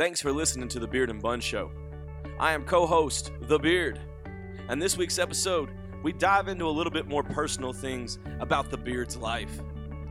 Thanks 0.00 0.22
for 0.22 0.32
listening 0.32 0.66
to 0.68 0.78
the 0.78 0.86
Beard 0.86 1.10
and 1.10 1.20
Bun 1.20 1.40
Show. 1.40 1.70
I 2.38 2.54
am 2.54 2.64
co 2.64 2.86
host, 2.86 3.32
The 3.42 3.58
Beard. 3.58 4.00
And 4.70 4.80
this 4.80 4.96
week's 4.96 5.18
episode, 5.18 5.68
we 6.02 6.14
dive 6.14 6.48
into 6.48 6.66
a 6.66 6.70
little 6.70 6.90
bit 6.90 7.06
more 7.06 7.22
personal 7.22 7.74
things 7.74 8.18
about 8.40 8.70
the 8.70 8.78
Beard's 8.78 9.18
life. 9.18 9.60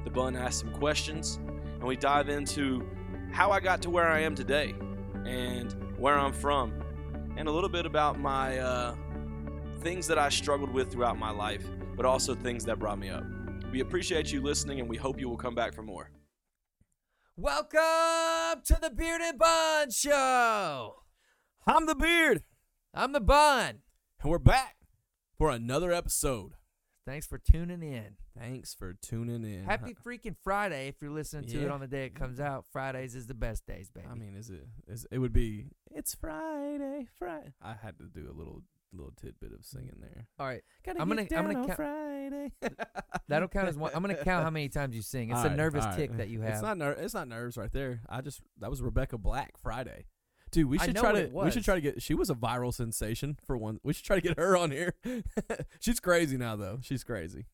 The 0.03 0.11
Bun 0.11 0.35
asks 0.35 0.61
some 0.61 0.71
questions, 0.73 1.39
and 1.79 1.85
we 1.85 1.95
dive 1.95 2.29
into 2.29 2.87
how 3.31 3.49
I 3.49 3.59
got 3.59 3.81
to 3.81 3.89
where 3.89 4.07
I 4.07 4.19
am 4.19 4.35
today, 4.35 4.75
and 5.25 5.75
where 5.97 6.19
I'm 6.19 6.33
from, 6.33 6.71
and 7.35 7.47
a 7.47 7.51
little 7.51 7.67
bit 7.67 7.87
about 7.87 8.19
my 8.19 8.59
uh, 8.59 8.95
things 9.79 10.05
that 10.05 10.19
I 10.19 10.29
struggled 10.29 10.71
with 10.71 10.91
throughout 10.91 11.17
my 11.17 11.31
life, 11.31 11.65
but 11.97 12.05
also 12.05 12.35
things 12.35 12.63
that 12.65 12.77
brought 12.77 12.99
me 12.99 13.09
up. 13.09 13.23
We 13.71 13.79
appreciate 13.79 14.31
you 14.31 14.43
listening, 14.43 14.81
and 14.81 14.87
we 14.87 14.97
hope 14.97 15.19
you 15.19 15.27
will 15.27 15.35
come 15.35 15.55
back 15.55 15.73
for 15.73 15.81
more. 15.81 16.11
Welcome 17.41 18.63
to 18.65 18.77
the 18.81 18.89
Beard 18.89 19.21
and 19.21 19.39
Bun 19.39 19.91
Show. 19.91 20.95
I'm 21.65 21.85
the 21.85 21.95
Beard, 21.95 22.43
I'm 22.93 23.13
the 23.13 23.21
Bun. 23.21 23.79
and 24.21 24.29
we're 24.29 24.39
back 24.39 24.75
for 25.37 25.49
another 25.49 25.93
episode. 25.93 26.55
Thanks 27.07 27.25
for 27.25 27.37
tuning 27.37 27.81
in. 27.81 28.17
Thanks 28.37 28.73
for 28.73 28.93
tuning 29.01 29.45
in. 29.45 29.63
Happy 29.63 29.95
freaking 30.05 30.35
Friday 30.43 30.89
if 30.89 30.95
you're 31.01 31.11
listening 31.11 31.45
to 31.51 31.63
it 31.63 31.71
on 31.71 31.79
the 31.79 31.87
day 31.87 32.07
it 32.07 32.13
comes 32.13 32.41
out. 32.41 32.65
Fridays 32.73 33.15
is 33.15 33.27
the 33.27 33.33
best 33.35 33.65
days, 33.65 33.89
baby. 33.89 34.07
I 34.11 34.15
mean, 34.15 34.35
is 34.35 34.49
it? 34.49 34.67
Is 34.85 35.07
it 35.09 35.19
would 35.19 35.31
be? 35.31 35.67
It's 35.91 36.13
Friday, 36.15 37.07
Friday. 37.17 37.53
I 37.61 37.75
had 37.81 37.97
to 37.99 38.09
do 38.13 38.29
a 38.29 38.35
little 38.37 38.63
little 38.93 39.11
tidbit 39.21 39.51
of 39.53 39.63
singing 39.65 39.95
there. 40.01 40.27
all 40.39 40.47
right, 40.47 40.61
Gotta 40.85 41.01
I'm 41.01 41.07
gonna- 41.09 41.21
I'm 41.35 41.45
gonna 41.51 41.65
count- 41.65 41.75
Friday. 41.75 42.51
that'll 43.27 43.47
count 43.47 43.67
as 43.67 43.77
one. 43.77 43.91
I'm 43.93 44.01
gonna 44.01 44.15
count 44.23 44.43
how 44.43 44.49
many 44.49 44.69
times 44.69 44.95
you 44.95 45.01
sing. 45.01 45.29
It's 45.29 45.39
All 45.39 45.45
a 45.45 45.47
right, 45.49 45.57
nervous 45.57 45.83
all 45.85 45.91
right. 45.91 45.97
tick 45.97 46.17
that 46.17 46.29
you 46.29 46.41
have. 46.41 46.53
It's 46.53 46.61
not 46.61 46.77
ner- 46.77 46.91
It's 46.93 47.13
not 47.13 47.27
nerves 47.27 47.57
right 47.57 47.71
there. 47.71 48.01
I 48.09 48.21
just 48.21 48.41
that 48.59 48.69
was 48.69 48.81
Rebecca 48.81 49.17
Black 49.17 49.57
Friday. 49.61 50.05
Dude, 50.51 50.67
we 50.67 50.79
I 50.79 50.85
should 50.85 50.95
know 50.95 51.01
try 51.01 51.11
what 51.13 51.19
to. 51.19 51.25
it 51.25 51.33
We 51.45 51.51
should 51.51 51.63
try 51.63 51.75
to 51.75 51.81
get. 51.81 52.01
She 52.01 52.15
was 52.15 52.31
a 52.31 52.33
viral 52.33 52.73
sensation 52.73 53.37
for 53.45 53.55
one. 53.55 53.79
We 53.83 53.93
should 53.93 54.05
try 54.05 54.15
to 54.15 54.21
get 54.21 54.39
her 54.39 54.57
on 54.57 54.71
here. 54.71 54.95
She's 55.79 55.99
crazy 55.99 56.37
now, 56.37 56.55
though. 56.55 56.79
She's 56.81 57.03
crazy. 57.03 57.45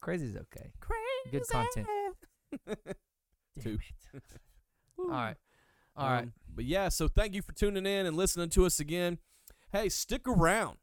Crazy's 0.00 0.34
okay. 0.34 0.72
crazy. 0.80 1.30
Good 1.30 1.46
content. 1.48 1.86
Two. 3.62 3.78
All 4.98 5.08
right, 5.08 5.36
all 5.96 6.08
right. 6.10 6.22
Um, 6.24 6.32
but 6.54 6.64
yeah, 6.64 6.88
so 6.88 7.08
thank 7.08 7.34
you 7.34 7.42
for 7.42 7.52
tuning 7.52 7.84
in 7.86 8.06
and 8.06 8.16
listening 8.16 8.48
to 8.50 8.64
us 8.64 8.80
again. 8.80 9.18
Hey, 9.72 9.88
stick 9.88 10.26
around. 10.26 10.78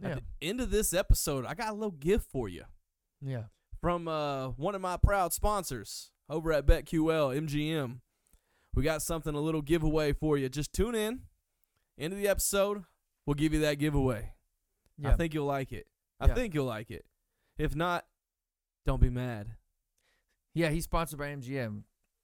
Yeah, 0.00 0.10
At 0.10 0.16
the 0.16 0.48
end 0.48 0.60
of 0.60 0.70
this 0.70 0.94
episode, 0.94 1.44
I 1.44 1.54
got 1.54 1.70
a 1.70 1.74
little 1.74 1.90
gift 1.90 2.30
for 2.30 2.48
you 2.48 2.64
yeah. 3.20 3.44
from 3.80 4.08
uh, 4.08 4.48
one 4.48 4.74
of 4.74 4.80
my 4.80 4.96
proud 4.96 5.32
sponsors 5.32 6.10
over 6.28 6.52
at 6.52 6.64
BetQL 6.66 7.36
MGM. 7.46 7.98
We 8.74 8.82
got 8.82 9.02
something, 9.02 9.34
a 9.34 9.40
little 9.40 9.60
giveaway 9.62 10.12
for 10.12 10.38
you. 10.38 10.48
Just 10.48 10.72
tune 10.72 10.94
in. 10.94 11.22
End 11.98 12.12
of 12.14 12.18
the 12.18 12.28
episode, 12.28 12.84
we'll 13.26 13.34
give 13.34 13.52
you 13.52 13.60
that 13.60 13.78
giveaway. 13.78 14.32
yeah. 14.96 15.10
I 15.10 15.16
think 15.16 15.34
you'll 15.34 15.44
like 15.46 15.70
it. 15.72 15.86
I 16.18 16.28
Yeah. 16.28 16.34
think 16.34 16.54
you'll 16.54 16.64
like 16.66 16.90
it. 16.90 17.04
If 17.58 17.74
not, 17.74 18.06
don't 18.86 19.00
be 19.02 19.10
mad. 19.10 19.56
yeah, 20.54 20.70
he's 20.70 20.84
sponsored 20.84 21.18
by 21.18 21.28
MGM. 21.28 21.82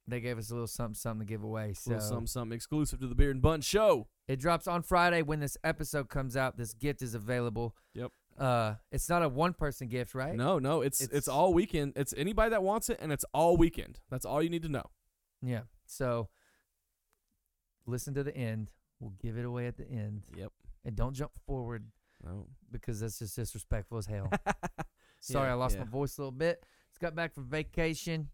They 0.08 0.20
gave 0.20 0.38
us 0.38 0.50
a 0.50 0.54
little 0.54 0.68
something, 0.68 0.94
something 0.94 1.26
to 1.26 1.30
give 1.32 1.42
away. 1.42 1.74
A 1.86 1.88
little 1.88 2.00
something, 2.00 2.26
something 2.28 2.54
exclusive 2.54 3.00
to 3.00 3.08
the 3.08 3.14
Beard 3.16 3.34
and 3.34 3.42
Bun 3.42 3.60
Show. 3.60 4.06
It 4.28 4.38
drops 4.38 4.68
on 4.68 4.82
Friday 4.82 5.22
when 5.22 5.40
this 5.40 5.56
episode 5.64 6.08
comes 6.08 6.36
out. 6.36 6.56
This 6.56 6.74
gift 6.74 7.02
is 7.02 7.14
available. 7.14 7.74
Yep. 7.94 8.12
Uh, 8.38 8.74
it's 8.92 9.08
not 9.08 9.22
a 9.22 9.28
one 9.28 9.52
person 9.52 9.88
gift, 9.88 10.14
right? 10.14 10.34
No, 10.36 10.58
no, 10.60 10.82
it's, 10.82 11.00
it's 11.00 11.10
It's- 11.10 11.28
all 11.28 11.52
weekend. 11.54 11.94
It's 11.96 12.14
anybody 12.16 12.50
that 12.50 12.62
wants 12.62 12.88
it, 12.88 12.98
and 13.00 13.10
it's 13.12 13.24
all 13.32 13.56
weekend. 13.56 13.98
That's 14.10 14.24
all 14.26 14.42
you 14.42 14.50
need 14.50 14.62
to 14.62 14.68
know. 14.68 14.84
Yeah. 15.42 15.62
So 15.86 16.28
listen 17.86 18.14
to 18.14 18.22
the 18.22 18.36
end. 18.36 18.70
We'll 19.00 19.12
give 19.20 19.36
it 19.36 19.44
away 19.44 19.66
at 19.66 19.76
the 19.76 19.88
end, 19.90 20.24
Yep. 20.36 20.52
and 20.84 20.96
don't 20.96 21.14
jump 21.14 21.32
forward 21.46 21.90
No. 22.24 22.46
because 22.70 23.00
that's 23.00 23.18
just 23.18 23.36
disrespectful 23.36 23.98
as 23.98 24.06
hell. 24.06 24.30
Sorry, 25.20 25.48
Yeah, 25.48 25.52
I 25.52 25.56
lost 25.56 25.76
yeah. 25.76 25.84
my 25.84 25.90
voice 25.90 26.16
a 26.16 26.20
little 26.22 26.30
bit. 26.32 26.62
Just 26.90 27.00
got 27.00 27.14
back 27.14 27.34
from 27.34 27.44
vacation. 27.46 28.28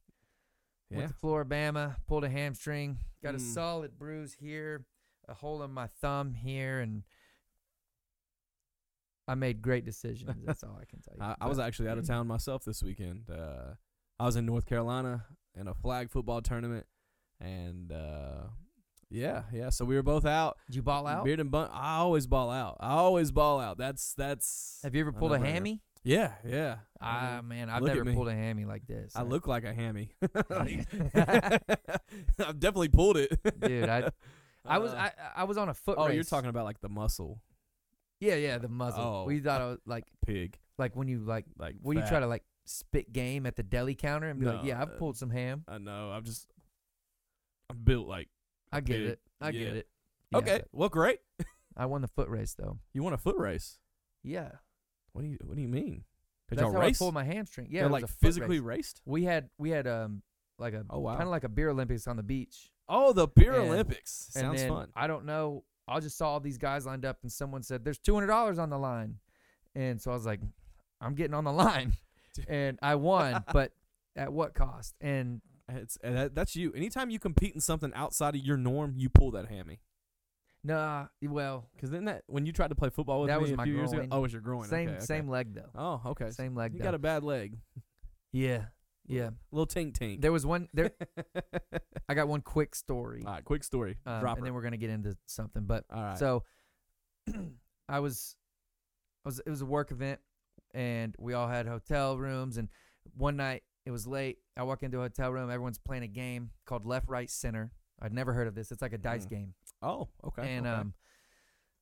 Yeah. 0.92 0.98
Went 0.98 1.08
to 1.10 1.14
Floribama, 1.16 1.96
pulled 2.06 2.24
a 2.24 2.28
hamstring, 2.28 2.98
got 3.22 3.34
a 3.34 3.38
Mm. 3.38 3.54
solid 3.54 3.98
bruise 3.98 4.34
here, 4.34 4.84
a 5.28 5.34
hole 5.34 5.62
in 5.62 5.70
my 5.72 5.86
thumb 5.86 6.34
here, 6.34 6.80
and 6.80 7.02
I 9.28 9.34
made 9.34 9.62
great 9.62 9.84
decisions. 9.84 10.30
That's 10.44 10.62
all 10.64 10.78
I 10.80 10.84
can 10.84 11.00
tell 11.00 11.14
you. 11.16 11.22
I, 11.22 11.36
I 11.40 11.48
was 11.48 11.58
actually 11.58 11.88
out 11.88 11.98
of 11.98 12.06
town 12.06 12.26
myself 12.26 12.64
this 12.64 12.82
weekend. 12.82 13.30
Uh, 13.30 13.74
I 14.18 14.26
was 14.26 14.36
in 14.36 14.46
North 14.46 14.66
Carolina 14.66 15.24
in 15.54 15.68
a 15.68 15.74
flag 15.74 16.10
football 16.10 16.42
tournament, 16.42 16.86
and 17.40 17.90
uh, 17.92 18.42
yeah, 19.10 19.44
yeah. 19.52 19.70
So 19.70 19.84
we 19.84 19.94
were 19.94 20.02
both 20.02 20.26
out. 20.26 20.58
Did 20.66 20.76
you 20.76 20.82
ball 20.82 21.06
out? 21.06 21.24
Beard 21.24 21.40
and 21.40 21.50
bun. 21.50 21.70
I 21.72 21.98
always 21.98 22.26
ball 22.26 22.50
out. 22.50 22.76
I 22.80 22.90
always 22.94 23.30
ball 23.30 23.60
out. 23.60 23.78
That's 23.78 24.14
that's. 24.14 24.80
Have 24.82 24.94
you 24.94 25.00
ever 25.02 25.12
pulled 25.12 25.32
a 25.32 25.38
hammy? 25.38 25.80
Yeah, 26.04 26.32
yeah. 26.46 26.76
Ah, 27.00 27.38
I, 27.38 27.40
man, 27.42 27.70
I've 27.70 27.82
look 27.82 27.94
never 27.94 28.12
pulled 28.12 28.28
a 28.28 28.34
hammy 28.34 28.64
like 28.64 28.86
this. 28.86 29.14
I 29.14 29.20
Uh, 29.20 29.24
look 29.24 29.46
like 29.46 29.64
a 29.64 29.72
hammy. 29.72 30.10
I've 31.14 31.60
definitely 32.58 32.88
pulled 32.88 33.16
it, 33.16 33.38
Dude, 33.60 33.88
I- 33.88 34.10
I 34.64 34.78
was 34.78 34.92
Uh, 34.92 34.96
I 34.96 35.12
I 35.36 35.44
was 35.44 35.56
on 35.58 35.68
a 35.68 35.74
foot 35.74 35.96
race. 35.98 36.02
oh, 36.04 36.06
race. 36.08 36.14
you're 36.14 36.24
talking 36.24 36.48
about 36.50 36.64
like 36.64 36.80
the 36.80 36.88
muscle 36.88 37.40
Yeah, 38.20 38.36
yeah, 38.36 38.58
the 38.58 38.68
muzzle. 38.68 39.02
Oh. 39.02 39.24
We 39.24 39.40
thought 39.40 39.60
I 39.60 39.66
was 39.66 39.78
like 39.86 40.04
pig, 40.24 40.58
like 40.78 40.94
when 40.94 41.08
you 41.08 41.18
like 41.20 41.46
like 41.58 41.76
when 41.82 41.98
you 41.98 42.06
try 42.06 42.20
to 42.20 42.26
like 42.28 42.44
spit 42.64 43.12
game 43.12 43.44
at 43.46 43.56
the 43.56 43.64
deli 43.64 43.96
counter 43.96 44.28
and 44.28 44.38
be 44.38 44.46
like, 44.46 44.64
yeah, 44.64 44.80
I've 44.80 44.90
uh, 44.90 44.96
pulled 44.98 45.16
some 45.16 45.30
ham. 45.30 45.64
I 45.66 45.78
know. 45.78 46.10
I'm 46.12 46.22
just. 46.24 46.46
I'm 47.70 47.78
built 47.82 48.06
like. 48.06 48.28
I 48.70 48.80
get 48.80 48.98
pig. 48.98 49.06
it. 49.08 49.20
I 49.40 49.48
Yeah. 49.50 49.64
get 49.64 49.76
it. 49.78 49.88
Yeah, 50.30 50.38
okay. 50.38 50.62
Well, 50.72 50.88
great. 50.88 51.18
I 51.76 51.86
won 51.86 52.00
the 52.02 52.08
foot 52.08 52.28
race 52.28 52.54
though. 52.54 52.78
You 52.92 53.02
won 53.02 53.12
a 53.14 53.18
foot 53.18 53.36
race? 53.38 53.78
Yeah. 54.22 54.50
What 55.12 55.22
do 55.22 55.28
you 55.28 55.38
What 55.44 55.56
do 55.56 55.62
you 55.62 55.68
mean? 55.68 56.04
Did 56.48 56.58
That's 56.58 56.62
y'all 56.66 56.72
how 56.74 56.80
race? 56.80 57.00
I 57.00 57.04
pulled 57.04 57.14
my 57.14 57.24
hamstring. 57.24 57.68
Yeah, 57.70 57.80
They're 57.80 57.88
it 57.88 57.92
was 57.92 58.02
like 58.02 58.04
a 58.04 58.08
foot 58.08 58.18
physically 58.20 58.60
race. 58.60 58.76
raced. 58.78 59.02
We 59.06 59.24
had 59.24 59.48
we 59.58 59.70
had 59.70 59.86
um 59.86 60.22
like 60.58 60.74
a 60.74 60.84
Oh 60.90 61.00
wow. 61.00 61.12
kind 61.12 61.22
of 61.24 61.28
like 61.30 61.44
a 61.44 61.48
beer 61.48 61.70
Olympics 61.70 62.06
on 62.06 62.16
the 62.16 62.22
beach. 62.22 62.70
oh, 62.88 63.12
the 63.12 63.26
beer 63.26 63.54
And- 63.54 63.68
Olympics 63.70 64.30
and 64.34 64.42
sounds 64.42 64.60
then 64.60 64.68
fun. 64.70 64.88
I 64.94 65.06
don't 65.06 65.24
know. 65.24 65.64
I 65.88 65.98
just 66.00 66.16
saw 66.16 66.30
all 66.30 66.40
these 66.40 66.58
guys 66.58 66.86
lined 66.86 67.04
up, 67.04 67.18
and 67.22 67.32
someone 67.32 67.62
said, 67.62 67.84
"There's 67.84 67.98
two 67.98 68.14
hundred 68.14 68.28
dollars 68.28 68.58
on 68.58 68.70
the 68.70 68.78
line," 68.78 69.18
and 69.74 70.00
so 70.00 70.10
I 70.12 70.14
was 70.14 70.24
like, 70.24 70.40
"I'm 71.00 71.14
getting 71.14 71.34
on 71.34 71.44
the 71.44 71.52
line," 71.52 71.94
and 72.48 72.78
I 72.82 72.94
won, 72.94 73.42
but 73.52 73.72
at 74.14 74.32
what 74.32 74.54
cost? 74.54 74.94
And 75.00 75.40
It's 75.68 75.96
and 76.04 76.16
that, 76.16 76.34
that's 76.34 76.54
you. 76.54 76.72
Anytime 76.72 77.10
you 77.10 77.18
compete 77.18 77.54
in 77.54 77.60
something 77.60 77.92
outside 77.94 78.34
of 78.36 78.42
your 78.42 78.56
norm, 78.56 78.94
you 78.96 79.08
pull 79.08 79.30
that 79.32 79.48
hammy. 79.48 79.80
Nah, 80.64 81.06
well, 81.22 81.68
Because 81.74 81.90
then 81.90 82.04
that 82.06 82.22
when 82.26 82.46
you 82.46 82.52
tried 82.52 82.68
to 82.68 82.74
play 82.74 82.90
football 82.90 83.20
with 83.20 83.28
That 83.28 83.38
me 83.38 83.42
was 83.42 83.50
a 83.52 83.56
my 83.56 83.64
few 83.64 83.74
years 83.74 83.92
ago, 83.92 84.00
groin. 84.02 84.08
oh, 84.12 84.18
it 84.18 84.22
was 84.22 84.32
your 84.32 84.42
groin. 84.42 84.68
same 84.68 84.88
okay, 84.88 84.96
okay. 84.96 85.04
same 85.04 85.28
leg 85.28 85.54
though. 85.54 85.70
Oh, 85.74 86.00
okay. 86.10 86.30
Same 86.30 86.54
leg 86.54 86.72
you 86.74 86.78
though. 86.78 86.84
got 86.84 86.94
a 86.94 86.98
bad 86.98 87.22
leg. 87.24 87.58
yeah, 88.32 88.64
yeah. 89.06 89.30
Little 89.50 89.66
tink 89.66 89.92
tink. 89.98 90.20
There 90.20 90.32
was 90.32 90.44
one 90.46 90.68
there. 90.74 90.92
I 92.08 92.14
got 92.14 92.28
one 92.28 92.40
quick 92.42 92.74
story, 92.74 93.22
All 93.26 93.32
right, 93.32 93.44
quick 93.44 93.64
story. 93.64 93.96
um, 94.06 94.20
Drop 94.20 94.36
and 94.36 94.40
her. 94.40 94.44
then 94.46 94.54
we're 94.54 94.62
gonna 94.62 94.76
get 94.76 94.90
into 94.90 95.16
something. 95.26 95.64
But 95.64 95.84
All 95.92 96.02
right. 96.02 96.18
So 96.18 96.44
I 97.88 98.00
was 98.00 98.36
I 99.24 99.28
was 99.28 99.40
it 99.44 99.50
was 99.50 99.62
a 99.62 99.66
work 99.66 99.90
event 99.90 100.20
and 100.74 101.14
we 101.18 101.34
all 101.34 101.48
had 101.48 101.66
hotel 101.66 102.16
rooms 102.18 102.56
and 102.56 102.68
one 103.16 103.36
night 103.36 103.62
it 103.84 103.90
was 103.90 104.06
late. 104.06 104.38
I 104.56 104.62
walk 104.62 104.82
into 104.82 104.98
a 104.98 105.02
hotel 105.02 105.32
room, 105.32 105.50
everyone's 105.50 105.78
playing 105.78 106.02
a 106.04 106.08
game 106.08 106.50
called 106.66 106.86
left 106.86 107.08
right 107.08 107.28
center. 107.30 107.72
I'd 108.02 108.12
never 108.12 108.32
heard 108.32 108.48
of 108.48 108.54
this. 108.54 108.70
It's 108.72 108.82
like 108.82 108.92
a 108.92 108.98
dice 108.98 109.24
Mm. 109.26 109.30
game. 109.30 109.54
oh, 109.80 110.08
okay. 110.24 110.56
and 110.56 110.66
okay. 110.66 110.74
um 110.80 110.94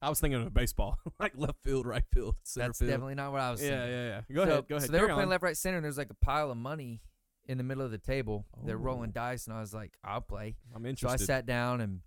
I 0.02 0.08
was 0.08 0.18
thinking 0.20 0.40
of 0.42 0.54
baseball, 0.54 0.98
like 1.18 1.32
left 1.36 1.58
field, 1.62 1.86
right 1.86 2.04
field, 2.12 2.36
center 2.42 2.68
that's 2.68 2.78
field. 2.78 2.90
definitely 2.90 3.14
not 3.16 3.32
what 3.32 3.40
I 3.40 3.50
was 3.50 3.62
yeah, 3.62 3.68
thinking. 3.70 3.90
yeah, 3.90 4.22
yeah. 4.28 4.34
Go 4.34 4.44
so, 4.44 4.50
ahead. 4.50 4.68
Go 4.68 4.76
ahead. 4.76 4.86
So 4.86 4.92
they 4.92 4.98
were 5.00 5.06
Carry 5.06 5.14
playing 5.16 5.26
on. 5.26 5.30
left 5.30 5.42
right 5.42 5.56
center 5.56 5.76
and 5.78 5.84
there's 5.84 5.98
like 5.98 6.10
a 6.10 6.14
pile 6.24 6.50
of 6.50 6.56
money 6.56 7.00
in 7.46 7.58
the 7.58 7.64
middle 7.64 7.84
of 7.84 7.90
the 7.90 7.98
table. 7.98 8.46
They're 8.64 8.78
rolling 8.78 9.10
Oh. 9.10 9.12
dice 9.12 9.46
and 9.46 9.54
I 9.56 9.60
was 9.60 9.74
like, 9.74 9.96
I'll 10.04 10.20
play. 10.22 10.56
I'm 10.74 10.86
interested. 10.86 11.06
So 11.08 11.12
interested. 11.12 11.32
I 11.32 11.36
sat 11.38 11.46
down 11.46 11.80
and 11.82 12.00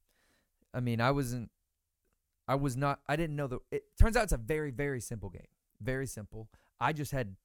I 0.73 0.79
mean, 0.79 1.01
I 1.01 1.11
wasn't 1.11 1.51
I 2.47 2.55
was 2.55 2.75
not 2.75 2.99
I 3.07 3.15
didn't 3.15 3.35
know 3.35 3.47
the 3.47 3.59
it 3.71 3.83
turns 3.99 4.17
out 4.17 4.23
it's 4.23 4.33
a 4.33 4.37
very 4.37 4.71
very 4.71 4.99
simple 5.01 5.29
game. 5.29 5.47
Very 5.81 6.07
simple. 6.07 6.49
I 6.79 6.93
just 6.93 7.11
had 7.11 7.35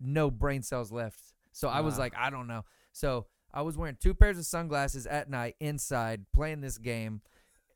no 0.00 0.30
brain 0.30 0.62
cells 0.62 0.92
left. 0.92 1.18
So 1.52 1.68
I 1.68 1.80
was 1.80 1.94
Ah. 1.96 2.02
like, 2.02 2.14
I 2.16 2.28
don't 2.30 2.46
know. 2.46 2.64
So 2.92 3.26
I 3.54 3.62
was 3.62 3.78
wearing 3.78 3.96
two 3.98 4.14
pairs 4.14 4.36
of 4.36 4.44
sunglasses 4.44 5.06
at 5.06 5.30
night 5.30 5.54
inside 5.60 6.26
playing 6.34 6.60
this 6.60 6.76
game. 6.76 7.22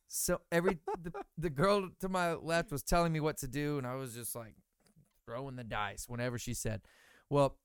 So 0.08 0.40
every 0.50 0.78
the, 1.02 1.12
the 1.38 1.50
girl 1.50 1.88
to 2.00 2.08
my 2.08 2.34
left 2.34 2.72
was 2.72 2.82
telling 2.82 3.12
me 3.12 3.20
what 3.20 3.38
to 3.38 3.48
do 3.48 3.78
and 3.78 3.86
I 3.86 3.94
was 3.94 4.12
just 4.14 4.34
like 4.34 4.54
throwing 5.24 5.56
the 5.56 5.64
dice 5.64 6.06
whenever 6.08 6.36
she 6.36 6.52
said. 6.52 6.82
Well, 7.30 7.56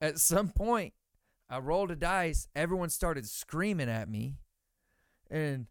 at 0.00 0.18
some 0.18 0.48
point 0.48 0.94
I 1.50 1.58
rolled 1.58 1.90
a 1.90 1.96
dice, 1.96 2.48
everyone 2.56 2.88
started 2.88 3.28
screaming 3.28 3.90
at 3.90 4.08
me 4.08 4.38
and 5.30 5.66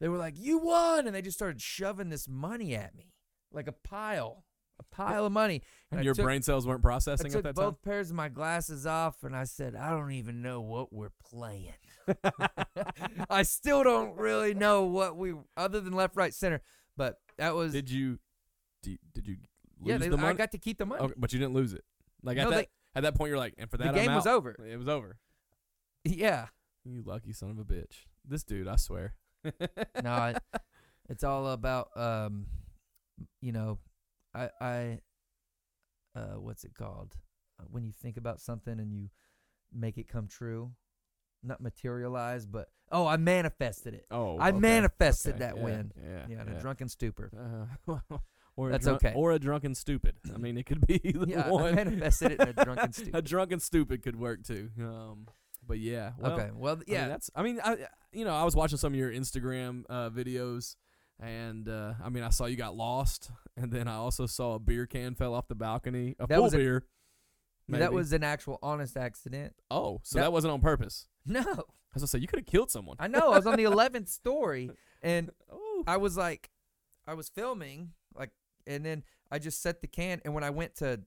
they 0.00 0.08
were 0.08 0.18
like, 0.18 0.34
"You 0.36 0.58
won!" 0.58 1.06
and 1.06 1.14
they 1.14 1.22
just 1.22 1.38
started 1.38 1.62
shoving 1.62 2.08
this 2.08 2.28
money 2.28 2.74
at 2.74 2.94
me, 2.94 3.12
like 3.52 3.68
a 3.68 3.72
pile, 3.72 4.44
a 4.78 4.82
pile 4.94 5.26
of 5.26 5.32
money. 5.32 5.62
and 5.90 6.00
I 6.00 6.02
your 6.02 6.14
took- 6.14 6.24
brain 6.24 6.42
cells 6.42 6.66
weren't 6.66 6.82
processing 6.82 7.26
I 7.26 7.28
took 7.30 7.38
at 7.38 7.44
that 7.44 7.54
both 7.54 7.74
time. 7.74 7.80
pairs 7.84 8.10
of 8.10 8.16
my 8.16 8.28
glasses 8.28 8.86
off, 8.86 9.22
and 9.22 9.34
I 9.36 9.44
said, 9.44 9.74
"I 9.76 9.90
don't 9.90 10.12
even 10.12 10.42
know 10.42 10.60
what 10.60 10.92
we're 10.92 11.12
playing." 11.24 11.74
I 13.30 13.42
still 13.42 13.82
don't 13.82 14.16
really 14.16 14.54
know 14.54 14.84
what 14.84 15.16
we 15.16 15.34
other 15.56 15.80
than 15.80 15.92
left, 15.92 16.16
right, 16.16 16.34
center. 16.34 16.60
But 16.96 17.16
that 17.38 17.54
was 17.54 17.72
did 17.72 17.90
you? 17.90 18.18
Did, 18.82 18.98
did 19.14 19.26
you 19.26 19.36
lose 19.80 19.90
yeah. 19.92 19.98
They, 19.98 20.08
the 20.08 20.18
I 20.18 20.32
got 20.34 20.52
to 20.52 20.58
keep 20.58 20.78
the 20.78 20.86
money. 20.86 21.02
Okay, 21.02 21.14
but 21.16 21.32
you 21.32 21.38
didn't 21.38 21.54
lose 21.54 21.72
it. 21.72 21.84
Like 22.22 22.38
at 22.38 22.50
that 22.50 22.56
they- 22.56 22.68
at 22.96 23.02
that 23.02 23.16
point, 23.16 23.30
you're 23.30 23.38
like, 23.38 23.54
and 23.58 23.68
for 23.70 23.76
that 23.78 23.92
the 23.92 24.00
game 24.00 24.14
was 24.14 24.26
over. 24.26 24.54
It 24.70 24.76
was 24.76 24.88
over. 24.88 25.18
Yeah. 26.04 26.46
You 26.84 27.02
lucky 27.04 27.32
son 27.32 27.50
of 27.50 27.58
a 27.58 27.64
bitch. 27.64 28.04
This 28.24 28.44
dude, 28.44 28.68
I 28.68 28.76
swear. 28.76 29.14
no, 30.02 30.24
it, 30.26 30.38
it's 31.08 31.24
all 31.24 31.48
about 31.48 31.88
um, 31.96 32.46
you 33.40 33.52
know, 33.52 33.78
I 34.34 34.50
I 34.60 34.98
uh, 36.16 36.38
what's 36.38 36.64
it 36.64 36.74
called 36.74 37.14
uh, 37.60 37.64
when 37.70 37.84
you 37.84 37.92
think 37.92 38.16
about 38.16 38.40
something 38.40 38.78
and 38.78 38.92
you 38.92 39.08
make 39.72 39.98
it 39.98 40.08
come 40.08 40.28
true, 40.28 40.72
not 41.42 41.60
materialize, 41.60 42.46
but 42.46 42.68
oh, 42.92 43.06
I 43.06 43.16
manifested 43.16 43.94
it. 43.94 44.06
Oh, 44.10 44.38
I 44.38 44.50
okay, 44.50 44.58
manifested 44.58 45.34
okay, 45.34 45.44
that 45.44 45.56
yeah, 45.56 45.64
win. 45.64 45.92
Yeah, 45.96 46.26
Yeah, 46.28 46.42
in 46.42 46.48
yeah. 46.48 46.58
a 46.58 46.60
drunken 46.60 46.88
stupor. 46.88 47.30
Uh, 47.88 48.16
or 48.56 48.70
That's 48.70 48.86
a 48.86 48.90
drunk, 48.90 49.04
okay. 49.04 49.14
Or 49.16 49.32
a 49.32 49.38
drunken 49.38 49.74
stupid. 49.74 50.16
I 50.32 50.38
mean, 50.38 50.56
it 50.56 50.66
could 50.66 50.86
be 50.86 51.00
either 51.08 51.26
Yeah, 51.26 51.50
I 51.52 51.72
manifested 51.72 52.32
it 52.32 52.40
in 52.40 52.48
a 52.48 52.52
drunken 52.64 52.92
stupid. 52.92 53.14
a 53.14 53.22
drunken 53.22 53.60
stupid 53.60 54.02
could 54.02 54.16
work 54.16 54.44
too. 54.44 54.70
Um, 54.80 55.26
but 55.66 55.78
yeah. 55.78 56.12
Well, 56.18 56.32
okay, 56.32 56.50
well, 56.54 56.74
I 56.74 56.76
mean, 56.76 56.84
yeah, 56.86 57.08
that's. 57.08 57.30
I 57.34 57.42
mean, 57.42 57.60
I 57.64 57.76
you 58.12 58.24
know 58.24 58.34
I 58.34 58.44
was 58.44 58.54
watching 58.54 58.78
some 58.78 58.92
of 58.92 58.98
your 58.98 59.10
Instagram 59.10 59.84
uh, 59.88 60.10
videos, 60.10 60.76
and 61.18 61.68
uh, 61.68 61.94
I 62.04 62.10
mean 62.10 62.22
I 62.22 62.28
saw 62.30 62.44
you 62.46 62.56
got 62.56 62.76
lost, 62.76 63.30
and 63.56 63.70
then 63.72 63.88
I 63.88 63.94
also 63.94 64.26
saw 64.26 64.54
a 64.54 64.58
beer 64.58 64.86
can 64.86 65.14
fell 65.14 65.34
off 65.34 65.48
the 65.48 65.54
balcony, 65.54 66.14
a 66.18 66.26
That 66.26 66.34
full 66.36 66.44
was 66.44 66.54
a- 66.54 66.58
beer. 66.58 66.84
that 67.68 67.92
was 67.92 68.12
an 68.12 68.22
actual 68.24 68.58
honest 68.62 68.96
accident. 68.96 69.54
oh, 69.70 70.00
so 70.02 70.18
that- 70.18 70.24
that 70.24 70.32
wasn't 70.32 70.52
on 70.52 70.60
purpose. 70.60 71.06
No, 71.26 71.40
As 71.94 72.02
I 72.02 72.04
was 72.04 72.10
say 72.10 72.18
you 72.18 72.26
could 72.26 72.40
have 72.40 72.46
killed 72.46 72.70
someone. 72.70 72.96
I 72.98 73.06
know. 73.06 73.32
I 73.32 73.36
was 73.36 73.46
on 73.46 73.56
the 73.56 73.64
eleventh 73.64 74.08
story, 74.20 74.70
and 75.02 75.30
oh, 75.50 75.84
I 75.86 75.96
was 75.96 76.16
like, 76.16 76.50
I 77.06 77.14
was 77.14 77.28
filming, 77.28 77.92
like, 78.14 78.30
and 78.66 78.84
then 78.84 79.04
I 79.30 79.38
just 79.38 79.62
set 79.62 79.80
the 79.80 79.86
can, 79.86 80.20
and 80.24 80.34
when 80.34 80.44
I 80.44 80.50
went 80.50 80.74
to 80.76 81.00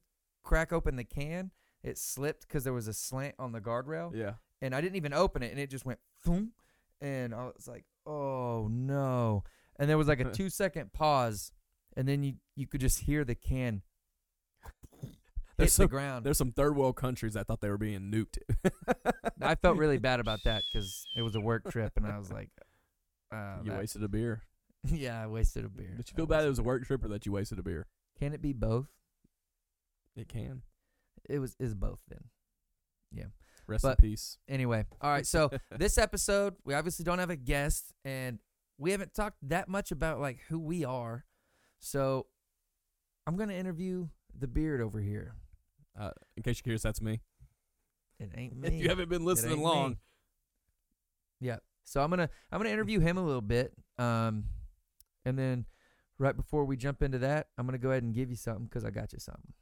crack 0.43 0.71
open 0.73 0.95
the 0.95 1.03
can, 1.03 1.51
it 1.83 1.97
slipped 1.97 2.47
because 2.47 2.63
there 2.63 2.73
was 2.73 2.87
a 2.87 2.93
slant 2.93 3.35
on 3.37 3.51
the 3.51 3.61
guardrail, 3.61 4.15
yeah. 4.15 4.33
and 4.61 4.73
I 4.73 4.81
didn't 4.81 4.95
even 4.95 5.13
open 5.13 5.43
it, 5.43 5.51
and 5.51 5.59
it 5.59 5.69
just 5.69 5.85
went 5.85 5.99
boom, 6.25 6.53
and 7.01 7.33
I 7.35 7.45
was 7.45 7.67
like, 7.67 7.85
oh 8.05 8.67
no, 8.71 9.43
and 9.77 9.87
there 9.89 9.97
was 9.97 10.07
like 10.07 10.19
a 10.19 10.31
two 10.31 10.49
second 10.49 10.93
pause, 10.93 11.51
and 11.97 12.07
then 12.07 12.23
you 12.23 12.35
you 12.55 12.65
could 12.67 12.79
just 12.79 12.99
hear 13.01 13.25
the 13.25 13.35
can 13.35 13.81
hit 15.01 15.11
There's 15.57 15.71
the 15.75 15.83
some- 15.83 15.87
ground. 15.87 16.25
There's 16.25 16.37
some 16.37 16.51
third 16.51 16.75
world 16.77 16.95
countries 16.95 17.33
that 17.33 17.47
thought 17.47 17.59
they 17.61 17.69
were 17.69 17.77
being 17.77 18.11
nuked. 18.11 18.37
I 19.41 19.55
felt 19.55 19.77
really 19.77 19.97
bad 19.97 20.19
about 20.19 20.39
that 20.45 20.61
because 20.71 21.05
it 21.17 21.21
was 21.23 21.35
a 21.35 21.41
work 21.41 21.69
trip, 21.71 21.93
and 21.97 22.05
I 22.05 22.17
was 22.17 22.31
like, 22.31 22.49
uh, 23.33 23.57
you 23.63 23.73
wasted 23.73 24.03
a 24.03 24.07
beer. 24.07 24.43
yeah, 24.83 25.21
I 25.21 25.27
wasted 25.27 25.65
a 25.65 25.69
beer. 25.69 25.95
Did 25.97 26.07
you 26.09 26.13
I 26.13 26.15
feel 26.15 26.25
bad 26.27 26.45
it 26.45 26.49
was 26.49 26.59
a 26.59 26.63
work 26.63 26.85
trip 26.85 27.03
or 27.03 27.07
that 27.09 27.25
you 27.25 27.31
wasted 27.31 27.59
a 27.59 27.63
beer? 27.63 27.87
Can 28.19 28.33
it 28.33 28.41
be 28.41 28.53
both? 28.53 28.87
It 30.15 30.27
can. 30.27 30.61
It 31.29 31.39
was 31.39 31.55
is 31.59 31.73
both 31.75 31.99
then. 32.07 32.25
Yeah. 33.11 33.25
Rest 33.67 33.81
But- 33.83 33.99
in 33.99 34.09
peace. 34.11 34.37
Anyway, 34.47 34.85
all 35.01 35.09
right. 35.11 35.25
So 35.25 35.49
this 35.77 35.97
episode, 35.97 36.55
we 36.63 36.73
obviously 36.73 37.03
don't 37.03 37.19
have 37.19 37.29
a 37.29 37.35
guest, 37.35 37.93
and 38.05 38.39
we 38.77 38.91
haven't 38.91 39.13
talked 39.13 39.37
that 39.41 39.67
much 39.67 39.91
about 39.91 40.19
like 40.21 40.39
who 40.49 40.59
we 40.59 40.85
are. 40.85 41.25
So 41.79 42.27
I'm 43.25 43.35
gonna 43.37 43.53
interview 43.53 44.07
the 44.37 44.47
beard 44.47 44.81
over 44.81 44.99
here. 44.99 45.33
Uh, 45.99 46.11
in 46.35 46.43
case 46.43 46.57
you're 46.57 46.63
curious, 46.63 46.81
that's 46.83 47.01
me. 47.01 47.21
It 48.19 48.31
ain't 48.35 48.55
me. 48.59 48.67
If 48.69 48.73
you 48.75 48.89
haven't 48.89 49.09
been 49.09 49.25
listening 49.25 49.61
long, 49.61 49.91
me. 49.91 49.97
Yeah. 51.39 51.57
So 51.83 52.01
I'm 52.01 52.09
gonna 52.09 52.29
I'm 52.51 52.59
gonna 52.59 52.69
interview 52.69 52.99
him 52.99 53.17
a 53.17 53.23
little 53.23 53.41
bit. 53.41 53.73
Um, 53.97 54.45
and 55.25 55.37
then 55.37 55.65
right 56.19 56.35
before 56.35 56.65
we 56.65 56.77
jump 56.77 57.01
into 57.01 57.19
that, 57.19 57.47
I'm 57.57 57.65
gonna 57.65 57.77
go 57.77 57.91
ahead 57.91 58.03
and 58.03 58.13
give 58.13 58.29
you 58.29 58.35
something 58.35 58.65
because 58.65 58.83
I 58.83 58.89
got 58.89 59.13
you 59.13 59.19
something. 59.19 59.53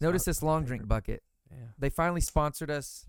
Notice 0.00 0.24
this 0.24 0.42
long 0.42 0.64
drink 0.64 0.86
bucket. 0.88 1.22
yeah. 1.50 1.68
They 1.78 1.88
finally 1.88 2.20
sponsored 2.20 2.70
us. 2.70 3.06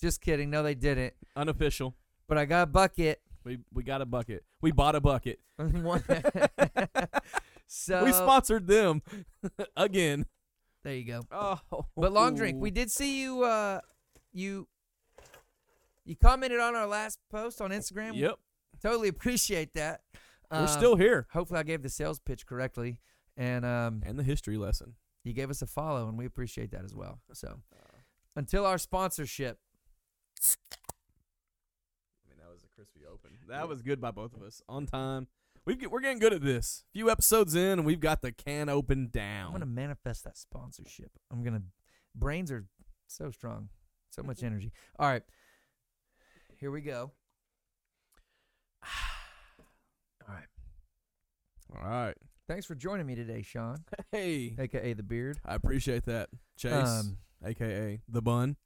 Just 0.00 0.20
kidding. 0.20 0.50
No, 0.50 0.62
they 0.62 0.74
didn't. 0.74 1.14
unofficial. 1.36 1.96
But 2.28 2.38
I 2.38 2.44
got 2.44 2.62
a 2.62 2.66
bucket. 2.66 3.20
We 3.44 3.58
we 3.72 3.82
got 3.82 4.00
a 4.02 4.06
bucket. 4.06 4.44
We 4.60 4.72
bought 4.72 4.94
a 4.94 5.00
bucket. 5.00 5.40
So 7.74 8.04
we 8.04 8.12
sponsored 8.12 8.66
them 8.66 9.00
again. 9.76 10.26
there 10.84 10.94
you 10.94 11.04
go. 11.06 11.22
Oh, 11.32 11.58
But 11.96 12.12
long 12.12 12.34
drink, 12.34 12.60
we 12.60 12.70
did 12.70 12.90
see 12.90 13.22
you. 13.22 13.44
Uh, 13.44 13.80
you 14.32 14.68
you 16.04 16.14
commented 16.16 16.60
on 16.60 16.76
our 16.76 16.86
last 16.86 17.18
post 17.30 17.62
on 17.62 17.70
Instagram. 17.70 18.14
Yep, 18.14 18.34
Totally 18.82 19.08
appreciate 19.08 19.72
that. 19.72 20.02
we're 20.50 20.58
Um, 20.58 20.68
still 20.68 20.96
here. 20.96 21.26
Hopefully, 21.32 21.60
I 21.60 21.62
gave 21.62 21.82
the 21.82 21.88
sales 21.88 22.18
pitch 22.20 22.44
correctly, 22.44 22.98
and 23.38 23.64
um, 23.64 24.02
And 24.04 24.18
the 24.18 24.22
history 24.24 24.58
lesson. 24.58 24.96
you 25.24 25.32
gave 25.32 25.48
us 25.48 25.62
a 25.62 25.66
follow, 25.66 26.08
and 26.08 26.18
we 26.18 26.26
appreciate 26.26 26.72
that 26.72 26.84
as 26.84 26.94
well. 26.94 27.20
So, 27.32 27.60
until 28.36 28.66
our 28.66 28.76
sponsorship, 28.76 29.58
I 30.42 32.28
mean, 32.28 32.38
that 32.38 32.50
was 32.52 32.64
a 32.64 32.68
crispy 32.82 33.06
open. 33.06 33.30
That 33.48 33.68
was 33.68 33.80
good 33.80 34.00
by 34.00 34.10
both 34.10 34.34
of 34.34 34.42
us. 34.42 34.60
On 34.68 34.86
time. 34.86 35.28
We 35.64 35.76
get, 35.76 35.92
we're 35.92 36.00
getting 36.00 36.18
good 36.18 36.32
at 36.32 36.42
this. 36.42 36.82
few 36.92 37.08
episodes 37.08 37.54
in, 37.54 37.78
and 37.78 37.84
we've 37.86 38.00
got 38.00 38.22
the 38.22 38.32
can 38.32 38.68
open 38.68 39.10
down. 39.12 39.46
I'm 39.46 39.52
gonna 39.52 39.66
manifest 39.66 40.24
that 40.24 40.36
sponsorship. 40.36 41.12
I'm 41.30 41.44
gonna. 41.44 41.62
Brains 42.16 42.50
are 42.50 42.64
so 43.06 43.30
strong, 43.30 43.68
so 44.10 44.22
much 44.24 44.42
energy. 44.42 44.72
All 44.98 45.08
right, 45.08 45.22
here 46.58 46.72
we 46.72 46.80
go. 46.80 47.12
All 50.28 50.34
right. 50.34 50.46
All 51.76 51.88
right. 51.88 52.16
Thanks 52.48 52.66
for 52.66 52.74
joining 52.74 53.06
me 53.06 53.14
today, 53.14 53.42
Shaun, 53.42 53.84
Hey, 54.10 54.56
aka 54.58 54.92
the 54.94 55.04
Beard. 55.04 55.38
I 55.46 55.54
appreciate 55.54 56.04
that, 56.06 56.28
Chase, 56.58 56.72
Um, 56.88 57.18
aka 57.44 58.00
the 58.08 58.20
Bun. 58.22 58.56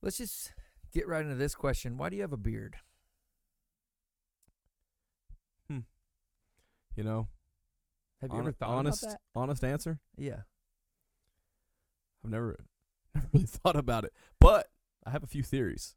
let's 0.00 0.18
just 0.18 0.52
get 0.92 1.08
right 1.08 1.22
into 1.22 1.34
this 1.34 1.56
question. 1.56 1.96
Why 1.98 2.08
do 2.10 2.14
you 2.16 2.22
have 2.22 2.32
a 2.32 2.36
beard? 2.36 2.76
You 6.96 7.04
know, 7.04 7.28
Have 8.20 8.30
you 8.30 8.36
hon- 8.36 8.42
ever 8.46 8.52
thought 8.52 8.68
honest, 8.68 9.02
about 9.02 9.12
that? 9.12 9.20
honest 9.34 9.64
answer. 9.64 10.00
Yeah. 10.16 10.42
I've 12.24 12.30
never, 12.30 12.64
never 13.14 13.26
really 13.32 13.46
thought 13.46 13.76
about 13.76 14.04
it, 14.04 14.12
but 14.40 14.68
I 15.06 15.10
have 15.10 15.22
a 15.22 15.26
few 15.26 15.42
theories. 15.42 15.94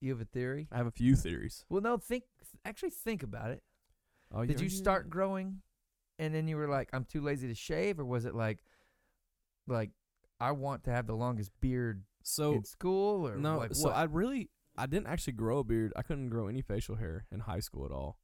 You 0.00 0.10
have 0.12 0.20
a 0.20 0.24
theory? 0.26 0.68
I 0.70 0.76
have 0.76 0.86
a 0.86 0.92
few 0.92 1.16
theories. 1.16 1.64
Well, 1.68 1.80
no. 1.80 1.96
Think. 1.96 2.24
Actually, 2.64 2.90
think 2.90 3.22
about 3.24 3.50
it. 3.50 3.62
Oh, 4.32 4.44
Did 4.44 4.60
yeah, 4.60 4.64
you 4.66 4.70
yeah, 4.70 4.76
start 4.76 5.10
growing, 5.10 5.62
and 6.20 6.32
then 6.32 6.46
you 6.46 6.56
were 6.56 6.68
like, 6.68 6.90
"I'm 6.92 7.04
too 7.04 7.20
lazy 7.20 7.48
to 7.48 7.54
shave," 7.54 7.98
or 7.98 8.04
was 8.04 8.24
it 8.24 8.34
like, 8.34 8.60
like, 9.66 9.90
I 10.38 10.52
want 10.52 10.84
to 10.84 10.90
have 10.92 11.08
the 11.08 11.16
longest 11.16 11.50
beard 11.60 12.04
So 12.22 12.52
in 12.52 12.64
school, 12.64 13.26
or 13.26 13.36
no, 13.36 13.58
like 13.58 13.74
so 13.74 13.88
what? 13.88 13.96
I 13.96 14.04
really, 14.04 14.50
I 14.76 14.86
didn't 14.86 15.08
actually 15.08 15.32
grow 15.32 15.58
a 15.58 15.64
beard. 15.64 15.92
I 15.96 16.02
couldn't 16.02 16.28
grow 16.28 16.46
any 16.46 16.62
facial 16.62 16.94
hair 16.94 17.24
in 17.32 17.40
high 17.40 17.60
school 17.60 17.84
at 17.84 17.90
all. 17.90 18.20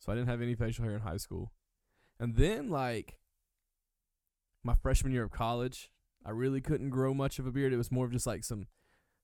So 0.00 0.10
I 0.10 0.16
didn't 0.16 0.28
have 0.28 0.42
any 0.42 0.54
facial 0.56 0.84
hair 0.84 0.94
in 0.94 1.02
high 1.02 1.18
school, 1.18 1.52
and 2.18 2.34
then 2.34 2.68
like 2.70 3.18
my 4.64 4.74
freshman 4.74 5.12
year 5.12 5.22
of 5.22 5.30
college, 5.30 5.90
I 6.26 6.30
really 6.30 6.60
couldn't 6.60 6.90
grow 6.90 7.14
much 7.14 7.38
of 7.38 7.46
a 7.46 7.50
beard. 7.52 7.72
It 7.72 7.76
was 7.78 7.92
more 7.92 8.04
of 8.06 8.12
just 8.12 8.26
like 8.26 8.42
some, 8.44 8.66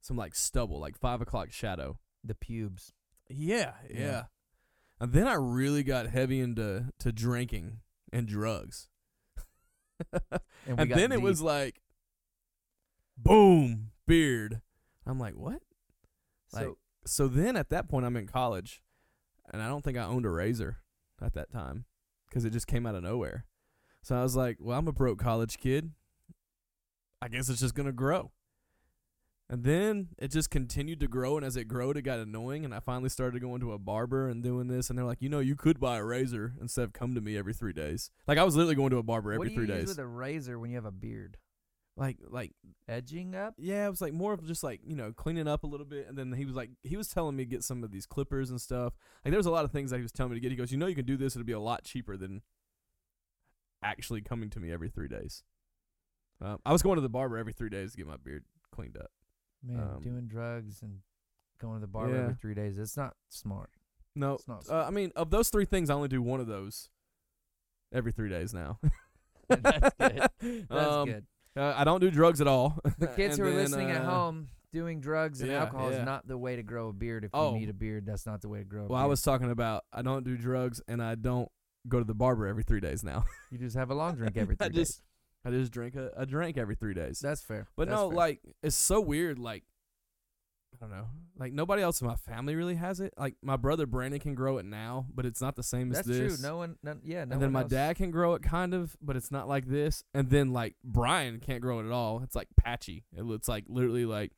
some 0.01 0.17
like 0.17 0.35
stubble, 0.35 0.79
like 0.81 0.97
five 0.99 1.21
o'clock 1.21 1.51
shadow. 1.53 1.99
the 2.25 2.35
pubes. 2.35 2.93
Yeah, 3.29 3.73
Yeah. 3.91 3.99
yeah. 4.01 4.23
And 5.01 5.13
then 5.13 5.27
I 5.29 5.35
really 5.35 5.83
got 5.83 6.07
heavy 6.09 6.41
into 6.41 6.87
to 7.01 7.13
drinking 7.13 7.81
and 8.13 8.27
drugs. 8.27 8.89
And, 10.69 10.81
And, 10.81 10.91
then 10.91 11.13
it 11.13 11.23
was 11.23 11.41
like 11.41 11.81
boom, 13.17 13.93
beard. 14.07 14.61
I'm 15.07 15.19
like, 15.19 15.35
"What?" 15.35 15.63
like- 16.53 16.65
so. 16.65 16.79
So 17.07 17.29
then 17.29 17.57
at 17.57 17.69
that 17.71 17.89
point 17.89 18.05
I'm 18.05 18.17
in 18.17 18.27
college 18.27 18.83
and 19.53 19.63
I 19.63 19.69
don't 19.69 19.83
think 19.83 19.97
I 19.97 20.05
owned 20.05 20.27
a 20.27 20.31
razor 20.31 20.79
at 21.21 21.35
that 21.35 21.51
time 21.51 21.85
cuz 22.31 22.45
it 22.45 22.51
just 22.51 22.67
came 22.67 22.87
out 22.87 22.95
of 22.95 23.03
nowhere. 23.03 23.47
So 24.03 24.17
I 24.17 24.23
was 24.23 24.37
like, 24.37 24.59
"Well, 24.61 24.79
I'm 24.79 24.89
a 24.89 24.93
broke 24.93 25.19
college 25.19 25.59
kid. 25.59 25.93
I 27.21 27.29
guess 27.29 27.49
it's 27.49 27.61
just 27.61 27.75
going 27.75 27.87
to 27.87 27.93
grow." 27.93 28.33
And 29.49 29.63
then 29.63 30.09
it 30.19 30.33
just 30.33 30.51
continued 30.51 30.99
to 31.01 31.07
grow, 31.09 31.37
and 31.37 31.47
as 31.47 31.57
it 31.57 31.67
growed, 31.69 31.97
it 31.97 32.03
got 32.03 32.19
annoying. 32.19 32.65
And 32.65 32.75
I 32.75 32.81
finally 32.81 33.09
started 33.09 33.41
going 33.41 33.61
to 33.61 33.73
a 33.73 33.79
barber 33.79 34.29
and 34.29 34.43
doing 34.43 34.67
this. 34.67 34.91
And 34.91 34.99
they're 34.99 35.07
like, 35.07 35.23
you 35.23 35.29
know, 35.29 35.39
you 35.39 35.55
could 35.55 35.79
buy 35.79 35.99
a 35.99 36.05
razor 36.05 36.55
instead 36.61 36.83
of 36.83 36.93
come 36.93 37.15
to 37.15 37.21
me 37.21 37.37
every 37.37 37.55
three 37.55 37.73
days. 37.73 38.11
Like 38.27 38.39
I 38.39 38.45
was 38.45 38.57
literally 38.57 38.75
going 38.75 38.91
to 38.91 38.99
a 38.99 39.05
barber 39.05 39.33
every 39.33 39.39
what 39.39 39.49
do 39.49 39.55
you 39.55 39.57
three 39.67 39.69
use 39.69 39.87
days. 39.87 39.89
with 39.89 39.99
a 40.01 40.07
razor 40.07 40.59
when 40.59 40.71
you 40.71 40.77
have 40.77 40.85
a 40.85 40.91
beard? 40.91 41.39
Like, 41.97 42.19
like 42.29 42.53
Edging 42.89 43.35
up. 43.35 43.55
yeah, 43.57 43.87
it 43.87 43.91
was 43.91 44.01
like 44.01 44.13
more 44.13 44.33
of 44.33 44.45
just 44.47 44.63
like 44.63 44.81
you 44.87 44.95
know 44.97 45.13
cleaning 45.13 45.49
up 45.49 45.65
a 45.65 45.67
little 45.67 45.87
bit. 45.87 46.07
And 46.09 46.17
then 46.17 46.33
he 46.33 46.45
was 46.45 46.55
like, 46.55 46.71
he 46.83 46.97
was 46.97 47.09
telling 47.09 47.37
me 47.37 47.45
to 47.45 47.51
get 47.51 47.65
some 47.65 47.83
of 47.83 47.91
these 47.91 48.07
clippers 48.07 48.51
and 48.51 48.61
stuff. 48.61 48.95
Like 49.25 49.33
there 49.33 49.39
was 49.39 49.47
a 49.47 49.51
lot 49.51 49.65
of 49.65 49.73
things 49.73 49.91
that 49.91 49.97
he 49.97 50.03
was 50.03 50.13
telling 50.13 50.33
me 50.33 50.37
to 50.37 50.41
get. 50.41 50.51
He 50.51 50.57
goes, 50.57 50.71
you 50.71 50.79
know, 50.79 50.87
you 50.87 50.95
can 50.95 51.07
do 51.07 51.17
this. 51.17 51.35
It'll 51.35 51.47
be 51.47 51.53
a 51.53 51.61
lot 51.61 51.85
cheaper 51.85 52.17
than 52.17 52.43
actually 53.83 54.21
coming 54.21 54.51
to 54.51 54.61
me 54.61 54.71
every 54.73 54.89
three 54.89 55.09
days. 55.09 55.43
Um, 56.41 56.59
I 56.67 56.73
was 56.73 56.83
going 56.83 56.97
to 56.97 57.01
the 57.01 57.09
barber 57.09 57.39
every 57.39 57.53
three 57.53 57.71
days 57.71 57.93
to 57.93 57.97
get 57.97 58.07
my 58.07 58.17
beard 58.23 58.45
cleaned 58.71 58.97
up. 58.97 59.11
Man, 59.63 59.81
Um, 59.81 60.03
doing 60.03 60.27
drugs 60.27 60.83
and 60.83 60.99
going 61.61 61.77
to 61.77 61.81
the 61.81 61.87
barber 61.87 62.15
yeah. 62.15 62.23
every 62.25 62.35
three 62.35 62.55
days. 62.55 62.79
It's 62.79 62.97
not 62.97 63.15
smart. 63.31 63.71
No, 64.15 64.35
It's 64.35 64.49
not 64.49 64.69
uh, 64.71 64.85
I 64.87 64.91
mean, 64.91 65.13
of 65.17 65.31
those 65.31 65.49
three 65.51 65.65
things, 65.65 65.89
I 65.91 65.95
only 65.95 66.09
do 66.09 66.21
one 66.23 66.41
of 66.41 66.47
those 66.47 66.89
every 67.93 68.13
three 68.13 68.29
days 68.29 68.53
now. 68.55 68.79
That's 69.49 69.95
good. 69.99 70.29
That's 70.69 70.71
Um, 70.87 71.09
good. 71.09 71.27
Uh, 71.57 71.73
I 71.77 71.85
don't 71.85 72.01
do 72.01 72.11
drugs 72.11 72.41
at 72.41 72.47
all. 72.47 72.79
The 72.99 73.07
kids 73.07 73.37
who 73.37 73.45
are 73.45 73.51
then, 73.51 73.57
listening 73.57 73.91
at 73.91 74.03
uh, 74.03 74.11
home, 74.11 74.49
doing 74.73 75.01
drugs 75.01 75.41
and 75.41 75.51
yeah, 75.51 75.61
alcohol 75.61 75.91
yeah. 75.91 75.99
is 75.99 76.05
not 76.05 76.27
the 76.29 76.37
way 76.37 76.57
to 76.57 76.63
grow 76.63 76.89
a 76.89 76.93
beard. 76.93 77.25
If 77.25 77.31
Oh. 77.35 77.55
you 77.55 77.61
need 77.61 77.69
a 77.71 77.75
beard, 77.75 78.05
that's 78.07 78.27
not 78.27 78.41
the 78.43 78.49
way 78.49 78.59
to 78.59 78.65
grow 78.65 78.83
a 78.85 78.87
Well, 78.89 78.99
beard. 78.99 79.05
I 79.05 79.07
was 79.07 79.23
talking 79.23 79.51
about 79.51 79.85
I 79.93 80.03
don't 80.03 80.25
do 80.25 80.37
drugs 80.37 80.81
and 80.89 81.03
I 81.03 81.15
don't 81.15 81.49
go 81.89 81.99
to 81.99 82.05
the 82.05 82.15
barber 82.15 82.47
every 82.47 82.63
three 82.63 82.81
days 82.81 83.03
now. 83.05 83.25
You 83.51 83.59
just 83.59 83.77
have 83.77 83.91
a 83.91 83.95
long 83.95 84.17
drink 84.17 84.37
every 84.37 84.57
three 84.57 84.65
I 84.67 84.69
days. 84.69 84.89
just 84.89 85.03
I 85.45 85.51
just 85.51 85.71
drink 85.73 85.95
a, 85.95 86.11
a 86.17 86.27
drink 86.27 86.59
every 86.59 86.75
three 86.75 86.95
days. 86.95 87.21
That's 87.21 87.43
fair. 87.43 87.69
But 87.77 87.89
That's 87.89 88.01
no, 88.01 88.09
fair. 88.09 88.17
like 88.17 88.41
it's 88.63 88.75
so 88.77 89.01
weird. 89.01 89.39
Like 89.39 89.63
I 90.81 90.85
don't 90.85 90.91
know. 90.91 91.07
Like 91.39 91.53
nobody 91.53 91.83
else 91.83 92.01
in 92.01 92.07
my 92.07 92.17
family 92.17 92.55
really 92.55 92.75
has 92.75 93.01
it. 93.01 93.15
Like 93.17 93.35
my 93.43 93.57
brother 93.57 93.87
Brandon 93.87 94.21
can 94.21 94.35
grow 94.35 94.59
it 94.59 94.65
now, 94.65 95.07
but 95.15 95.25
it's 95.27 95.41
not 95.41 95.57
the 95.57 95.63
same 95.63 95.89
that's 95.89 96.09
as 96.09 96.17
true. 96.17 96.29
this. 96.29 96.43
No 96.43 96.59
one, 96.59 96.77
none, 96.83 97.01
yeah, 97.05 97.25
no 97.25 97.35
and 97.35 97.43
then 97.43 97.53
my 97.53 97.63
else- 97.63 97.71
dad 97.71 97.97
can 97.97 98.11
grow 98.11 98.35
it 98.35 98.43
kind 98.43 98.75
of, 98.75 98.97
but 99.01 99.17
it's 99.17 99.31
not 99.31 99.49
like 99.49 99.67
this. 99.67 100.05
And 100.15 100.31
then 100.31 100.53
like 100.53 100.75
Brian 100.85 101.41
can't 101.41 101.61
grow 101.61 101.81
it 101.81 101.87
at 101.87 101.93
all. 101.93 102.21
It's 102.23 102.37
like 102.37 102.49
patchy. 102.57 103.05
It 103.17 103.23
looks 103.23 103.49
like 103.49 103.65
literally 103.69 104.05
like 104.05 104.33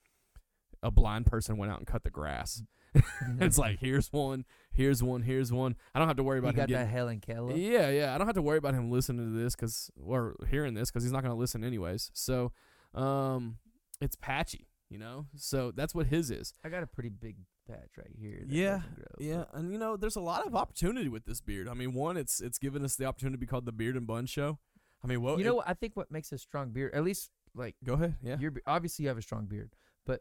a 0.83 0.91
blind 0.91 1.27
person 1.27 1.57
went 1.57 1.73
out 1.73 1.79
and 1.79 1.87
cut 1.87 2.05
the 2.05 2.11
grass. 2.11 2.63
it's 3.41 3.59
like 3.59 3.79
here's 3.81 4.13
one, 4.13 4.45
here's 4.71 5.03
one, 5.03 5.23
here's 5.23 5.53
one. 5.53 5.77
I 5.95 5.99
don't 5.99 6.09
have 6.09 6.17
to 6.17 6.23
worry 6.23 6.39
you 6.39 6.43
about 6.43 6.55
him 6.55 6.57
got 6.57 6.69
getting 6.69 6.87
that 6.87 6.93
Helen 6.93 7.21
Keller. 7.21 7.55
yeah, 7.55 7.91
yeah. 7.91 8.15
I 8.15 8.19
don't 8.19 8.27
have 8.27 8.37
to 8.37 8.43
worry 8.43 8.59
about 8.59 8.75
him 8.75 8.91
listening 8.91 9.33
to 9.33 9.39
this 9.39 9.55
because 9.55 9.91
or 10.03 10.37
hearing 10.51 10.75
this 10.75 10.91
because 10.91 11.03
he's 11.03 11.13
not 11.13 11.23
going 11.23 11.35
to 11.35 11.39
listen 11.39 11.63
anyways. 11.65 12.11
So, 12.15 12.53
um, 12.95 13.59
it's 14.01 14.17
patchy, 14.17 14.69
you 14.91 14.99
know. 14.99 15.27
So 15.37 15.71
that's 15.71 15.95
what 15.95 16.07
his 16.07 16.31
is. 16.31 16.53
I 16.65 16.69
got 16.69 16.83
a 16.83 16.87
pretty 16.87 17.09
big 17.11 17.37
patch 17.69 17.91
right 17.99 18.15
here. 18.19 18.45
Yeah, 18.49 18.81
grow, 18.95 19.05
Yeah, 19.19 19.45
but- 19.51 19.59
and 19.61 19.73
you 19.73 19.79
know, 19.79 19.97
there's 19.97 20.17
a 20.17 20.21
lot 20.21 20.47
of 20.47 20.55
opportunity 20.57 21.09
with 21.09 21.25
this 21.27 21.41
beard. 21.41 21.69
I 21.69 21.75
mean, 21.75 21.93
one, 21.95 22.17
it's 22.17 22.41
it's 22.41 22.59
given 22.59 22.85
us 22.85 22.97
the 22.97 23.05
opportunity 23.05 23.35
to 23.35 23.39
be 23.41 23.47
called 23.47 23.67
the 23.67 23.73
Beard 23.73 23.97
and 23.97 24.07
Bun 24.07 24.27
Show. 24.27 24.59
I 25.03 25.07
mean, 25.07 25.23
what 25.23 25.39
you 25.39 25.45
know, 25.45 25.57
what? 25.57 25.69
I 25.69 25.75
think 25.75 25.97
what 25.97 26.11
makes 26.11 26.33
a 26.33 26.39
strong 26.39 26.71
beard, 26.71 26.95
at 26.95 27.05
least 27.05 27.31
like 27.55 27.77
Go 27.85 27.95
ahead. 27.95 28.17
Yeah. 28.23 28.37
you're 28.41 28.53
obviously 28.67 29.05
you 29.05 29.09
have 29.09 29.19
a 29.19 29.23
strong 29.23 29.47
beard, 29.47 29.75
but 30.07 30.21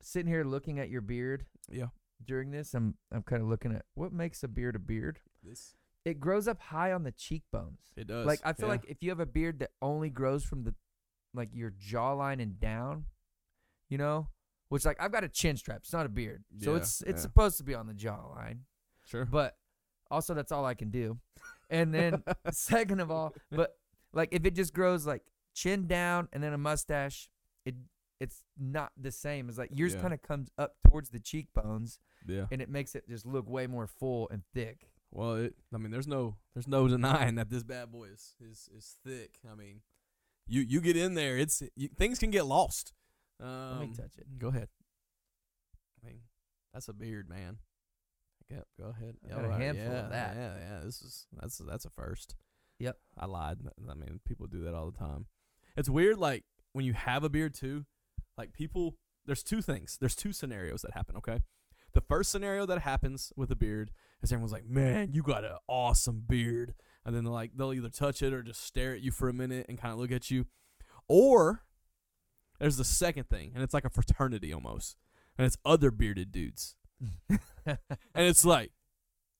sitting 0.00 0.30
here 0.30 0.44
looking 0.44 0.78
at 0.78 0.90
your 0.90 1.00
beard 1.00 1.46
Yeah. 1.70 1.88
during 2.24 2.50
this, 2.50 2.74
I'm 2.74 2.96
I'm 3.10 3.22
kind 3.22 3.42
of 3.42 3.48
looking 3.48 3.72
at 3.72 3.84
what 3.94 4.12
makes 4.12 4.42
a 4.42 4.48
beard 4.48 4.76
a 4.76 4.78
beard. 4.78 5.20
This 5.42 5.74
It 6.04 6.18
grows 6.20 6.48
up 6.48 6.60
high 6.60 6.92
on 6.92 7.04
the 7.04 7.12
cheekbones. 7.12 7.78
it 7.96 8.06
does. 8.08 8.26
Like 8.26 8.40
I 8.44 8.52
feel 8.52 8.66
yeah. 8.66 8.72
like 8.72 8.84
if 8.88 9.02
you 9.02 9.10
have 9.10 9.20
a 9.20 9.26
beard 9.26 9.60
that 9.60 9.70
only 9.80 10.10
grows 10.10 10.44
from 10.44 10.64
the 10.64 10.74
like 11.34 11.50
your 11.54 11.70
jawline 11.70 12.42
and 12.42 12.58
down, 12.60 13.06
you 13.92 13.98
know, 13.98 14.28
which 14.70 14.84
like 14.86 14.96
I've 15.02 15.12
got 15.12 15.22
a 15.22 15.28
chin 15.28 15.56
strap. 15.58 15.80
It's 15.84 15.92
not 15.92 16.06
a 16.06 16.08
beard, 16.08 16.44
so 16.62 16.70
Yeah, 16.72 16.78
it's 16.78 17.02
it's 17.02 17.18
yeah. 17.18 17.22
supposed 17.28 17.58
to 17.58 17.64
be 17.64 17.74
on 17.74 17.86
the 17.86 17.92
jawline. 17.92 18.60
sure. 19.04 19.26
But 19.26 19.56
also 20.10 20.32
that's 20.34 20.50
all 20.50 20.64
I 20.64 20.74
can 20.74 20.90
do. 20.90 21.18
And 21.68 21.92
then 21.94 22.22
second 22.52 23.00
of 23.00 23.10
all, 23.10 23.34
but 23.50 23.76
like 24.14 24.30
if 24.32 24.46
it 24.46 24.54
just 24.54 24.72
grows 24.72 25.06
like 25.06 25.22
chin 25.54 25.86
down 25.86 26.28
and 26.32 26.42
then 26.42 26.54
a 26.54 26.58
mustache, 26.58 27.28
it 27.66 27.74
it's 28.18 28.42
not 28.58 28.92
the 28.96 29.10
same 29.12 29.48
as 29.50 29.58
like 29.58 29.70
yours 29.74 29.94
Yeah. 29.94 30.00
kind 30.00 30.14
of 30.14 30.22
comes 30.22 30.48
up 30.56 30.72
towards 30.88 31.10
the 31.10 31.20
cheekbones 31.20 31.98
yeah. 32.26 32.46
and 32.50 32.62
it 32.62 32.70
makes 32.70 32.94
it 32.94 33.04
just 33.08 33.26
look 33.26 33.46
way 33.50 33.66
more 33.66 33.86
full 33.86 34.28
and 34.30 34.42
thick. 34.54 34.88
Well, 35.10 35.34
it, 35.34 35.54
I 35.74 35.76
mean, 35.76 35.90
there's 35.90 36.08
no 36.08 36.36
there's 36.54 36.68
no 36.68 36.88
denying 36.88 37.34
that 37.34 37.50
this 37.50 37.62
bad 37.62 37.92
boy 37.92 38.06
is 38.14 38.34
is, 38.40 38.70
is 38.74 38.96
thick. 39.06 39.32
I 39.50 39.54
mean, 39.54 39.82
you 40.46 40.62
you 40.62 40.80
get 40.80 40.96
in 40.96 41.12
there, 41.14 41.36
it's 41.36 41.62
you, 41.76 41.88
things 41.88 42.18
can 42.18 42.30
get 42.30 42.46
lost. 42.46 42.94
Um, 43.42 43.78
Let 43.78 43.88
me 43.88 43.94
touch 43.94 44.12
it. 44.18 44.38
Go 44.38 44.48
ahead. 44.48 44.68
I 46.02 46.06
mean, 46.06 46.20
that's 46.72 46.88
a 46.88 46.92
beard, 46.92 47.28
man. 47.28 47.58
Yep, 48.50 48.66
go 48.78 48.94
ahead. 48.96 49.16
I 49.24 49.28
got 49.28 49.38
a 49.38 49.42
all 49.44 49.50
right, 49.50 49.60
handful 49.60 49.86
of 49.86 49.92
yeah, 49.92 50.08
that. 50.10 50.36
Yeah, 50.36 50.54
yeah. 50.58 50.80
This 50.84 51.00
is 51.00 51.26
that's 51.40 51.58
that's 51.58 51.84
a 51.84 51.90
first. 51.90 52.36
Yep. 52.78 52.96
I 53.18 53.26
lied. 53.26 53.58
I 53.88 53.94
mean, 53.94 54.20
people 54.26 54.46
do 54.46 54.64
that 54.64 54.74
all 54.74 54.90
the 54.90 54.98
time. 54.98 55.26
It's 55.76 55.88
weird, 55.88 56.18
like 56.18 56.44
when 56.72 56.84
you 56.84 56.92
have 56.92 57.24
a 57.24 57.28
beard 57.28 57.54
too. 57.54 57.84
Like 58.36 58.52
people, 58.52 58.96
there's 59.26 59.42
two 59.42 59.62
things. 59.62 59.98
There's 60.00 60.16
two 60.16 60.32
scenarios 60.32 60.82
that 60.82 60.92
happen. 60.94 61.16
Okay. 61.16 61.40
The 61.92 62.00
first 62.00 62.30
scenario 62.30 62.64
that 62.66 62.80
happens 62.80 63.32
with 63.36 63.50
a 63.50 63.56
beard 63.56 63.90
is 64.22 64.32
everyone's 64.32 64.52
like, 64.52 64.66
"Man, 64.66 65.10
you 65.12 65.22
got 65.22 65.44
an 65.44 65.56
awesome 65.68 66.24
beard," 66.26 66.74
and 67.04 67.14
then 67.14 67.24
like, 67.24 67.50
they'll 67.54 67.74
either 67.74 67.90
touch 67.90 68.22
it 68.22 68.32
or 68.32 68.42
just 68.42 68.64
stare 68.64 68.94
at 68.94 69.02
you 69.02 69.10
for 69.10 69.28
a 69.28 69.34
minute 69.34 69.66
and 69.68 69.78
kind 69.78 69.92
of 69.92 69.98
look 69.98 70.10
at 70.10 70.30
you, 70.30 70.46
or 71.06 71.64
there's 72.62 72.76
the 72.78 72.84
second 72.84 73.28
thing, 73.28 73.52
and 73.54 73.62
it's 73.62 73.74
like 73.74 73.84
a 73.84 73.90
fraternity 73.90 74.52
almost, 74.52 74.96
and 75.36 75.46
it's 75.46 75.56
other 75.64 75.90
bearded 75.90 76.32
dudes, 76.32 76.76
and 77.66 77.78
it's 78.14 78.44
like, 78.44 78.72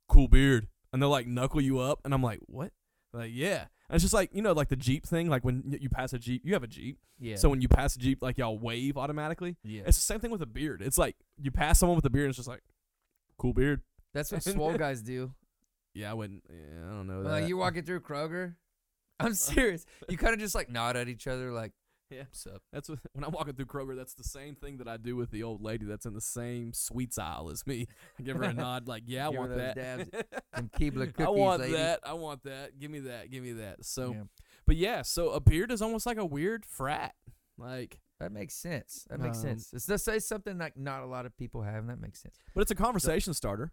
cool 0.08 0.28
beard, 0.28 0.68
and 0.92 1.00
they'll 1.00 1.08
like 1.08 1.26
knuckle 1.26 1.60
you 1.60 1.78
up, 1.78 2.00
and 2.04 2.12
I'm 2.12 2.22
like, 2.22 2.40
what? 2.46 2.72
Like, 3.14 3.30
yeah, 3.32 3.66
and 3.88 3.94
it's 3.94 4.02
just 4.02 4.14
like 4.14 4.30
you 4.32 4.42
know, 4.42 4.52
like 4.52 4.68
the 4.68 4.76
Jeep 4.76 5.06
thing, 5.06 5.28
like 5.28 5.44
when 5.44 5.76
you 5.80 5.88
pass 5.88 6.12
a 6.12 6.18
Jeep, 6.18 6.42
you 6.44 6.52
have 6.54 6.62
a 6.62 6.66
Jeep, 6.68 6.98
Yeah. 7.20 7.36
so 7.36 7.48
when 7.48 7.60
you 7.60 7.68
pass 7.68 7.94
a 7.94 7.98
Jeep, 7.98 8.18
like 8.22 8.38
y'all 8.38 8.58
wave 8.58 8.96
automatically. 8.96 9.56
yeah. 9.62 9.82
It's 9.86 9.96
the 9.98 10.02
same 10.02 10.18
thing 10.20 10.30
with 10.30 10.42
a 10.42 10.46
beard. 10.46 10.82
It's 10.82 10.98
like 10.98 11.16
you 11.40 11.50
pass 11.50 11.78
someone 11.78 11.96
with 11.96 12.04
a 12.06 12.10
beard, 12.10 12.24
and 12.24 12.30
it's 12.30 12.38
just 12.38 12.48
like, 12.48 12.62
cool 13.38 13.52
beard. 13.52 13.82
That's 14.14 14.32
what 14.32 14.42
swole 14.42 14.74
guys 14.76 15.02
do. 15.02 15.32
Yeah, 15.94 16.10
I 16.10 16.14
wouldn't. 16.14 16.42
Yeah, 16.48 16.86
I 16.86 16.90
don't 16.90 17.06
know 17.06 17.20
Like 17.20 17.42
that. 17.42 17.48
you're 17.48 17.58
walking 17.58 17.82
through 17.84 18.00
Kroger. 18.00 18.54
I'm 19.20 19.34
serious. 19.34 19.84
You 20.08 20.16
kind 20.16 20.32
of 20.34 20.40
just 20.40 20.54
like 20.54 20.70
nod 20.70 20.96
at 20.96 21.08
each 21.08 21.26
other, 21.26 21.52
like, 21.52 21.72
Yeah. 22.12 22.22
"What's 22.24 22.46
up?" 22.46 22.62
That's 22.72 22.88
what, 22.88 22.98
when 23.12 23.24
I'm 23.24 23.32
walking 23.32 23.54
through 23.54 23.66
Kroger. 23.66 23.96
That's 23.96 24.14
the 24.14 24.24
same 24.24 24.54
thing 24.54 24.76
that 24.78 24.88
I 24.88 24.96
do 24.96 25.16
with 25.16 25.30
the 25.30 25.42
old 25.42 25.62
lady 25.62 25.84
that's 25.86 26.06
in 26.06 26.14
the 26.14 26.20
same 26.20 26.72
sweets 26.72 27.18
aisle 27.18 27.50
as 27.50 27.66
me. 27.66 27.86
I 28.18 28.22
give 28.22 28.36
her 28.36 28.42
a 28.44 28.52
nod, 28.52 28.86
like, 28.88 29.04
"Yeah, 29.06 29.28
I 29.28 29.30
Give 29.30 29.38
want 29.40 29.56
that. 29.56 29.74
dabs, 29.76 30.10
Them 30.54 30.70
Keebler 30.78 31.06
cookies, 31.14 31.26
I 31.26 31.30
want 31.30 31.60
lady. 31.62 31.72
that. 31.74 32.00
I 32.04 32.12
want 32.14 32.42
that. 32.44 32.78
Give 32.78 32.90
me 32.90 33.00
that. 33.00 33.30
Give 33.30 33.42
me 33.42 33.52
that." 33.52 33.84
So, 33.84 34.12
Yeah. 34.12 34.22
but 34.66 34.76
yeah, 34.76 35.02
so 35.02 35.30
a 35.30 35.40
beard 35.40 35.72
is 35.72 35.80
almost 35.82 36.06
like 36.06 36.18
a 36.18 36.26
weird 36.26 36.64
frat. 36.66 37.14
Like, 37.58 37.98
That 38.20 38.32
makes 38.32 38.54
sense. 38.54 39.04
That 39.10 39.18
makes 39.20 39.38
Um, 39.38 39.42
sense. 39.42 39.72
It's 39.72 39.86
just 39.86 40.04
say 40.04 40.18
something 40.20 40.56
like 40.58 40.76
not 40.76 41.02
a 41.02 41.06
lot 41.06 41.26
of 41.26 41.36
people 41.36 41.62
have, 41.62 41.76
and 41.76 41.90
that 41.90 42.00
makes 42.00 42.20
sense. 42.20 42.36
but 42.54 42.60
it's 42.62 42.70
a 42.70 42.74
conversation 42.76 43.34
starter. 43.34 43.72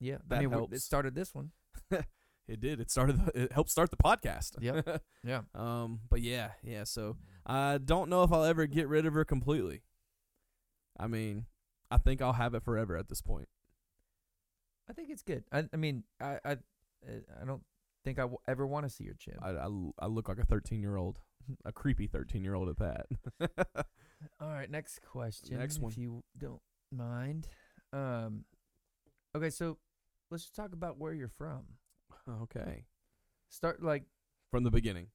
Yeah, 0.00 0.16
I 0.16 0.18
That 0.28 0.40
mean, 0.40 0.50
we- 0.50 0.76
it 0.76 0.82
started 0.82 1.14
this 1.14 1.34
one. 1.34 1.50
It 2.50 2.60
did. 2.60 2.80
It 2.80 2.90
started. 2.90 3.26
The, 3.26 3.42
it 3.42 3.52
helped 3.52 3.68
start 3.68 3.90
the 3.90 3.98
podcast. 3.98 4.52
Yep. 4.58 5.02
Yeah. 5.22 5.42
Um. 5.54 6.00
But 6.08 6.22
yeah, 6.22 6.52
yeah. 6.62 6.84
So 6.84 7.18
I 7.48 7.78
don't 7.78 8.10
know 8.10 8.22
if 8.24 8.32
I'll 8.32 8.44
ever 8.44 8.66
get 8.66 8.88
rid 8.88 9.06
of 9.06 9.14
her 9.14 9.24
completely. 9.24 9.82
I 10.98 11.06
mean, 11.06 11.46
I 11.90 11.96
think 11.96 12.20
I'll 12.20 12.34
have 12.34 12.54
it 12.54 12.62
forever 12.62 12.96
at 12.96 13.08
this 13.08 13.22
point. 13.22 13.48
I 14.88 14.92
think 14.92 15.10
it's 15.10 15.22
good. 15.22 15.44
I, 15.52 15.64
I 15.72 15.76
mean, 15.76 16.04
I, 16.20 16.38
I, 16.44 16.52
uh, 16.52 17.20
I 17.40 17.44
don't 17.46 17.62
think 18.04 18.18
I 18.18 18.22
w- 18.22 18.38
ever 18.46 18.66
want 18.66 18.84
to 18.86 18.90
see 18.90 19.04
your 19.04 19.14
chin. 19.14 19.34
I, 19.42 19.50
I, 19.50 19.64
l- 19.64 19.94
I 19.98 20.06
look 20.06 20.28
like 20.28 20.38
a 20.38 20.44
13 20.44 20.80
year 20.80 20.96
old, 20.96 21.20
a 21.64 21.72
creepy 21.72 22.06
13 22.06 22.42
year 22.44 22.54
old 22.54 22.68
at 22.68 22.78
that. 22.78 23.06
All 24.40 24.48
right, 24.48 24.70
next 24.70 25.00
question. 25.02 25.58
Next 25.58 25.78
one. 25.78 25.92
if 25.92 25.98
you 25.98 26.22
don't 26.36 26.60
mind. 26.92 27.48
Um, 27.92 28.44
okay, 29.36 29.50
so 29.50 29.78
let's 30.30 30.44
just 30.44 30.56
talk 30.56 30.72
about 30.72 30.98
where 30.98 31.12
you're 31.12 31.28
from. 31.28 31.64
okay. 32.42 32.84
Start 33.50 33.82
like, 33.82 34.04
From 34.50 34.64
the 34.64 34.70
beginning, 34.70 35.08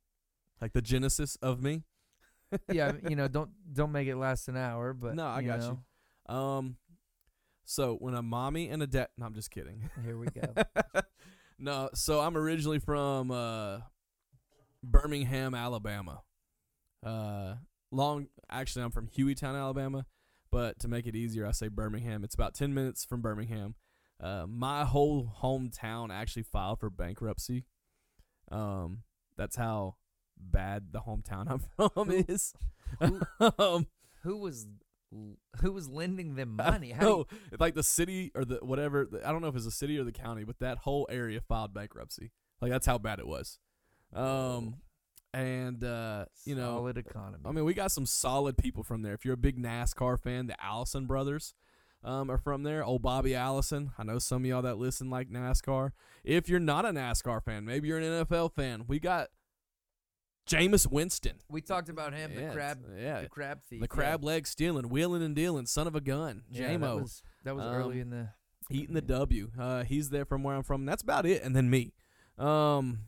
like 0.62 0.74
the 0.74 0.82
genesis 0.82 1.36
of 1.42 1.62
me. 1.62 1.84
Yeah, 2.72 2.94
you 3.10 3.16
know, 3.16 3.28
don't 3.28 3.50
don't 3.72 3.92
make 3.92 4.08
it 4.08 4.16
last 4.16 4.48
an 4.48 4.58
hour, 4.58 4.94
but 4.94 5.16
No, 5.16 5.26
I 5.28 5.42
got 5.44 5.62
you. 5.62 5.80
know, 6.30 6.36
Um, 6.36 6.78
so 7.66 7.96
when 7.96 8.14
a 8.14 8.22
mommy 8.22 8.70
and 8.70 8.84
a 8.84 8.88
dad. 8.88 9.08
No, 9.18 9.26
I'm 9.26 9.34
just 9.34 9.52
kidding. 9.52 9.90
Here 10.04 10.18
we 10.18 10.28
go. 10.28 11.02
no, 11.60 11.90
so 11.94 12.20
I'm 12.20 12.36
originally 12.38 12.80
from 12.80 13.32
uh, 13.32 13.80
Birmingham, 14.84 15.54
Alabama. 15.56 16.22
Uh, 17.06 17.56
long. 17.92 18.28
Actually, 18.50 18.86
I'm 18.86 18.92
from 18.92 19.08
Hueytown, 19.08 19.56
Alabama. 19.60 20.06
But 20.52 20.80
to 20.80 20.88
make 20.88 21.08
it 21.08 21.16
easier, 21.16 21.48
I 21.48 21.52
say 21.52 21.68
Birmingham. 21.68 22.24
It's 22.24 22.36
about 22.36 22.54
ten 22.54 22.74
minutes 22.74 23.06
from 23.06 23.22
Birmingham. 23.22 23.76
Uh, 24.22 24.46
my 24.48 24.86
whole 24.86 25.34
hometown 25.42 26.10
actually 26.12 26.44
filed 26.44 26.80
for 26.80 26.90
bankruptcy. 26.90 27.66
Um, 28.52 29.00
that's 29.36 29.56
how 29.56 29.96
bad 30.40 30.88
the 30.92 31.00
hometown 31.02 31.50
I'm 31.50 31.90
from 31.94 32.12
is. 32.12 32.54
um, 33.60 33.88
who 34.24 34.38
was 34.38 34.68
who 35.62 35.72
was 35.72 35.88
lending 35.90 36.36
them 36.36 36.56
money? 36.56 36.90
don't 36.90 36.96
How 37.00 37.06
do 37.06 37.36
you- 37.52 37.58
like 37.60 37.76
the 37.76 37.84
city 37.84 38.32
or 38.36 38.46
the 38.46 38.56
whatever. 38.62 39.08
I 39.26 39.32
don't 39.32 39.42
know 39.42 39.48
if 39.48 39.56
it's 39.56 39.66
the 39.66 39.72
city 39.72 39.98
or 39.98 40.04
the 40.04 40.12
county, 40.12 40.44
but 40.44 40.60
that 40.60 40.80
whole 40.80 41.08
area 41.10 41.40
filed 41.42 41.74
bankruptcy. 41.74 42.32
Like 42.62 42.72
that's 42.72 42.86
how 42.86 42.98
bad 42.98 43.20
it 43.20 43.28
was. 43.28 43.60
Um, 44.14 44.76
and 45.34 45.84
uh, 45.84 46.26
you 46.46 46.56
know, 46.56 46.78
solid 46.78 46.98
economy. 46.98 47.44
I 47.46 47.52
mean, 47.52 47.66
we 47.66 47.74
got 47.74 47.92
some 47.92 48.06
solid 48.06 48.58
people 48.58 48.84
from 48.84 49.02
there. 49.02 49.14
If 49.14 49.26
you're 49.26 49.34
a 49.34 49.38
big 49.38 49.62
NASCAR 49.62 50.20
fan, 50.20 50.48
the 50.48 50.56
Allison 50.64 51.06
brothers 51.06 51.54
um, 52.04 52.30
are 52.30 52.38
from 52.38 52.64
there. 52.64 52.84
Old 52.84 53.02
Bobby 53.02 53.34
Allison. 53.36 53.92
I 53.98 54.04
know 54.04 54.20
some 54.20 54.44
of 54.44 54.46
y'all 54.48 54.62
that 54.62 54.78
listen 54.78 55.10
like 55.10 55.30
NASCAR. 55.30 55.92
If 56.24 56.50
you're 56.50 56.60
not 56.60 56.86
a 56.86 56.90
NASCAR 56.90 57.44
fan, 57.44 57.66
maybe 57.66 57.88
you're 57.88 57.98
an 58.00 58.26
NFL 58.26 58.54
fan. 58.54 58.86
We 58.88 59.00
got 59.00 59.30
Jameis 60.48 60.90
Winston. 60.92 61.36
We 61.50 61.62
talked 61.62 61.90
about 61.90 62.14
him, 62.14 62.32
Yeah, 62.34 62.48
the 62.48 62.54
crab, 62.54 62.78
yeah, 62.98 63.22
the 63.22 63.30
crab 63.30 63.62
thief, 63.64 63.80
the 63.80 63.84
yeah. 63.86 63.88
crab 63.88 64.24
leg 64.24 64.46
stealing, 64.48 64.90
wheeling 64.90 65.24
and 65.24 65.36
dealing, 65.36 65.66
son 65.66 65.88
of 65.88 65.96
a 65.96 66.02
gun. 66.02 66.44
Yeah, 66.50 66.70
JMO. 66.72 66.80
that 66.82 66.96
was, 67.02 67.24
that 67.44 67.56
was 67.56 67.66
early 67.66 67.96
Um, 67.96 68.02
in 68.02 68.10
the. 68.10 68.30
eating 68.70 68.94
the. 68.96 69.02
W. 69.02 69.52
Uh, 69.58 69.84
he's 69.84 70.10
there 70.10 70.26
from 70.26 70.44
where 70.44 70.56
I'm 70.56 70.64
from. 70.64 70.86
That's 70.86 71.02
about 71.04 71.26
it. 71.26 71.44
And 71.44 71.56
then 71.56 71.70
me. 71.70 71.94
Um, 72.38 73.00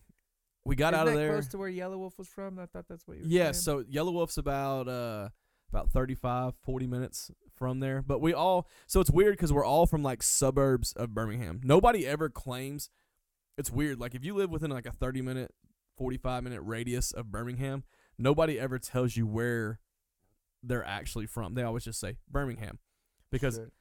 we 0.63 0.75
got 0.75 0.93
Isn't 0.93 1.01
out 1.01 1.07
of 1.07 1.13
that 1.13 1.19
there. 1.19 1.31
close 1.33 1.47
to 1.49 1.57
where 1.57 1.69
Yellow 1.69 1.97
Wolf 1.97 2.17
was 2.17 2.27
from. 2.27 2.57
I 2.59 2.65
thought 2.67 2.85
that's 2.87 3.07
what 3.07 3.17
you 3.17 3.23
were 3.23 3.29
Yeah, 3.29 3.51
saying. 3.51 3.53
so 3.53 3.83
Yellow 3.89 4.11
Wolf's 4.11 4.37
about 4.37 4.87
uh 4.87 5.29
about 5.69 5.89
35 5.91 6.53
40 6.63 6.87
minutes 6.87 7.31
from 7.53 7.79
there. 7.81 8.01
But 8.01 8.19
we 8.21 8.33
all 8.33 8.67
so 8.87 8.99
it's 9.01 9.11
weird 9.11 9.37
cuz 9.37 9.51
we're 9.51 9.65
all 9.65 9.85
from 9.85 10.01
like 10.03 10.23
suburbs 10.23 10.93
of 10.93 11.13
Birmingham. 11.13 11.59
Nobody 11.63 12.07
ever 12.07 12.29
claims 12.29 12.89
it's 13.57 13.71
weird 13.71 13.99
like 13.99 14.15
if 14.15 14.23
you 14.25 14.33
live 14.35 14.49
within 14.51 14.71
like 14.71 14.85
a 14.85 14.91
30 14.91 15.21
minute 15.21 15.53
45 15.97 16.43
minute 16.43 16.61
radius 16.61 17.11
of 17.11 17.31
Birmingham, 17.31 17.83
nobody 18.17 18.59
ever 18.59 18.79
tells 18.79 19.15
you 19.17 19.25
where 19.27 19.79
they're 20.63 20.85
actually 20.85 21.27
from. 21.27 21.53
They 21.53 21.63
always 21.63 21.83
just 21.85 21.99
say 21.99 22.17
Birmingham 22.29 22.79
because 23.31 23.55
Sure. 23.55 23.71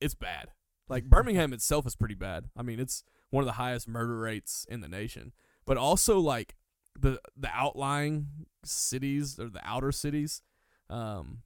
it's 0.00 0.14
bad. 0.14 0.50
Like 0.88 1.04
Birmingham 1.08 1.52
itself 1.52 1.86
is 1.86 1.96
pretty 1.96 2.14
bad. 2.14 2.50
I 2.56 2.62
mean, 2.62 2.80
it's 2.80 3.04
one 3.30 3.42
of 3.42 3.46
the 3.46 3.52
highest 3.52 3.88
murder 3.88 4.18
rates 4.18 4.66
in 4.68 4.80
the 4.80 4.88
nation. 4.88 5.32
But 5.64 5.76
also 5.76 6.18
like 6.18 6.56
the 6.98 7.20
the 7.36 7.48
outlying 7.54 8.26
cities 8.64 9.38
or 9.38 9.48
the 9.48 9.60
outer 9.64 9.92
cities, 9.92 10.42
um, 10.90 11.42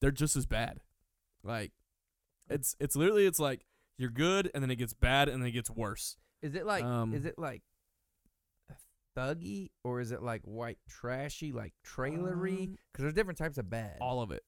they're 0.00 0.10
just 0.10 0.36
as 0.36 0.44
bad. 0.46 0.80
Like 1.44 1.72
it's 2.48 2.74
it's 2.80 2.96
literally 2.96 3.26
it's 3.26 3.38
like 3.38 3.64
you're 3.96 4.10
good 4.10 4.50
and 4.52 4.62
then 4.62 4.70
it 4.70 4.76
gets 4.76 4.92
bad 4.92 5.28
and 5.28 5.40
then 5.40 5.48
it 5.48 5.52
gets 5.52 5.70
worse. 5.70 6.16
Is 6.42 6.54
it 6.54 6.66
like 6.66 6.82
Um, 6.84 7.14
is 7.14 7.24
it 7.24 7.38
like 7.38 7.62
thuggy 9.16 9.70
or 9.84 10.00
is 10.00 10.12
it 10.12 10.22
like 10.22 10.42
white 10.44 10.78
trashy 10.88 11.52
like 11.52 11.72
trailery? 11.84 12.62
Um, 12.64 12.78
Because 12.92 13.02
there's 13.02 13.14
different 13.14 13.38
types 13.38 13.58
of 13.58 13.68
bad. 13.70 13.96
All 14.00 14.20
of 14.22 14.30
it. 14.30 14.42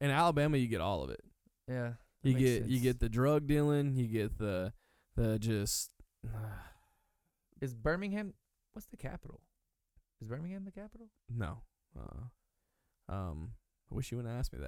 In 0.00 0.10
Alabama 0.10 0.56
you 0.58 0.68
get 0.68 0.80
all 0.80 1.02
of 1.02 1.10
it. 1.10 1.20
yeah. 1.68 1.92
You 2.22 2.34
get 2.34 2.64
you 2.66 2.80
get 2.80 2.98
the 3.00 3.08
drug 3.08 3.46
dealing, 3.46 3.94
you 3.96 4.08
get 4.08 4.38
the 4.38 4.72
the 5.16 5.38
just 5.38 5.90
Is 7.60 7.74
Birmingham? 7.74 8.34
What's 8.72 8.86
the 8.88 8.96
capital? 8.96 9.40
Is 10.20 10.28
Birmingham 10.28 10.64
the 10.64 10.72
capital? 10.72 11.08
no. 11.28 11.62
Uh, 11.98 13.12
um 13.12 13.52
I 13.90 13.94
wish 13.94 14.10
you 14.10 14.16
wouldn't 14.18 14.34
ask 14.36 14.52
me 14.52 14.58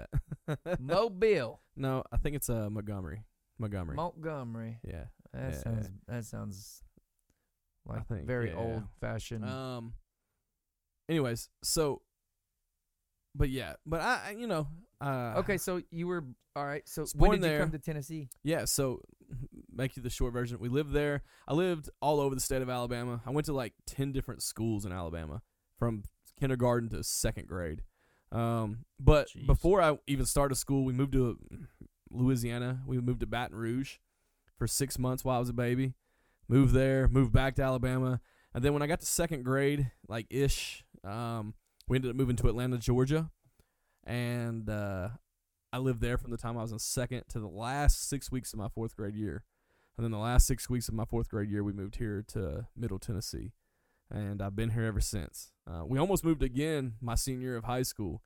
that. 0.46 0.80
Mobile, 0.80 1.60
No, 1.76 2.04
I 2.12 2.16
think 2.18 2.36
it's 2.36 2.48
uh 2.48 2.70
Montgomery. 2.70 3.24
Montgomery. 3.58 3.96
Montgomery. 3.96 4.78
yeah. 4.86 5.06
That 5.32 5.52
Yeah. 5.52 5.58
sounds 5.58 5.90
that 6.06 6.24
sounds 6.24 6.82
like 7.88 8.06
think, 8.08 8.26
very 8.26 8.50
yeah. 8.50 8.56
old 8.56 8.82
fashioned. 9.00 9.44
Um. 9.44 9.94
Anyways, 11.08 11.48
so, 11.62 12.02
but 13.34 13.48
yeah, 13.48 13.74
but 13.86 14.00
I, 14.00 14.36
you 14.38 14.46
know, 14.46 14.68
uh, 15.00 15.34
okay, 15.38 15.56
so 15.56 15.80
you 15.90 16.06
were 16.06 16.24
all 16.54 16.66
right. 16.66 16.82
So 16.86 17.06
when 17.14 17.40
did 17.40 17.50
you 17.50 17.58
come 17.58 17.70
to 17.70 17.78
Tennessee? 17.78 18.28
yeah. 18.42 18.64
So, 18.66 19.00
make 19.72 19.96
you 19.96 20.02
the 20.02 20.10
short 20.10 20.32
version. 20.32 20.58
We 20.58 20.68
lived 20.68 20.92
there. 20.92 21.22
I 21.46 21.54
lived 21.54 21.88
all 22.02 22.20
over 22.20 22.34
the 22.34 22.40
state 22.40 22.62
of 22.62 22.68
Alabama. 22.68 23.22
I 23.26 23.30
went 23.30 23.46
to 23.46 23.52
like 23.52 23.72
ten 23.86 24.12
different 24.12 24.42
schools 24.42 24.84
in 24.84 24.92
Alabama, 24.92 25.40
from 25.78 26.02
kindergarten 26.38 26.88
to 26.90 27.02
second 27.02 27.48
grade. 27.48 27.82
Um, 28.30 28.84
but 29.00 29.28
Jeez. 29.28 29.46
before 29.46 29.80
I 29.80 29.98
even 30.06 30.26
started 30.26 30.56
school, 30.56 30.84
we 30.84 30.92
moved 30.92 31.12
to 31.12 31.38
Louisiana. 32.10 32.80
We 32.86 33.00
moved 33.00 33.20
to 33.20 33.26
Baton 33.26 33.56
Rouge 33.56 33.96
for 34.58 34.66
six 34.66 34.98
months 34.98 35.24
while 35.24 35.36
I 35.36 35.40
was 35.40 35.48
a 35.48 35.54
baby. 35.54 35.94
Moved 36.48 36.74
there, 36.74 37.08
moved 37.08 37.32
back 37.32 37.56
to 37.56 37.62
Alabama, 37.62 38.20
and 38.54 38.64
then 38.64 38.72
when 38.72 38.82
I 38.82 38.86
got 38.86 39.00
to 39.00 39.06
second 39.06 39.44
grade, 39.44 39.90
like 40.08 40.26
ish, 40.30 40.82
um, 41.04 41.52
we 41.86 41.96
ended 41.96 42.10
up 42.10 42.16
moving 42.16 42.36
to 42.36 42.48
Atlanta, 42.48 42.78
Georgia, 42.78 43.30
and 44.04 44.68
uh, 44.70 45.08
I 45.72 45.78
lived 45.78 46.00
there 46.00 46.16
from 46.16 46.30
the 46.30 46.38
time 46.38 46.56
I 46.56 46.62
was 46.62 46.72
in 46.72 46.78
second 46.78 47.24
to 47.28 47.40
the 47.40 47.48
last 47.48 48.08
six 48.08 48.32
weeks 48.32 48.54
of 48.54 48.58
my 48.58 48.68
fourth 48.68 48.96
grade 48.96 49.14
year, 49.14 49.44
and 49.96 50.04
then 50.04 50.10
the 50.10 50.18
last 50.18 50.46
six 50.46 50.70
weeks 50.70 50.88
of 50.88 50.94
my 50.94 51.04
fourth 51.04 51.28
grade 51.28 51.50
year, 51.50 51.62
we 51.62 51.74
moved 51.74 51.96
here 51.96 52.24
to 52.28 52.66
Middle 52.74 52.98
Tennessee, 52.98 53.52
and 54.10 54.40
I've 54.40 54.56
been 54.56 54.70
here 54.70 54.84
ever 54.84 55.00
since. 55.00 55.52
Uh, 55.70 55.84
we 55.84 55.98
almost 55.98 56.24
moved 56.24 56.42
again 56.42 56.94
my 57.02 57.14
senior 57.14 57.48
year 57.48 57.56
of 57.56 57.64
high 57.64 57.82
school 57.82 58.22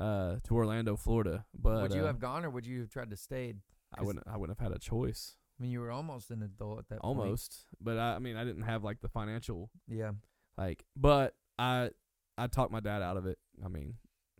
uh, 0.00 0.36
to 0.44 0.54
Orlando, 0.56 0.96
Florida, 0.96 1.44
but 1.54 1.82
would 1.82 1.94
you 1.94 2.04
uh, 2.04 2.06
have 2.06 2.18
gone 2.18 2.46
or 2.46 2.50
would 2.50 2.64
you 2.64 2.80
have 2.80 2.88
tried 2.88 3.10
to 3.10 3.16
stay? 3.16 3.56
I 3.94 4.02
wouldn't. 4.02 4.26
I 4.26 4.38
wouldn't 4.38 4.58
have 4.58 4.68
had 4.68 4.74
a 4.74 4.80
choice. 4.80 5.36
I 5.58 5.62
mean, 5.62 5.72
you 5.72 5.80
were 5.80 5.90
almost 5.90 6.30
an 6.30 6.42
adult 6.42 6.78
at 6.80 6.88
that 6.90 7.00
point. 7.02 7.18
Almost, 7.18 7.66
but 7.80 7.98
I, 7.98 8.14
I 8.14 8.18
mean, 8.20 8.36
I 8.36 8.44
didn't 8.44 8.62
have 8.62 8.84
like 8.84 9.00
the 9.00 9.08
financial 9.08 9.70
Yeah. 9.88 10.12
like. 10.56 10.84
But 10.96 11.34
I, 11.58 11.90
I 12.36 12.46
talked 12.46 12.70
my 12.70 12.80
dad 12.80 13.02
out 13.02 13.16
of 13.16 13.26
it. 13.26 13.38
I 13.64 13.68
mean, 13.68 13.94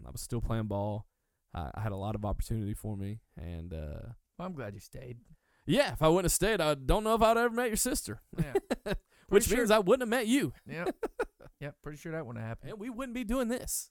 I 0.07 0.11
was 0.11 0.20
still 0.20 0.40
playing 0.40 0.66
ball. 0.66 1.07
I, 1.52 1.70
I 1.74 1.81
had 1.81 1.90
a 1.92 1.96
lot 1.96 2.14
of 2.14 2.24
opportunity 2.24 2.74
for 2.74 2.96
me, 2.96 3.18
and 3.37 3.72
uh, 3.74 4.12
Well, 4.38 4.46
I'm 4.46 4.52
glad 4.54 4.74
you 4.74 4.81
stayed. 4.81 5.18
yeah, 5.66 5.92
if 5.94 6.02
I 6.02 6.09
wouldn't 6.09 6.26
have 6.26 6.33
stayed, 6.33 6.61
I 6.61 6.74
don't 6.74 7.02
know 7.02 7.14
if 7.14 7.22
I'd 7.22 7.37
ever 7.37 7.52
met 7.54 7.66
your 7.68 7.76
sister. 7.76 8.20
Yeah. 8.38 8.52
Which 9.28 9.46
Pretty 9.48 9.57
means 9.61 9.70
I 9.72 9.78
wouldn't 9.81 10.02
have 10.02 10.09
met 10.09 10.26
you, 10.28 10.52
yep. 10.66 10.94
Yep. 11.61 11.74
Pretty 11.83 11.98
sure 11.98 12.12
that 12.12 12.24
wouldn't 12.24 12.40
have 12.42 12.48
happened. 12.48 12.70
and 12.70 12.81
we 12.81 12.88
wouldn't 12.90 13.14
be 13.14 13.24
doing 13.24 13.48
this. 13.48 13.90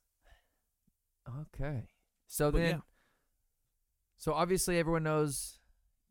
Okay. 1.29 1.87
So 2.27 2.51
But 2.51 2.57
then, 2.59 2.69
yeah. 2.69 2.77
so 4.17 4.33
obviously 4.33 4.79
everyone 4.79 5.03
knows 5.03 5.59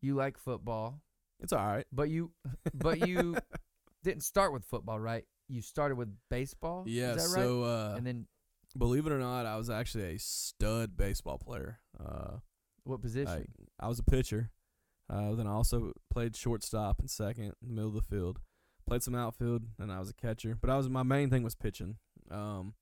you 0.01 0.13
like 0.15 0.37
football, 0.37 1.01
It's 1.39 1.53
all 1.53 1.65
right. 1.65 1.85
but 1.91 2.09
you, 2.09 2.31
but 2.73 3.07
you 3.07 3.37
didn't 4.03 4.23
start 4.23 4.53
with 4.53 4.65
football, 4.65 4.99
right? 4.99 5.23
You 5.47 5.61
started 5.61 5.95
with 5.95 6.09
baseball. 6.29 6.83
Yeah. 6.87 7.13
Is 7.13 7.31
that 7.31 7.37
right? 7.37 7.45
so 7.45 7.63
uh, 7.63 7.93
and 7.95 8.05
then 8.05 8.27
believe 8.77 9.05
it 9.05 9.11
or 9.11 9.19
not, 9.19 9.45
I 9.45 9.57
was 9.57 9.69
actually 9.69 10.15
a 10.15 10.19
stud 10.19 10.97
baseball 10.97 11.37
player. 11.37 11.79
Uh, 11.99 12.37
what 12.83 13.01
position? 13.01 13.33
Like, 13.33 13.49
I 13.79 13.87
was 13.87 13.99
a 13.99 14.03
pitcher. 14.03 14.51
Uh, 15.09 15.35
then 15.35 15.47
I 15.47 15.51
also 15.51 15.93
played 16.11 16.35
shortstop 16.35 16.99
and 16.99 17.09
second 17.09 17.53
in 17.61 17.69
the 17.69 17.73
middle 17.73 17.89
of 17.89 17.95
the 17.95 18.01
field. 18.01 18.39
Played 18.87 19.03
some 19.03 19.15
outfield, 19.15 19.63
and 19.79 19.91
I 19.91 19.99
was 19.99 20.09
a 20.09 20.13
catcher. 20.13 20.57
But 20.59 20.69
I 20.69 20.77
was 20.77 20.89
my 20.89 21.03
main 21.03 21.29
thing 21.29 21.43
was 21.43 21.55
pitching. 21.55 21.97
Um, 22.31 22.73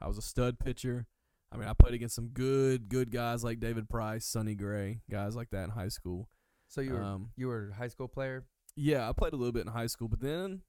I 0.00 0.06
was 0.06 0.18
a 0.18 0.22
stud 0.22 0.58
pitcher. 0.58 1.06
I 1.52 1.56
mean, 1.56 1.68
I 1.68 1.72
played 1.72 1.94
against 1.94 2.14
some 2.14 2.28
good, 2.28 2.88
good 2.88 3.10
guys 3.10 3.42
like 3.42 3.58
David 3.58 3.88
Price, 3.88 4.26
Sonny 4.26 4.54
Gray, 4.54 5.00
guys 5.10 5.34
like 5.34 5.50
that 5.50 5.64
in 5.64 5.70
high 5.70 5.88
school. 5.88 6.28
So 6.68 6.80
you 6.80 6.92
were 6.92 7.02
Um, 7.02 7.30
you 7.36 7.48
were 7.48 7.70
a 7.70 7.74
high 7.74 7.88
school 7.88 8.08
player. 8.08 8.44
yeah, 8.76 9.08
I 9.08 9.12
played 9.12 9.32
a 9.32 9.36
little 9.36 9.52
bit 9.52 9.66
in 9.66 9.72
high 9.72 9.86
school, 9.88 10.06
but 10.08 10.20
then, 10.20 10.62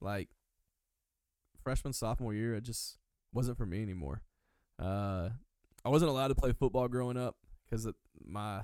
like, 0.00 0.28
freshman 1.62 1.92
sophomore 1.92 2.34
year, 2.34 2.54
it 2.54 2.62
just 2.62 2.98
wasn't 3.32 3.56
for 3.58 3.66
me 3.66 3.82
anymore. 3.82 4.22
Uh, 4.80 5.30
I 5.84 5.88
wasn't 5.88 6.10
allowed 6.10 6.28
to 6.28 6.34
play 6.34 6.52
football 6.52 6.88
growing 6.88 7.16
up 7.16 7.36
because 7.64 7.86
my, 8.24 8.62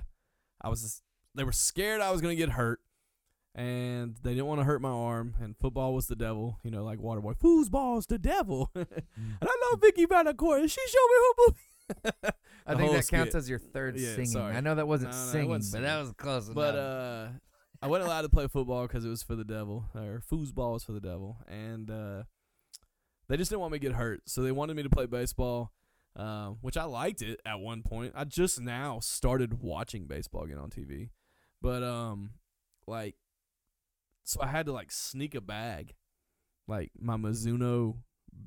I 0.61 0.69
was, 0.69 1.01
they 1.35 1.43
were 1.43 1.51
scared 1.51 2.01
I 2.01 2.11
was 2.11 2.21
gonna 2.21 2.35
get 2.35 2.49
hurt, 2.49 2.79
and 3.53 4.15
they 4.23 4.31
didn't 4.31 4.45
want 4.47 4.61
to 4.61 4.65
hurt 4.65 4.81
my 4.81 4.89
arm. 4.89 5.35
And 5.41 5.55
football 5.57 5.93
was 5.93 6.07
the 6.07 6.15
devil, 6.15 6.57
you 6.63 6.71
know, 6.71 6.83
like 6.83 6.99
Waterboy. 6.99 7.37
Foosball's 7.37 8.05
the 8.07 8.17
devil. 8.17 8.71
and 8.75 8.85
I 9.41 9.69
love 9.71 9.81
Vicki 9.81 10.05
Vallencourt. 10.05 10.61
She 10.69 10.79
showed 10.87 11.07
me 11.09 11.15
who. 11.17 11.33
believe- 11.37 11.55
I 12.67 12.75
think 12.75 12.91
that 12.91 13.07
counts 13.07 13.31
skit. 13.31 13.35
as 13.35 13.49
your 13.49 13.59
third 13.59 13.97
Yeah, 13.97 14.11
singing. 14.11 14.25
sorry. 14.27 14.55
I 14.55 14.61
know 14.61 14.75
that 14.75 14.87
wasn't 14.87 15.11
No, 15.11 15.17
no, 15.17 15.23
it 15.23 15.31
singing, 15.31 15.49
wasn't 15.49 15.73
but 15.73 15.81
that 15.81 15.87
singing. 15.93 16.03
was 16.05 16.13
close 16.13 16.49
But 16.49 16.75
enough. 16.75 17.29
uh, 17.29 17.29
I 17.81 17.87
wasn't 17.87 18.07
allowed 18.07 18.21
to 18.23 18.29
play 18.29 18.47
football 18.47 18.83
because 18.87 19.03
it 19.05 19.09
was 19.09 19.23
for 19.23 19.35
the 19.35 19.43
devil, 19.43 19.85
or 19.95 20.21
foosball 20.31 20.73
was 20.73 20.83
for 20.83 20.91
the 20.91 20.99
devil, 20.99 21.37
and 21.47 21.89
uh, 21.89 22.23
they 23.27 23.37
just 23.37 23.49
didn't 23.49 23.61
want 23.61 23.73
me 23.73 23.79
to 23.79 23.87
get 23.87 23.95
hurt, 23.95 24.21
so 24.27 24.43
they 24.43 24.51
wanted 24.51 24.75
me 24.75 24.83
to 24.83 24.89
play 24.89 25.07
baseball, 25.07 25.71
um, 26.15 26.57
which 26.61 26.77
I 26.77 26.83
liked 26.83 27.23
it 27.23 27.39
at 27.45 27.59
one 27.59 27.81
point. 27.81 28.13
I 28.15 28.23
just 28.25 28.59
now 28.61 28.99
started 28.99 29.61
watching 29.63 30.05
baseball 30.05 30.43
again 30.43 30.59
on 30.59 30.69
TV, 30.69 31.09
but 31.61 31.81
um, 31.81 32.31
like, 32.85 33.15
so 34.23 34.39
I 34.43 34.47
had 34.47 34.67
to 34.67 34.71
like 34.73 34.91
sneak 34.91 35.33
a 35.33 35.41
bag, 35.41 35.95
like 36.67 36.91
my 36.99 37.17
Mizuno 37.17 37.95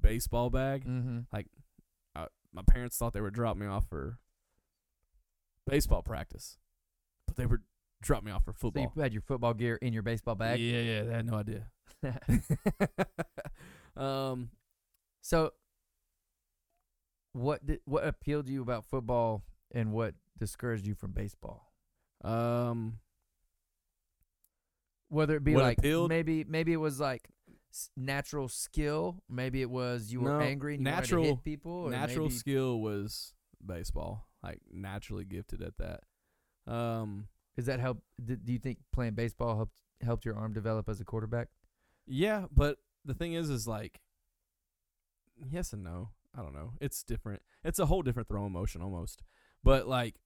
baseball 0.00 0.48
bag. 0.50 0.84
mm-hmm. 0.84 1.20
My 2.54 2.62
parents 2.62 2.96
thought 2.96 3.12
they 3.12 3.20
were 3.20 3.30
dropping 3.30 3.60
me 3.62 3.66
off 3.66 3.86
for 3.88 4.18
baseball 5.66 6.02
practice, 6.02 6.56
but 7.26 7.36
they 7.36 7.46
were 7.46 7.62
dropping 8.02 8.26
me 8.26 8.32
off 8.32 8.44
for 8.44 8.52
So 8.52 8.58
football. 8.70 8.92
you 8.94 9.02
had 9.02 9.12
your 9.12 9.22
football 9.22 9.54
gear 9.54 9.76
in 9.82 9.92
your 9.92 10.02
baseball 10.04 10.34
bag. 10.36 10.60
Yeah, 10.60 10.80
yeah, 10.80 11.02
they 11.02 11.12
had 11.12 11.26
no 11.26 11.34
idea. 11.34 11.66
um, 13.96 14.50
so, 15.20 15.52
what 17.32 17.64
did 17.66 17.80
what 17.86 18.06
appealed 18.06 18.46
to 18.46 18.52
you 18.52 18.62
about 18.62 18.84
football, 18.84 19.42
and 19.72 19.92
what 19.92 20.14
discouraged 20.38 20.86
you 20.86 20.94
from 20.94 21.12
baseball? 21.12 21.72
um, 22.22 22.98
Whether 25.08 25.36
it 25.36 25.44
be 25.44 25.54
What 25.54 25.64
like 25.64 25.78
appealed? 25.78 26.08
maybe 26.08 26.44
maybe 26.44 26.72
it 26.72 26.76
was 26.78 27.00
like 27.00 27.28
natural 27.96 28.48
skill, 28.48 29.22
maybe 29.28 29.60
it 29.62 29.70
was 29.70 30.12
you 30.12 30.20
were 30.20 30.38
No, 30.38 30.40
angry 30.40 30.74
and 30.74 30.80
you 30.86 30.90
natural- 30.90 31.22
wanted 31.22 31.30
to 31.30 31.36
hit 31.36 31.44
people, 31.44 31.72
or 31.72 31.90
natural 31.90 32.26
maybe, 32.26 32.34
skill 32.36 32.80
was 32.80 33.32
baseball. 33.64 34.28
Like 34.42 34.60
naturally 34.70 35.24
gifted 35.24 35.62
at 35.62 35.74
that. 35.78 36.72
Um, 36.72 37.28
Is 37.56 37.66
that 37.66 37.80
help? 37.80 38.02
Did, 38.22 38.44
do 38.44 38.52
you 38.52 38.58
think 38.58 38.78
playing 38.92 39.14
baseball 39.14 39.56
helped 39.56 39.72
helped 40.02 40.24
your 40.24 40.36
arm 40.36 40.52
develop 40.52 40.88
as 40.88 41.00
a 41.00 41.04
quarterback? 41.04 41.48
yeah, 42.06 42.44
but 42.54 42.78
the 43.06 43.14
thing 43.14 43.32
is, 43.32 43.48
is 43.50 43.66
like 43.66 44.00
yes 45.50 45.72
and 45.72 45.82
no. 45.84 46.10
I 46.36 46.42
don't 46.42 46.52
know. 46.54 46.72
It's 46.80 47.02
different. 47.04 47.42
It's 47.62 47.78
a 47.78 47.86
whole 47.86 48.02
different 48.02 48.28
throw 48.28 48.48
motion 48.48 48.82
almost. 48.82 49.22
But 49.62 49.86
like, 49.86 50.16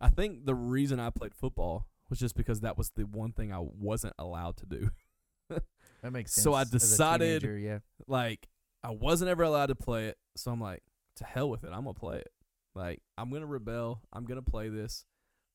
I 0.00 0.08
think 0.08 0.44
the 0.44 0.54
reason 0.56 0.98
I 0.98 1.10
played 1.10 1.34
football 1.34 1.86
was 2.08 2.18
just 2.18 2.34
because 2.34 2.60
that 2.60 2.76
was 2.76 2.90
the 2.96 3.04
one 3.04 3.32
thing 3.32 3.52
I 3.52 3.60
wasn't 3.60 4.14
allowed 4.18 4.56
to 4.58 4.66
do. 4.66 4.90
That 6.02 6.12
makes 6.12 6.32
sense. 6.32 6.44
So 6.44 6.54
I 6.54 6.64
decided- 6.64 7.42
teenager, 7.42 7.58
yeah. 7.58 7.78
like, 8.06 8.48
I 8.82 8.90
wasn't 8.90 9.30
ever 9.30 9.42
allowed 9.42 9.66
to 9.66 9.74
play 9.74 10.08
it. 10.08 10.18
So 10.36 10.50
I'm 10.50 10.60
like, 10.60 10.82
to 11.16 11.24
hell 11.24 11.50
with 11.50 11.64
it. 11.64 11.68
I'm 11.68 11.84
gonna 11.84 11.94
play 11.94 12.18
it. 12.18 12.32
Like, 12.74 13.02
I'm 13.18 13.30
gonna 13.30 13.46
rebel. 13.46 14.02
I'm 14.12 14.24
gonna 14.24 14.42
play 14.42 14.68
this. 14.68 15.04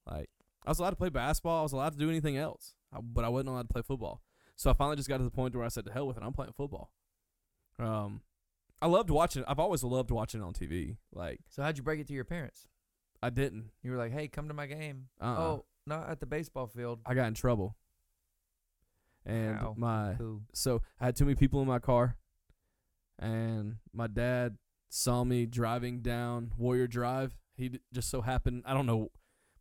Like, 0.10 0.29
I 0.65 0.69
was 0.69 0.79
allowed 0.79 0.91
to 0.91 0.95
play 0.95 1.10
basketball. 1.10 1.60
I 1.60 1.63
was 1.63 1.73
allowed 1.73 1.93
to 1.93 1.97
do 1.97 2.10
anything 2.10 2.38
else, 2.38 2.75
I, 2.93 2.99
but 3.01 3.23
I 3.25 3.29
wasn't 3.29 3.49
allowed 3.49 3.67
to 3.67 3.73
play 3.73 3.81
football. 3.81 4.21
So 4.55 4.69
I 4.69 4.73
finally 4.73 4.95
just 4.95 5.10
got 5.10 5.17
to 5.17 5.23
the 5.23 5.31
point 5.31 5.55
where 5.55 5.65
I 5.65 5.69
said, 5.69 5.86
to 5.86 5.91
hell 5.91 6.08
with 6.08 6.17
it. 6.17 6.23
I'm 6.23 6.34
playing 6.34 6.53
football. 6.55 6.91
Um, 7.79 8.21
I 8.81 8.88
loved 8.88 9.10
watching. 9.10 9.43
I've 9.47 9.60
always 9.60 9.84
loved 9.84 10.12
watching 10.12 10.41
it 10.41 10.43
on 10.43 10.53
TV. 10.53 10.97
Like, 11.13 11.39
So 11.49 11.63
how'd 11.63 11.77
you 11.77 11.84
break 11.84 11.99
it 11.99 12.08
to 12.08 12.13
your 12.13 12.23
parents? 12.25 12.67
I 13.23 13.29
didn't. 13.31 13.71
You 13.81 13.91
were 13.91 13.97
like, 13.97 14.12
"Hey, 14.12 14.27
come 14.27 14.47
to 14.49 14.53
my 14.53 14.67
game." 14.67 15.08
Uh-uh. 15.19 15.39
Oh, 15.41 15.65
not 15.88 16.10
at 16.10 16.19
the 16.19 16.25
baseball 16.25 16.67
field. 16.67 16.99
I 17.05 17.15
got 17.15 17.27
in 17.27 17.34
trouble. 17.34 17.75
And 19.25 19.57
my 19.77 20.15
so 20.53 20.81
I 20.99 21.05
had 21.05 21.15
too 21.15 21.25
many 21.25 21.35
people 21.35 21.61
in 21.61 21.67
my 21.67 21.79
car, 21.79 22.17
and 23.17 23.77
my 23.91 24.07
dad 24.07 24.57
saw 24.89 25.23
me 25.23 25.45
driving 25.45 26.01
down 26.01 26.51
Warrior 26.57 26.88
Drive. 26.88 27.35
He 27.55 27.69
d- 27.69 27.79
just 27.91 28.09
so 28.09 28.21
happened. 28.21 28.63
I 28.65 28.73
don't 28.73 28.85
know. 28.85 29.09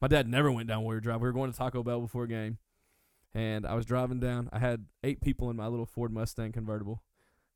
My 0.01 0.09
dad 0.09 0.29
never 0.29 0.53
went 0.53 0.69
down 0.69 0.83
Warrior 0.83 1.01
Drive. 1.01 1.21
We 1.21 1.29
were 1.29 1.33
going 1.33 1.51
to 1.51 1.57
Taco 1.57 1.83
Bell 1.83 2.01
before 2.01 2.25
a 2.25 2.29
game, 2.29 2.59
and 3.33 3.67
I 3.67 3.75
was 3.75 3.87
driving 3.87 4.21
down. 4.21 4.51
I 4.53 4.59
had 4.59 4.85
eight 5.03 5.23
people 5.23 5.49
in 5.49 5.57
my 5.57 5.67
little 5.67 5.87
Ford 5.87 6.13
Mustang 6.13 6.53
convertible. 6.53 7.03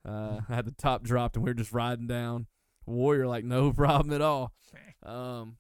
Uh, 0.09 0.41
I 0.49 0.55
had 0.55 0.65
the 0.65 0.73
top 0.73 1.03
dropped, 1.03 1.37
and 1.37 1.45
we 1.45 1.51
were 1.51 1.55
just 1.55 1.73
riding 1.73 2.07
down 2.07 2.47
Warrior 2.87 3.27
like 3.27 3.45
no 3.45 3.73
problem 3.75 4.15
at 4.15 4.23
all. 4.23 4.53
Um, 5.05 5.57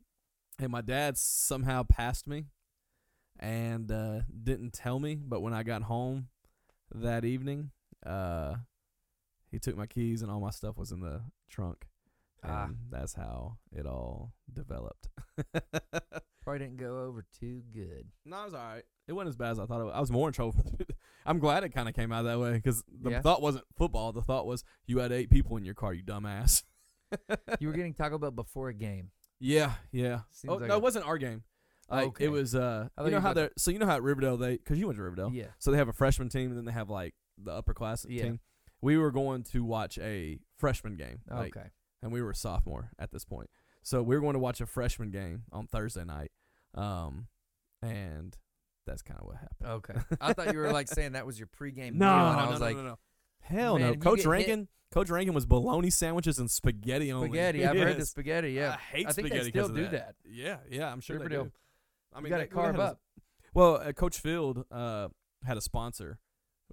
and 0.58 0.72
my 0.72 0.80
dad 0.80 1.18
somehow 1.18 1.82
passed 1.82 2.26
me 2.26 2.46
and 3.38 3.90
uh, 3.92 4.20
didn't 4.42 4.72
tell 4.72 4.98
me. 4.98 5.16
But 5.16 5.40
when 5.40 5.52
I 5.52 5.62
got 5.62 5.82
home 5.82 6.28
that 6.94 7.24
evening, 7.24 7.70
uh, 8.04 8.56
he 9.50 9.58
took 9.58 9.76
my 9.76 9.86
keys 9.86 10.22
and 10.22 10.30
all 10.30 10.40
my 10.40 10.50
stuff 10.50 10.76
was 10.76 10.92
in 10.92 11.00
the 11.00 11.22
trunk. 11.48 11.86
And 12.42 12.52
Ah. 12.52 12.68
that's 12.90 13.14
how 13.14 13.58
it 13.72 13.84
all 13.86 14.32
developed. 14.52 15.08
Probably 16.42 16.58
didn't 16.60 16.76
go 16.76 17.04
over 17.04 17.24
too 17.38 17.62
good. 17.72 18.06
no, 18.24 18.42
it 18.42 18.44
was 18.46 18.54
all 18.54 18.60
right. 18.60 18.84
It 19.06 19.12
wasn't 19.12 19.30
as 19.30 19.36
bad 19.36 19.50
as 19.52 19.58
I 19.60 19.66
thought 19.66 19.80
it 19.80 19.84
was. 19.84 19.92
I 19.94 20.00
was 20.00 20.10
more 20.10 20.28
in 20.28 20.32
trouble. 20.34 20.54
I'm 21.26 21.38
glad 21.40 21.64
it 21.64 21.70
kind 21.70 21.88
of 21.88 21.94
came 21.94 22.12
out 22.12 22.22
that 22.22 22.38
way 22.38 22.52
because 22.52 22.84
the 23.02 23.10
Yeah. 23.10 23.20
thought 23.22 23.42
wasn't 23.42 23.64
football. 23.76 24.12
The 24.12 24.22
thought 24.22 24.46
was 24.46 24.64
you 24.86 24.98
had 24.98 25.12
eight 25.12 25.30
people 25.30 25.56
in 25.56 25.64
your 25.64 25.74
car, 25.74 25.92
you 25.94 26.02
dumbass. 26.02 26.62
You 27.58 27.68
were 27.68 27.74
getting 27.74 27.94
Taco 27.94 28.18
Bell 28.18 28.30
before 28.30 28.68
a 28.68 28.74
game. 28.74 29.10
Yeah, 29.40 29.74
yeah. 29.92 30.22
Seems 30.32 30.50
oh, 30.50 30.56
like 30.56 30.66
no, 30.68 30.76
it 30.78 30.82
wasn't 30.82 31.06
our 31.06 31.16
game. 31.16 31.44
Like 31.90 32.06
Okay. 32.08 32.24
it 32.26 32.28
was. 32.28 32.54
Uh, 32.54 32.88
you 33.04 33.10
know 33.10 33.20
how 33.20 33.28
were- 33.28 33.34
they 33.34 33.48
so 33.56 33.70
you 33.70 33.78
know 33.78 33.86
how 33.86 33.96
at 33.96 34.02
Riverdale 34.02 34.36
they 34.36 34.56
because 34.58 34.78
you 34.78 34.86
went 34.86 34.98
to 34.98 35.02
Riverdale, 35.02 35.30
Yeah. 35.32 35.46
so 35.58 35.70
they 35.70 35.78
have 35.78 35.88
a 35.88 35.92
freshman 35.92 36.28
team 36.28 36.48
and 36.50 36.56
then 36.58 36.64
they 36.64 36.72
have 36.72 36.90
like 36.90 37.14
the 37.36 37.52
upper 37.52 37.72
class 37.74 38.04
Yeah. 38.08 38.22
team. 38.24 38.40
We 38.80 38.96
were 38.96 39.10
going 39.10 39.42
to 39.44 39.64
watch 39.64 39.98
a 39.98 40.38
freshman 40.56 40.96
game, 40.96 41.22
like, 41.28 41.56
Okay. 41.56 41.68
and 42.02 42.12
we 42.12 42.22
were 42.22 42.32
sophomore 42.34 42.90
at 42.98 43.10
this 43.10 43.24
point. 43.24 43.50
So 43.82 44.02
we 44.02 44.14
were 44.14 44.20
going 44.20 44.34
to 44.34 44.38
watch 44.38 44.60
a 44.60 44.66
freshman 44.66 45.10
game 45.10 45.44
on 45.50 45.66
Thursday 45.66 46.04
night, 46.04 46.30
um, 46.74 47.26
and 47.82 48.36
that's 48.86 49.02
kind 49.02 49.18
of 49.20 49.26
what 49.26 49.36
happened. 49.36 49.68
Okay. 49.68 49.94
I 50.20 50.32
thought 50.32 50.52
you 50.52 50.58
were 50.58 50.70
like 50.72 50.88
saying 50.88 51.12
that 51.12 51.26
was 51.26 51.38
your 51.38 51.48
pregame 51.48 51.92
No, 51.94 52.06
meal, 52.06 52.28
and 52.30 52.40
I 52.40 52.44
no, 52.44 52.50
was 52.50 52.60
no, 52.60 52.66
like, 52.66 52.76
no, 52.76 52.82
no. 52.82 52.98
Hell 53.40 53.78
Man, 53.78 53.92
no. 53.92 53.96
Coach 53.98 54.16
get 54.18 54.24
hit- 54.24 54.30
Rankin, 54.30 54.68
Coach 54.92 55.10
Rankin 55.10 55.34
was 55.34 55.46
bologna 55.46 55.90
sandwiches 55.90 56.38
and 56.38 56.50
spaghetti 56.50 57.10
only. 57.12 57.28
spaghetti. 57.28 57.66
I've 57.66 57.76
heard 57.78 57.98
the 57.98 58.06
spaghetti. 58.06 58.52
Yeah. 58.52 58.74
I 58.74 58.76
hate 58.76 59.06
I 59.08 59.12
think 59.12 59.28
they 59.30 59.40
spaghetti 59.40 59.50
still 59.50 59.68
do 59.68 59.82
that. 59.84 59.90
that. 59.90 60.14
Yeah, 60.24 60.58
yeah, 60.70 60.90
I'm 60.92 61.00
sure 61.00 61.16
Riverdale. 61.16 61.44
they 61.44 61.48
do. 61.48 61.54
I 62.14 62.20
mean, 62.20 62.30
got 62.30 62.38
they- 62.38 62.46
to 62.46 62.56
we 62.56 62.62
had 62.62 62.76
a- 62.76 62.80
up. 62.82 63.00
Well, 63.54 63.76
uh, 63.76 63.92
Coach 63.92 64.18
Field 64.20 64.64
uh, 64.70 65.08
had 65.44 65.56
a 65.56 65.60
sponsor 65.60 66.18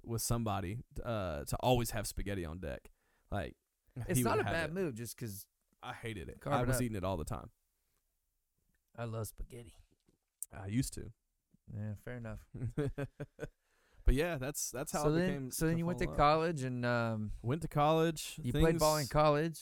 with 0.04 0.22
somebody 0.22 0.78
uh, 1.04 1.44
to 1.44 1.56
always 1.60 1.90
have 1.92 2.06
spaghetti 2.06 2.44
on 2.44 2.58
deck. 2.58 2.90
Like 3.30 3.56
It's 4.08 4.18
he 4.18 4.24
not 4.24 4.38
a 4.40 4.44
have 4.44 4.52
bad 4.52 4.70
it. 4.70 4.74
move 4.74 4.94
just 4.94 5.16
'cause 5.16 5.46
I 5.82 5.92
hated 5.94 6.28
it. 6.28 6.38
I 6.46 6.60
it 6.62 6.66
was 6.66 6.76
up. 6.76 6.82
eating 6.82 6.96
it 6.96 7.02
all 7.04 7.16
the 7.16 7.24
time. 7.24 7.50
I 8.96 9.04
love 9.04 9.26
spaghetti. 9.28 9.74
I 10.52 10.66
used 10.66 10.92
to. 10.94 11.10
Yeah, 11.74 11.94
fair 12.04 12.16
enough. 12.18 12.40
but 14.04 14.14
yeah, 14.14 14.36
that's 14.38 14.70
that's 14.70 14.92
how 14.92 15.04
so 15.04 15.08
it 15.10 15.12
then, 15.18 15.26
became. 15.28 15.50
so 15.50 15.66
then 15.66 15.78
you 15.78 15.86
went 15.86 15.98
to 15.98 16.04
fall 16.04 16.14
in 16.14 16.18
love. 16.18 16.28
college 16.28 16.62
and 16.62 16.86
um, 16.86 17.32
Went 17.42 17.62
to 17.62 17.68
college. 17.68 18.38
you 18.42 18.52
played 18.52 18.78
ball 18.78 18.96
in 18.96 19.00
things- 19.02 19.08
college. 19.10 19.60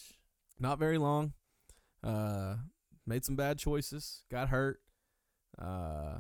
Not 0.60 0.78
very 0.78 0.98
long. 0.98 1.32
Uh, 2.02 2.56
made 3.06 3.24
some 3.24 3.34
bad 3.36 3.58
choices. 3.58 4.24
Got 4.30 4.50
hurt. 4.50 4.80
Uh, 5.60 6.18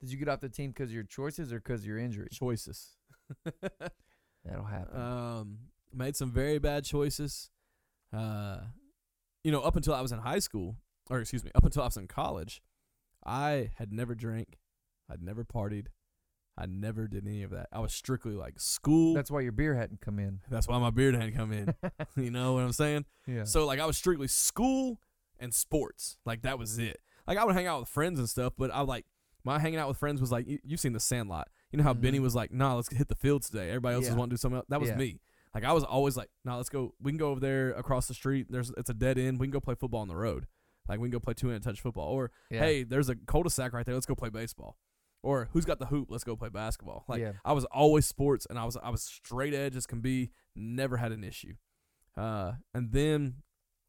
Did 0.00 0.10
you 0.10 0.16
get 0.18 0.28
off 0.28 0.40
the 0.40 0.48
team 0.48 0.70
because 0.70 0.90
of 0.90 0.94
your 0.94 1.04
choices 1.04 1.52
or 1.52 1.56
because 1.58 1.80
of 1.82 1.86
your 1.86 1.98
injury? 1.98 2.28
choices. 2.32 2.96
That'll 4.44 4.64
happen. 4.64 5.00
um, 5.00 5.58
made 5.94 6.16
some 6.16 6.30
very 6.32 6.58
bad 6.58 6.84
choices. 6.84 7.50
Uh, 8.12 8.58
you 9.44 9.52
know, 9.52 9.60
up 9.60 9.76
until 9.76 9.94
I 9.94 10.00
was 10.00 10.12
in 10.12 10.18
high 10.18 10.38
school, 10.40 10.76
or 11.10 11.20
excuse 11.20 11.44
me, 11.44 11.50
up 11.54 11.64
until 11.64 11.82
I 11.82 11.86
was 11.86 11.96
in 11.96 12.08
college, 12.08 12.60
I 13.24 13.70
had 13.76 13.92
never 13.92 14.14
drank, 14.14 14.58
I'd 15.10 15.22
never 15.22 15.44
partied, 15.44 15.86
I 16.58 16.66
never 16.66 17.06
did 17.08 17.26
any 17.26 17.42
of 17.42 17.50
that. 17.50 17.68
I 17.72 17.78
was 17.78 17.94
strictly 17.94 18.32
like 18.34 18.58
school. 18.60 19.14
That's, 19.14 19.24
That's 19.24 19.30
why 19.30 19.40
your 19.40 19.52
beer 19.52 19.74
hadn't 19.74 20.00
come 20.00 20.18
in. 20.18 20.40
That's 20.50 20.68
why 20.68 20.78
my 20.78 20.90
beard 20.90 21.14
hadn't 21.14 21.34
come 21.34 21.52
in. 21.52 21.74
you 22.16 22.30
know 22.30 22.54
what 22.54 22.64
I'm 22.64 22.72
saying? 22.72 23.04
yeah. 23.26 23.44
So 23.44 23.64
like 23.64 23.80
I 23.80 23.86
was 23.86 23.96
strictly 23.96 24.28
school 24.28 24.98
and 25.38 25.54
sports. 25.54 26.18
Like 26.26 26.42
that 26.42 26.58
was 26.58 26.78
it. 26.78 26.98
Like 27.32 27.42
I 27.42 27.44
would 27.46 27.54
hang 27.54 27.66
out 27.66 27.80
with 27.80 27.88
friends 27.88 28.18
and 28.18 28.28
stuff, 28.28 28.52
but 28.58 28.70
I 28.70 28.80
like 28.82 29.06
my 29.44 29.58
hanging 29.58 29.78
out 29.78 29.88
with 29.88 29.96
friends 29.96 30.20
was 30.20 30.30
like 30.30 30.46
you, 30.46 30.58
you've 30.62 30.80
seen 30.80 30.92
the 30.92 31.00
Sandlot. 31.00 31.48
You 31.72 31.78
know 31.78 31.84
how 31.84 31.94
Benny 31.94 32.18
Mhm. 32.18 32.22
was 32.22 32.34
like, 32.34 32.52
"Nah, 32.52 32.74
let's 32.76 32.94
hit 32.94 33.08
the 33.08 33.14
field 33.14 33.42
today." 33.42 33.68
Everybody 33.70 33.94
else 33.96 34.04
Yeah. 34.04 34.10
was 34.10 34.18
wanting 34.18 34.30
to 34.30 34.34
do 34.34 34.38
something 34.40 34.56
else. 34.58 34.66
That 34.68 34.80
was 34.80 34.90
Yeah. 34.90 34.96
me. 34.96 35.20
Like 35.54 35.64
I 35.64 35.72
was 35.72 35.82
always 35.84 36.16
like, 36.16 36.30
"Nah, 36.44 36.56
let's 36.56 36.68
go. 36.68 36.94
We 37.00 37.10
can 37.10 37.18
go 37.18 37.30
over 37.30 37.40
there 37.40 37.70
across 37.72 38.06
the 38.06 38.14
street. 38.14 38.46
There's 38.50 38.70
it's 38.76 38.90
a 38.90 38.94
dead 38.94 39.18
end. 39.18 39.40
We 39.40 39.46
can 39.46 39.52
go 39.52 39.60
play 39.60 39.74
football 39.74 40.00
on 40.00 40.08
the 40.08 40.16
road. 40.16 40.46
Like 40.88 41.00
we 41.00 41.08
can 41.08 41.12
go 41.12 41.20
play 41.20 41.34
two 41.34 41.48
handed 41.48 41.62
touch 41.62 41.80
football. 41.80 42.08
Or 42.08 42.30
yeah. 42.50 42.60
hey, 42.60 42.82
there's 42.84 43.08
a 43.08 43.16
cul-de-sac 43.16 43.72
right 43.72 43.86
there. 43.86 43.94
Let's 43.94 44.06
go 44.06 44.14
play 44.14 44.28
baseball. 44.28 44.76
Or 45.22 45.48
who's 45.52 45.64
got 45.64 45.78
the 45.78 45.86
hoop? 45.86 46.10
Let's 46.10 46.24
go 46.24 46.36
play 46.36 46.48
basketball. 46.48 47.04
Like. 47.08 47.24
I 47.44 47.52
was 47.52 47.64
always 47.66 48.06
sports, 48.06 48.46
and 48.50 48.58
I 48.58 48.64
was 48.64 48.76
I 48.76 48.90
was 48.90 49.02
straight 49.02 49.54
edge 49.54 49.76
as 49.76 49.86
can 49.86 50.00
be. 50.00 50.30
Never 50.54 50.96
had 50.98 51.12
an 51.12 51.24
issue. 51.24 51.54
Uh, 52.16 52.54
and 52.74 52.92
then, 52.92 53.42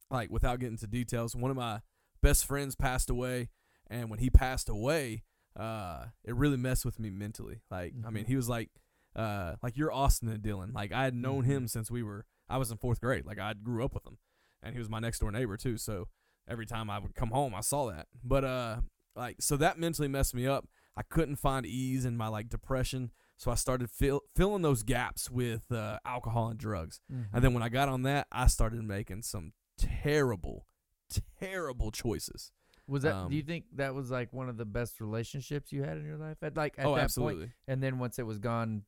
like 0.09 0.29
without 0.29 0.59
getting 0.59 0.73
into 0.75 0.87
details, 0.87 1.35
one 1.35 1.51
of 1.51 1.57
my 1.57 1.81
best 2.23 2.45
friends 2.45 2.73
passed 2.75 3.09
away, 3.11 3.49
and 3.87 4.09
when 4.09 4.17
he 4.19 4.29
passed 4.31 4.67
away, 4.69 5.23
uh, 5.55 6.05
it 6.23 6.33
really 6.35 6.57
messed 6.57 6.85
with 6.85 6.97
me 6.99 7.11
mentally. 7.11 7.61
Like 7.69 7.93
I 8.03 8.09
mean, 8.09 8.23
Mhm. 8.23 8.27
he 8.29 8.35
was 8.35 8.49
like, 8.49 8.71
uh, 9.15 9.57
like 9.61 9.77
you're 9.77 9.91
Austin 9.93 10.29
and 10.29 10.41
Dylan. 10.41 10.73
Like 10.73 10.91
I 10.91 11.03
had 11.03 11.13
known 11.13 11.43
Mhm. 11.43 11.47
him 11.47 11.67
since 11.67 11.91
we 11.91 12.01
were 12.01 12.25
I 12.49 12.57
was 12.57 12.71
in 12.71 12.77
fourth 12.77 12.99
grade. 12.99 13.25
Like 13.25 13.37
I 13.39 13.53
grew 13.53 13.85
up 13.85 13.93
with 13.93 14.05
him, 14.07 14.17
and 14.63 14.73
he 14.73 14.79
was 14.79 14.89
my 14.89 14.99
next 14.99 15.19
door 15.19 15.31
neighbor 15.31 15.57
too. 15.57 15.77
So 15.77 16.07
every 16.47 16.65
time 16.65 16.89
I 16.89 16.97
would 16.99 17.13
come 17.15 17.29
home, 17.31 17.53
I 17.53 17.61
saw 17.61 17.89
that. 17.91 18.07
But 18.23 18.43
uh, 18.43 18.81
like 19.15 19.41
so 19.41 19.55
that 19.57 19.77
mentally 19.77 20.07
messed 20.07 20.33
me 20.33 20.47
up. 20.47 20.67
I 20.95 21.03
couldn't 21.03 21.37
find 21.37 21.65
ease 21.65 22.05
in 22.05 22.17
my 22.17 22.27
like 22.27 22.49
depression, 22.49 23.11
so 23.37 23.49
I 23.51 23.55
started 23.55 23.89
fill, 23.89 24.21
filling 24.35 24.61
those 24.61 24.83
gaps 24.83 25.29
with 25.29 25.71
uh, 25.71 25.99
alcohol 26.05 26.49
and 26.49 26.59
drugs. 26.59 26.99
Mhm. 27.11 27.27
And 27.33 27.43
then 27.43 27.53
when 27.53 27.63
I 27.63 27.69
got 27.69 27.89
on 27.89 28.01
that, 28.03 28.27
I 28.31 28.47
started 28.47 28.83
making 28.83 29.23
some 29.23 29.53
terrible, 29.77 30.67
terrible 31.39 31.91
choices. 31.91 32.51
was 32.87 33.03
that? 33.03 33.13
um, 33.15 33.29
do 33.29 33.35
you 33.35 33.43
think 33.43 33.65
that 33.75 33.93
was 33.95 34.11
like 34.11 34.33
one 34.33 34.49
of 34.49 34.57
the 34.57 34.65
best 34.65 34.99
relationships 34.99 35.71
you 35.71 35.83
had 35.83 35.97
in 35.97 36.05
your 36.05 36.17
life? 36.17 36.37
At 36.41 36.55
like 36.57 36.75
at 36.77 36.85
oh, 36.85 36.95
that 36.95 37.03
absolutely. 37.03 37.45
point, 37.45 37.51
and 37.67 37.81
then 37.83 37.99
once 37.99 38.19
it 38.19 38.25
was 38.25 38.39
gone, 38.39 38.83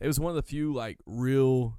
It 0.00 0.06
was 0.06 0.18
one 0.20 0.30
of 0.30 0.36
the 0.36 0.42
few 0.42 0.72
like 0.72 0.98
real. 1.06 1.78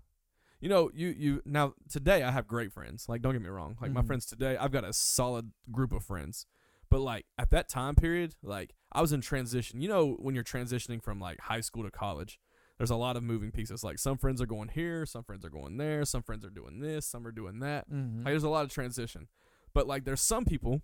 You 0.61 0.69
know, 0.69 0.89
you 0.93 1.09
you 1.09 1.41
now 1.45 1.73
today 1.89 2.23
I 2.23 2.31
have 2.31 2.47
great 2.47 2.71
friends. 2.71 3.07
Like, 3.07 3.21
don't 3.21 3.33
get 3.33 3.41
me 3.41 3.49
wrong. 3.49 3.77
Like 3.81 3.91
my 3.91 4.01
Mhm. 4.01 4.07
friends 4.07 4.25
today, 4.25 4.57
I've 4.57 4.71
got 4.71 4.83
a 4.83 4.93
solid 4.93 5.51
group 5.71 5.91
of 5.91 6.03
friends. 6.03 6.45
But 6.89 6.99
like 7.01 7.25
at 7.37 7.49
that 7.51 7.67
time 7.67 7.95
period, 7.95 8.35
like 8.41 8.73
I 8.91 9.01
was 9.01 9.11
in 9.11 9.21
transition. 9.21 9.81
You 9.81 9.89
know, 9.89 10.13
when 10.13 10.33
you're 10.33 10.43
transitioning 10.43 11.03
from 11.03 11.19
like 11.19 11.39
high 11.41 11.61
school 11.61 11.83
to 11.83 11.91
college, 11.91 12.39
there's 12.77 12.89
a 12.89 12.95
lot 12.95 13.15
of 13.17 13.23
moving 13.23 13.51
pieces. 13.51 13.83
Like 13.83 13.99
some 13.99 14.17
friends 14.17 14.41
are 14.41 14.45
going 14.45 14.69
here, 14.69 15.05
some 15.05 15.23
friends 15.23 15.45
are 15.45 15.49
going 15.49 15.77
there, 15.77 16.03
some 16.05 16.21
friends 16.23 16.43
are 16.45 16.49
doing 16.49 16.79
this, 16.79 17.05
some 17.05 17.25
are 17.25 17.31
doing 17.31 17.59
that. 17.59 17.89
mm-hmm. 17.89 18.17
Like 18.23 18.33
there's 18.33 18.43
a 18.43 18.49
lot 18.49 18.65
of 18.65 18.71
transition. 18.71 19.27
But 19.73 19.87
like 19.87 20.03
there's 20.05 20.21
some 20.21 20.45
people 20.45 20.81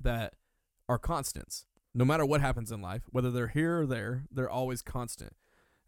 that 0.00 0.34
are 0.88 0.98
constants. 0.98 1.66
No 1.94 2.04
matter 2.04 2.26
what 2.26 2.40
happens 2.40 2.72
in 2.72 2.82
life, 2.82 3.02
whether 3.10 3.30
they're 3.30 3.48
here 3.48 3.80
or 3.82 3.86
there, 3.86 4.24
they're 4.30 4.50
always 4.50 4.82
constant. 4.82 5.34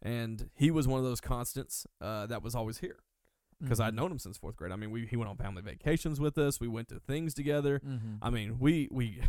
And 0.01 0.49
he 0.55 0.71
was 0.71 0.87
one 0.87 0.99
of 0.99 1.05
those 1.05 1.19
constants 1.21 1.85
uh, 1.99 2.27
that 2.27 2.41
was 2.43 2.55
always 2.55 2.77
here 2.79 2.99
because 3.61 3.79
I'd 3.79 3.93
Mhm. 3.93 3.97
known 3.97 4.11
him 4.11 4.19
since 4.19 4.37
fourth 4.37 4.55
grade. 4.55 4.71
I 4.71 4.75
mean, 4.75 4.91
we 4.91 5.05
he 5.07 5.17
went 5.17 5.29
on 5.29 5.35
family 5.37 5.61
vacations 5.63 6.19
with 6.19 6.37
us. 6.37 6.59
We 6.59 6.67
went 6.67 6.87
to 6.89 6.99
things 6.99 7.33
together. 7.33 7.79
Mhm. 7.79 8.19
I 8.21 8.29
mean, 8.29 8.59
we 8.59 8.87
we 8.91 9.21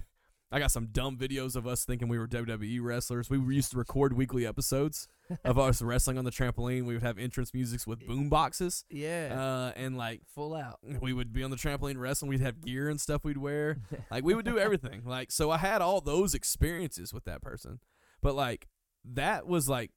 I 0.51 0.59
got 0.59 0.71
some 0.71 0.87
dumb 0.87 1.19
videos 1.19 1.57
of 1.57 1.67
us 1.67 1.85
thinking 1.85 2.09
we 2.09 2.19
were 2.19 2.27
WWE 2.27 2.81
wrestlers. 2.83 3.29
We 3.29 3.39
used 3.55 3.73
to 3.73 3.77
record 3.77 4.15
weekly 4.15 4.47
episodes 4.47 5.07
of 5.45 5.59
us 5.59 5.83
wrestling 5.83 6.17
on 6.17 6.25
the 6.25 6.31
trampoline. 6.31 6.87
We 6.87 6.95
would 6.95 7.03
have 7.03 7.19
entrance 7.19 7.53
musics 7.53 7.87
with 7.87 8.07
boom 8.07 8.31
boxes. 8.31 8.85
Yeah. 8.89 9.37
Uh, 9.39 9.73
and 9.79 9.99
like 9.99 10.23
Full 10.35 10.55
out. 10.55 10.79
we 11.01 11.13
would 11.13 11.35
be 11.35 11.43
on 11.43 11.51
the 11.51 11.57
trampoline 11.59 11.99
wrestling. 11.99 12.31
We'd 12.31 12.41
have 12.41 12.63
gear 12.63 12.89
and 12.89 12.99
stuff 12.99 13.25
we'd 13.25 13.39
wear. 13.39 13.79
Like 14.11 14.25
we 14.25 14.35
would 14.35 14.47
do 14.47 14.59
everything. 14.59 15.03
Like 15.05 15.31
so, 15.31 15.51
I 15.51 15.59
had 15.59 15.83
all 15.83 16.01
those 16.01 16.33
experiences 16.33 17.13
with 17.13 17.25
that 17.25 17.43
person. 17.43 17.81
But 18.23 18.35
like 18.35 18.69
that 19.05 19.47
was 19.47 19.69
like 19.69 19.91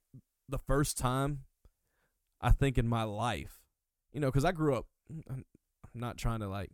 the 0.48 0.58
first 0.58 0.98
time 0.98 1.40
I 2.42 2.50
think 2.50 2.76
in 2.76 2.86
my 2.86 3.04
life, 3.04 3.60
you 4.12 4.20
know, 4.20 4.28
because 4.28 4.44
I 4.44 4.52
grew 4.52 4.74
up. 4.76 4.86
I'm 5.08 5.44
not 5.94 6.18
trying 6.18 6.40
to 6.40 6.48
like 6.48 6.70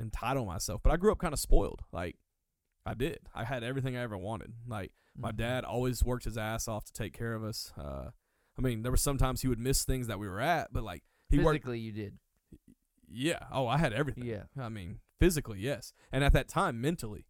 entitle 0.00 0.44
myself, 0.44 0.80
but 0.82 0.92
I 0.92 0.96
grew 0.96 1.12
up 1.12 1.18
kind 1.18 1.32
of 1.32 1.40
spoiled. 1.40 1.82
Like 1.92 2.16
I 2.84 2.94
did. 2.94 3.20
I 3.34 3.44
had 3.44 3.62
everything 3.62 3.96
I 3.96 4.00
ever 4.02 4.16
wanted. 4.18 4.52
Like 4.66 4.92
my 5.16 5.30
Mhm. 5.32 5.36
dad 5.36 5.64
always 5.64 6.02
worked 6.02 6.24
his 6.24 6.36
ass 6.38 6.66
off 6.68 6.84
to 6.86 6.92
take 6.92 7.12
care 7.12 7.34
of 7.34 7.44
us. 7.44 7.72
Uh, 7.76 8.10
I 8.58 8.60
mean, 8.62 8.82
there 8.82 8.90
were 8.92 8.96
sometimes 8.96 9.42
he 9.42 9.48
would 9.48 9.58
miss 9.60 9.84
things 9.84 10.06
that 10.08 10.18
we 10.18 10.26
were 10.28 10.40
at, 10.40 10.72
but 10.72 10.82
like 10.82 11.04
he 11.28 11.38
worked 11.38 11.56
Physically, 11.64 11.78
you 11.78 11.92
did. 11.92 12.18
yeah. 13.08 13.46
Oh, 13.50 13.66
I 13.66 13.78
had 13.78 13.92
everything. 13.92 14.24
Yeah. 14.24 14.44
I 14.58 14.68
mean, 14.68 15.00
physically, 15.20 15.60
yes. 15.60 15.92
And 16.10 16.24
at 16.24 16.32
that 16.32 16.48
time, 16.48 16.80
mentally, 16.80 17.26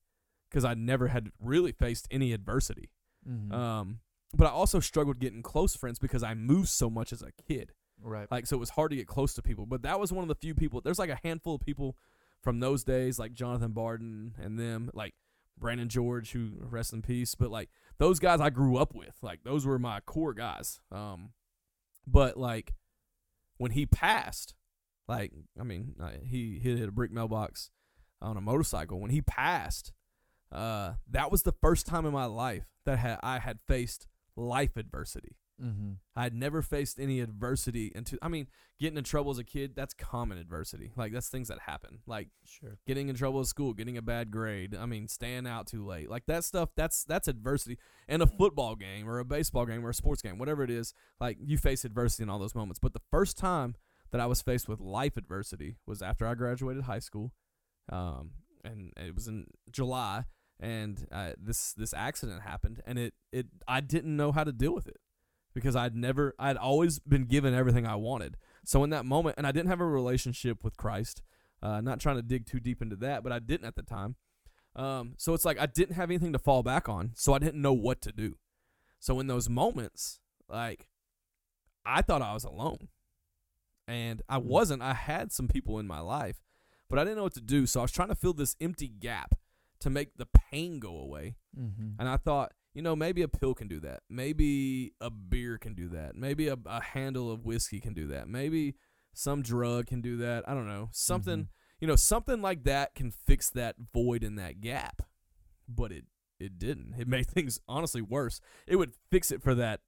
because 0.49 0.65
I 0.65 0.75
never 0.75 1.09
had 1.09 1.31
really 1.41 1.73
faced 1.73 2.07
any 2.11 2.33
adversity. 2.33 2.91
Mhm. 3.29 3.53
Um, 3.53 4.01
but 4.35 4.47
I 4.47 4.51
also 4.51 4.81
struggled 4.81 5.19
getting 5.19 5.43
close 5.43 5.77
friends 5.77 5.99
because 5.99 6.23
I 6.23 6.35
moved 6.35 6.69
so 6.69 6.89
much 6.89 7.13
as 7.13 7.23
a 7.23 7.33
kid. 7.33 7.73
right. 8.05 8.29
Like, 8.33 8.47
so 8.49 8.57
it 8.57 8.59
was 8.59 8.71
hard 8.71 8.91
to 8.91 8.97
get 8.97 9.07
close 9.07 9.33
to 9.35 9.43
people. 9.43 9.65
But 9.65 9.83
that 9.83 10.01
was 10.01 10.13
one 10.13 10.23
of 10.25 10.29
the 10.29 10.35
few 10.35 10.57
people. 10.57 10.81
There's 10.81 10.99
like 10.99 11.11
a 11.11 11.21
handful 11.23 11.55
of 11.55 11.61
people 11.61 11.97
from 12.43 12.61
those 12.61 12.85
days, 12.85 13.19
like 13.19 13.33
Jonathan 13.33 13.73
Barden 13.73 14.35
and 14.41 14.59
them, 14.59 14.91
like 14.93 15.15
Brandon 15.59 15.89
George, 15.89 16.33
who 16.33 16.51
rest 16.61 16.93
in 16.93 17.03
peace. 17.03 17.35
But 17.35 17.51
like 17.51 17.71
those 17.99 18.19
guys 18.19 18.41
I 18.41 18.51
grew 18.51 18.77
up 18.77 18.95
with, 18.95 19.17
like 19.23 19.45
those 19.45 19.65
were 19.65 19.79
my 19.79 20.01
core 20.01 20.35
guys. 20.35 20.81
Um, 20.91 21.31
but 22.07 22.37
like 22.37 22.75
when 23.59 23.71
he 23.71 23.87
passed, 23.87 24.55
like 25.09 25.33
I 25.59 25.63
mean, 25.63 25.95
uh, 26.03 26.11
he 26.25 26.59
hit 26.59 26.89
a 26.89 26.93
brick 26.93 27.13
mailbox 27.13 27.71
on 28.21 28.37
a 28.37 28.41
motorcycle. 28.41 29.01
When 29.01 29.11
he 29.11 29.23
passed, 29.23 29.93
uh, 30.51 30.95
that 31.11 31.31
was 31.31 31.43
the 31.43 31.53
first 31.53 31.87
time 31.87 32.05
in 32.07 32.13
my 32.13 32.27
life 32.27 32.65
that 32.85 33.21
I 33.23 33.39
had 33.39 33.59
faced 33.67 34.09
life 34.37 34.77
adversity. 34.77 35.37
Mm-hmm. 35.63 35.93
I 36.17 36.25
had 36.25 36.35
never 36.35 36.63
faced 36.63 36.99
any 36.99 37.21
adversity 37.21 37.93
into 37.95 38.19
I 38.21 38.29
mean, 38.29 38.49
getting 38.81 38.99
in 38.99 39.05
trouble 39.05 39.31
as 39.31 39.39
a 39.39 39.45
kid, 39.45 39.73
that's 39.75 39.95
common 39.95 40.39
adversity. 40.39 40.93
Like 40.97 41.13
that's 41.13 41.29
things 41.29 41.49
that 41.49 41.61
happen. 41.61 42.01
Like 42.07 42.29
Sure. 42.45 42.79
getting 42.87 43.09
in 43.09 43.17
trouble 43.17 43.41
at 43.41 43.47
school, 43.47 43.73
getting 43.73 43.97
a 43.97 44.03
bad 44.03 44.31
grade, 44.31 44.77
I 44.79 44.87
mean, 44.87 45.09
staying 45.09 45.47
out 45.47 45.67
too 45.67 45.85
late. 45.85 46.11
Like 46.11 46.27
that 46.27 46.45
stuff, 46.45 46.71
that's 46.77 47.05
that's 47.05 47.29
adversity. 47.29 47.79
In 48.09 48.21
a 48.21 48.27
football 48.27 48.75
game 48.77 49.09
or 49.09 49.19
a 49.19 49.25
baseball 49.25 49.67
game 49.67 49.85
or 49.85 49.91
a 49.91 49.95
sports 49.95 50.23
game, 50.23 50.39
whatever 50.39 50.63
it 50.63 50.71
is, 50.71 50.95
like 51.21 51.39
you 51.41 51.59
face 51.59 51.85
adversity 51.85 52.25
in 52.25 52.31
all 52.31 52.39
those 52.39 52.55
moments. 52.55 52.79
But 52.79 52.93
the 52.93 53.03
first 53.11 53.39
time 53.39 53.77
that 54.11 54.21
I 54.21 54.27
was 54.27 54.43
faced 54.43 54.69
with 54.69 54.81
life 54.81 55.17
adversity 55.17 55.77
was 55.87 56.03
after 56.03 56.27
I 56.27 56.35
graduated 56.35 56.85
high 56.85 56.99
school. 56.99 57.33
Um 57.91 58.33
and 58.65 58.93
it 58.97 59.15
was 59.15 59.27
in 59.27 59.47
July 59.71 60.25
and 60.61 61.07
uh, 61.11 61.33
this 61.37 61.73
this 61.73 61.93
accident 61.93 62.43
happened 62.43 62.81
and 62.87 62.99
it 62.99 63.15
it 63.33 63.47
I 63.67 63.81
didn't 63.81 64.17
know 64.17 64.33
how 64.33 64.45
to 64.45 64.53
deal 64.53 64.73
with 64.73 64.87
it 64.87 64.99
because 65.55 65.77
I'd 65.77 65.95
never 65.95 66.35
I'd 66.39 66.57
always 66.57 66.99
been 66.99 67.25
given 67.25 67.55
everything 67.55 67.87
I 67.87 67.97
wanted. 67.97 68.37
So 68.65 68.85
in 68.85 68.91
that 68.91 69.05
moment 69.05 69.37
and 69.39 69.47
I 69.47 69.53
didn't 69.53 69.69
have 69.69 69.81
a 69.81 69.87
relationship 69.87 70.63
with 70.63 70.77
Christ. 70.77 71.23
Uh, 71.63 71.81
not 71.81 72.01
trying 72.01 72.17
to 72.17 72.23
dig 72.23 72.45
too 72.45 72.59
deep 72.59 72.83
into 72.83 72.97
that, 72.97 73.23
but 73.23 73.33
I 73.33 73.39
didn't 73.39 73.67
at 73.67 73.77
the 73.77 73.83
time. 73.83 74.17
Um, 74.75 75.15
so 75.17 75.35
it's 75.35 75.45
like 75.45 75.61
I 75.61 75.67
didn't 75.67 75.95
have 75.95 76.11
anything 76.11 76.33
to 76.33 76.39
fall 76.39 76.63
back 76.63 76.89
on, 76.89 77.13
so 77.15 77.35
I 77.35 77.39
didn't 77.39 77.63
know 77.63 77.73
what 77.73 78.01
to 78.03 78.13
do. 78.13 78.37
So 78.99 79.21
in 79.21 79.27
those 79.27 79.49
moments, 79.49 80.19
like 80.49 80.89
I 81.85 82.03
thought 82.03 82.23
I 82.23 82.35
was 82.35 82.45
alone, 82.45 82.89
and 83.87 84.23
I 84.29 84.39
wasn't. 84.39 84.83
I 84.83 84.95
had 84.95 85.33
some 85.33 85.47
people 85.47 85.79
in 85.79 85.87
my 85.87 86.01
life, 86.01 86.43
but 86.89 86.99
I 86.99 87.05
didn't 87.05 87.17
know 87.17 87.25
what 87.25 87.35
to 87.35 87.41
do. 87.41 87.67
So 87.67 87.81
I 87.81 87.83
was 87.83 87.93
trying 87.93 88.09
to 88.09 88.15
fill 88.15 88.33
this 88.33 88.57
empty 88.61 88.89
gap 88.89 89.35
to 89.81 89.91
make 89.91 90.17
the 90.17 90.27
pain 90.27 90.79
go 90.79 90.97
away. 90.97 91.35
Mm-hmm. 91.59 92.01
And 92.01 92.09
I 92.09 92.17
thought, 92.17 92.53
you 92.75 92.83
know, 92.83 92.97
maybe 92.97 93.23
a 93.23 93.29
pill 93.29 93.55
can 93.55 93.69
do 93.69 93.81
that. 93.81 94.01
Maybe 94.09 94.93
a 95.01 95.11
beer 95.11 95.59
can 95.59 95.75
do 95.75 95.89
that. 95.91 96.15
Maybe 96.17 96.49
a, 96.49 96.57
a 96.67 96.81
handle 96.83 97.31
of 97.31 97.45
whiskey 97.45 97.81
can 97.81 97.93
do 97.95 98.07
that. 98.09 98.29
Maybe 98.29 98.75
some 99.15 99.43
drug 99.43 99.87
can 99.87 100.01
do 100.01 100.17
that. 100.19 100.49
I 100.49 100.55
don't 100.55 100.67
know. 100.69 100.89
Something, 100.93 101.39
Mhm. 101.45 101.49
you 101.81 101.87
know, 101.89 101.97
something 101.97 102.41
like 102.41 102.65
that 102.65 102.95
can 102.95 103.11
fix 103.11 103.51
that 103.51 103.77
void 103.93 104.25
in 104.25 104.37
that 104.37 104.61
gap. 104.61 105.03
But 105.69 105.93
it 105.93 106.05
it 106.41 106.59
didn't. 106.59 106.95
It 106.99 107.07
made 107.07 107.27
things 107.29 107.61
honestly 107.69 108.01
worse. 108.03 108.41
It 108.67 108.77
would 108.77 108.93
fix 109.11 109.31
it 109.31 109.43
for 109.43 109.55
that 109.55 109.81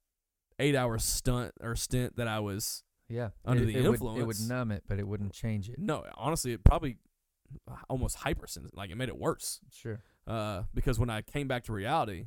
8-hour 0.61 0.99
stunt 1.01 1.53
or 1.61 1.75
stint 1.75 2.15
that 2.17 2.29
I 2.29 2.39
was 2.39 2.85
Yeah. 3.09 3.31
Under 3.45 3.65
it, 3.65 3.67
the 3.67 3.77
it 3.77 3.89
Would, 4.01 4.19
it 4.21 4.25
would 4.27 4.41
numb 4.47 4.71
it, 4.71 4.85
but 4.87 4.99
it 5.01 5.09
wouldn't 5.09 5.33
change 5.33 5.69
it. 5.69 5.79
no, 5.79 6.05
honestly, 6.17 6.53
it 6.53 6.63
probably 6.63 6.99
almost 7.89 8.17
hypersensitive. 8.19 8.77
Like 8.77 8.91
it 8.91 8.97
made 8.97 9.09
it 9.09 9.19
worse. 9.19 9.61
Sure. 9.73 10.01
Uh, 10.27 10.63
because 10.75 10.99
when 10.99 11.11
I 11.11 11.23
came 11.23 11.49
back 11.49 11.65
to 11.65 11.73
reality, 11.73 12.27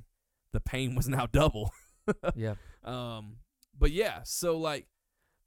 the 0.53 0.59
pain 0.59 0.95
was 0.95 1.07
now 1.07 1.25
double. 1.25 1.71
yeah. 2.35 2.55
Um, 2.83 3.37
but 3.77 3.91
yeah, 3.91 4.21
so 4.23 4.57
like 4.57 4.87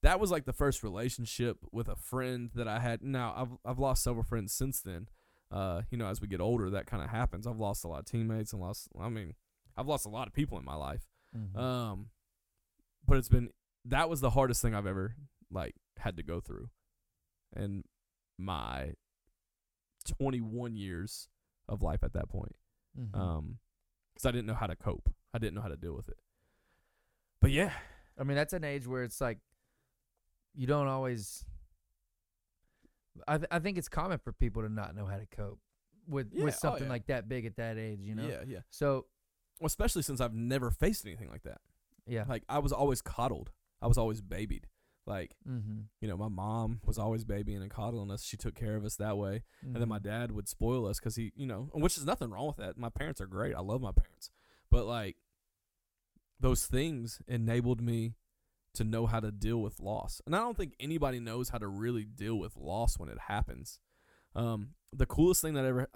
that 0.02 0.20
was 0.20 0.30
like 0.30 0.44
the 0.44 0.52
first 0.52 0.82
relationship 0.82 1.58
with 1.72 1.88
a 1.88 1.96
friend 1.96 2.50
that 2.54 2.68
I 2.68 2.78
had. 2.80 3.02
Now 3.02 3.34
I've 3.36 3.70
I've 3.72 3.78
lost 3.78 4.02
several 4.02 4.24
friends 4.24 4.52
since 4.52 4.80
then. 4.80 5.08
Uh, 5.50 5.82
you 5.90 5.98
know, 5.98 6.06
as 6.06 6.20
we 6.20 6.28
get 6.28 6.40
older, 6.40 6.70
that 6.70 6.86
kind 6.86 7.02
of 7.02 7.10
happens. 7.10 7.46
I've 7.46 7.58
lost 7.58 7.84
a 7.84 7.88
lot 7.88 7.98
of 8.00 8.04
teammates 8.06 8.52
and 8.52 8.62
lost. 8.62 8.88
I 9.00 9.08
mean, 9.08 9.34
I've 9.76 9.88
lost 9.88 10.06
a 10.06 10.10
lot 10.10 10.28
of 10.28 10.32
people 10.32 10.58
in 10.58 10.64
my 10.64 10.76
life. 10.76 11.08
Mhm. 11.36 11.56
Um, 11.58 12.10
but 13.06 13.16
it's 13.18 13.28
been 13.28 13.50
that 13.86 14.08
was 14.08 14.20
the 14.20 14.30
hardest 14.30 14.62
thing 14.62 14.74
I've 14.74 14.86
ever 14.86 15.16
like 15.50 15.74
had 15.98 16.16
to 16.18 16.22
go 16.22 16.40
through, 16.40 16.68
in 17.56 17.82
my 18.38 18.94
21 20.18 20.76
years 20.76 21.28
of 21.68 21.82
life 21.82 22.02
at 22.02 22.12
that 22.12 22.28
point. 22.28 22.54
Mhm. 22.98 23.16
Um, 23.16 23.58
because 24.20 24.28
I 24.28 24.32
didn't 24.32 24.46
know 24.46 24.54
how 24.54 24.66
to 24.66 24.76
cope. 24.76 25.08
I 25.32 25.38
didn't 25.38 25.54
know 25.54 25.62
how 25.62 25.68
to 25.68 25.76
deal 25.76 25.94
with 25.94 26.08
it. 26.08 26.18
But 27.40 27.50
yeah, 27.52 27.72
I 28.18 28.24
mean, 28.24 28.36
that's 28.36 28.52
an 28.52 28.64
age 28.64 28.86
where 28.86 29.02
it's 29.02 29.20
like 29.20 29.38
you 30.54 30.66
don't 30.66 30.88
always. 30.88 31.44
I 33.26 33.38
th- 33.38 33.48
I 33.50 33.58
think 33.58 33.78
it's 33.78 33.88
common 33.88 34.18
for 34.18 34.32
people 34.32 34.62
to 34.62 34.68
not 34.68 34.94
know 34.94 35.06
how 35.06 35.16
to 35.16 35.26
cope 35.26 35.58
with 36.08 36.28
Yeah, 36.32 36.44
with 36.44 36.54
oh, 36.54 36.58
something 36.58 36.84
yeah. 36.84 36.90
like 36.90 37.06
that 37.06 37.28
big 37.28 37.46
at 37.46 37.56
that 37.56 37.78
age, 37.78 38.00
you 38.02 38.14
know. 38.14 38.26
yeah, 38.26 38.42
yeah. 38.46 38.58
So 38.70 39.06
Well, 39.60 39.66
especially 39.66 40.02
since 40.02 40.20
I've 40.20 40.34
never 40.34 40.70
faced 40.70 41.06
anything 41.06 41.28
like 41.30 41.42
that. 41.42 41.58
yeah. 42.06 42.24
Like 42.28 42.44
I 42.48 42.58
was 42.58 42.72
always 42.72 43.02
coddled. 43.02 43.50
I 43.82 43.86
was 43.86 43.98
always 43.98 44.20
babied. 44.20 44.66
Like 45.10 45.32
mm-hmm. 45.46 45.80
you 46.00 46.08
know, 46.08 46.16
my 46.16 46.28
mom 46.28 46.80
was 46.84 46.98
always 46.98 47.24
babying 47.24 47.60
and 47.62 47.70
coddling 47.70 48.12
us. 48.12 48.22
She 48.22 48.36
took 48.36 48.54
care 48.54 48.76
of 48.76 48.84
us 48.84 48.94
that 48.96 49.18
way. 49.18 49.42
And 49.62 49.76
then 49.76 49.88
my 49.88 49.98
Mm-hmm. 49.98 50.08
dad 50.08 50.32
would 50.32 50.48
spoil 50.48 50.86
us 50.86 50.98
because 51.00 51.16
he, 51.16 51.32
you 51.34 51.46
know, 51.46 51.68
which 51.74 51.98
is 51.98 52.06
nothing 52.06 52.30
wrong 52.30 52.46
with 52.46 52.56
that. 52.58 52.78
My 52.78 52.90
parents 52.90 53.20
are 53.20 53.26
great. 53.26 53.54
I 53.56 53.60
love 53.60 53.80
my 53.80 53.92
parents. 53.92 54.30
But 54.70 54.86
like 54.86 55.16
those 56.38 56.66
things 56.66 57.20
enabled 57.26 57.82
me 57.82 58.14
to 58.74 58.84
know 58.84 59.06
how 59.06 59.20
to 59.20 59.32
deal 59.32 59.60
with 59.60 59.80
loss. 59.80 60.22
And 60.26 60.36
I 60.36 60.38
don't 60.38 60.56
think 60.56 60.74
anybody 60.78 61.18
knows 61.18 61.48
how 61.48 61.58
to 61.58 61.66
really 61.66 62.04
deal 62.04 62.36
with 62.38 62.56
loss 62.56 62.98
when 62.98 63.08
it 63.08 63.18
happens. 63.26 63.80
Um, 64.36 64.70
the 64.92 65.06
coolest 65.06 65.42
thing 65.42 65.54
that 65.54 65.64
ever, 65.64 65.88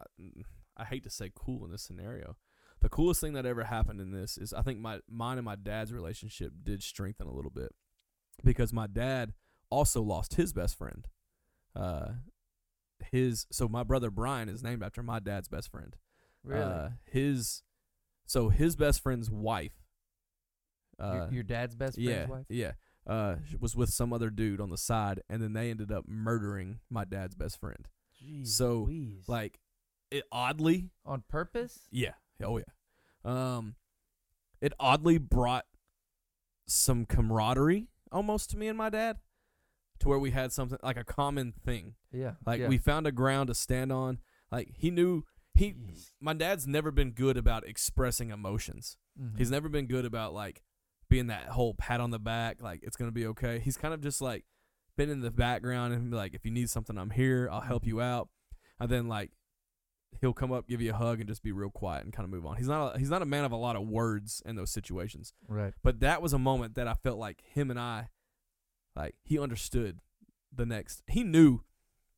I 0.76 0.84
hate 0.84 1.04
to 1.04 1.10
say 1.10 1.30
cool 1.34 1.64
in 1.64 1.70
this 1.70 1.82
scenario, 1.82 2.36
the 2.80 2.88
coolest 2.88 3.20
thing 3.20 3.32
that 3.34 3.46
ever 3.46 3.64
happened 3.64 4.00
in 4.00 4.10
this 4.10 4.36
is 4.36 4.52
I 4.52 4.62
think 4.62 4.80
my 4.80 4.98
mine 5.08 5.38
and 5.38 5.44
my 5.44 5.56
dad's 5.56 5.92
relationship 5.92 6.52
did 6.62 6.82
strengthen 6.82 7.28
a 7.28 7.32
little 7.32 7.50
bit 7.50 7.72
because 8.42 8.72
my 8.72 8.86
dad 8.86 9.32
also 9.70 10.02
lost 10.02 10.34
his 10.34 10.52
best 10.52 10.76
friend. 10.76 11.06
Uh, 11.76 12.06
his 13.10 13.46
so 13.50 13.68
my 13.68 13.82
brother 13.82 14.10
Brian 14.10 14.48
is 14.48 14.62
named 14.62 14.82
after 14.82 15.02
my 15.02 15.18
dad's 15.18 15.48
best 15.48 15.70
friend. 15.70 15.94
Really, 16.42 16.62
Uh, 16.62 16.88
his 17.10 17.62
so 18.26 18.48
his 18.48 18.76
best 18.76 19.02
friend's 19.02 19.30
wife. 19.30 19.72
Uh, 20.98 21.14
your, 21.14 21.28
your 21.32 21.42
dad's 21.42 21.74
best 21.74 21.94
friend's 21.96 22.08
yeah, 22.10 22.26
wife. 22.26 22.46
yeah. 22.48 22.72
Uh, 23.06 23.36
was 23.60 23.76
with 23.76 23.90
some 23.90 24.12
other 24.12 24.30
dude 24.30 24.60
on 24.60 24.70
the 24.70 24.78
side, 24.78 25.20
and 25.28 25.42
then 25.42 25.52
they 25.52 25.70
ended 25.70 25.92
up 25.92 26.04
murdering 26.08 26.78
my 26.88 27.04
dad's 27.04 27.34
best 27.34 27.60
friend. 27.60 27.86
Jeez 28.22 28.46
So, 28.48 28.84
Louise. 28.84 29.24
Like, 29.28 29.58
it 30.10 30.24
oddly, 30.32 30.88
on 31.04 31.22
purpose. 31.28 31.80
yeah, 31.90 32.12
oh 32.42 32.56
yeah. 32.58 32.64
Um, 33.24 33.74
it 34.62 34.72
oddly 34.80 35.18
brought 35.18 35.66
some 36.66 37.04
camaraderie 37.04 37.88
almost 38.14 38.48
to 38.50 38.56
me 38.56 38.68
and 38.68 38.78
my 38.78 38.88
dad, 38.88 39.18
to 40.00 40.08
where 40.08 40.18
we 40.18 40.30
had 40.30 40.52
something 40.52 40.78
like 40.82 40.96
a 40.96 41.04
common 41.04 41.52
thing. 41.64 41.94
Yeah, 42.12 42.32
Like 42.46 42.60
yeah. 42.60 42.68
we 42.68 42.78
found 42.78 43.06
a 43.06 43.12
ground 43.12 43.48
to 43.48 43.54
stand 43.54 43.92
on. 43.92 44.18
Like 44.50 44.70
he 44.76 44.90
knew 44.90 45.24
he. 45.54 45.72
Jeez. 45.72 46.12
My 46.20 46.32
dad's 46.32 46.66
never 46.66 46.90
been 46.90 47.10
good 47.12 47.36
about 47.36 47.66
expressing 47.66 48.30
emotions. 48.30 48.96
Mhm. 49.20 49.36
He's 49.38 49.50
never 49.50 49.68
been 49.68 49.86
good 49.86 50.04
about 50.04 50.32
like 50.32 50.62
being 51.10 51.26
that 51.26 51.48
whole 51.50 51.74
pat 51.74 52.00
on 52.00 52.10
the 52.10 52.18
back, 52.18 52.62
like 52.62 52.80
it's 52.82 52.96
gonna 52.96 53.12
be 53.12 53.26
okay. 53.26 53.58
He's 53.58 53.76
kind 53.76 53.92
of 53.92 54.00
just 54.00 54.20
like 54.20 54.44
been 54.96 55.10
in 55.10 55.20
the 55.20 55.30
background 55.30 55.92
and 55.92 56.10
be 56.10 56.16
like, 56.16 56.34
if 56.34 56.44
you 56.44 56.50
need 56.50 56.70
something, 56.70 56.96
I'm 56.96 57.10
here. 57.10 57.48
I'll 57.50 57.60
help 57.60 57.84
you 57.86 58.00
out. 58.00 58.28
And 58.80 58.88
then 58.90 59.06
like 59.08 59.32
he'll 60.20 60.32
come 60.32 60.52
up, 60.52 60.68
give 60.68 60.80
you 60.80 60.90
a 60.90 60.94
hug, 60.96 61.20
and 61.20 61.28
just 61.28 61.42
be 61.42 61.52
real 61.52 61.70
quiet 61.70 62.04
and 62.04 62.12
kind 62.12 62.24
of 62.24 62.30
move 62.30 62.46
on. 62.46 62.56
He's 62.56 62.68
not 62.68 62.94
a, 62.94 62.98
he's 62.98 63.10
not 63.10 63.22
a 63.22 63.26
man 63.26 63.44
of 63.44 63.52
a 63.52 63.56
lot 63.56 63.76
of 63.76 63.86
words 63.86 64.42
in 64.44 64.56
those 64.56 64.70
situations. 64.70 65.32
Right. 65.48 65.72
But 65.82 66.00
that 66.00 66.22
was 66.22 66.32
a 66.32 66.38
moment 66.38 66.74
that 66.74 66.86
I 66.88 66.94
felt 66.94 67.18
like 67.18 67.42
him 67.44 67.70
and 67.70 67.78
I, 67.78 68.08
like 68.96 69.14
he 69.22 69.38
understood 69.38 70.00
the 70.54 70.66
next. 70.66 71.02
He 71.06 71.24
knew 71.24 71.60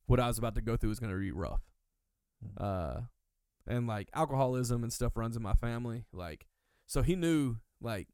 what 0.05 0.19
I 0.19 0.27
was 0.27 0.37
about 0.37 0.55
to 0.55 0.61
go 0.61 0.77
through 0.77 0.89
was 0.89 0.99
going 0.99 1.11
to 1.11 1.19
be 1.19 1.31
rough. 1.31 1.61
Mm. 2.59 2.63
Uh, 2.63 2.99
and 3.67 3.87
like 3.87 4.09
alcoholism 4.13 4.83
and 4.83 4.93
stuff 4.93 5.17
runs 5.17 5.35
in 5.35 5.41
my 5.41 5.53
family. 5.53 6.05
Like, 6.13 6.47
so 6.85 7.01
he 7.01 7.15
knew 7.15 7.57
like 7.81 8.07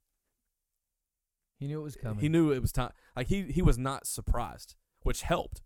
He 1.59 1.67
knew 1.67 1.79
it 1.79 1.83
was 1.83 1.95
coming. 1.95 2.19
he 2.19 2.29
knew 2.29 2.51
it 2.51 2.61
was 2.61 2.71
time. 2.71 2.91
Like 3.15 3.27
he 3.27 3.43
he 3.43 3.61
was 3.61 3.77
not 3.77 4.07
surprised, 4.07 4.75
which 5.01 5.21
helped. 5.21 5.61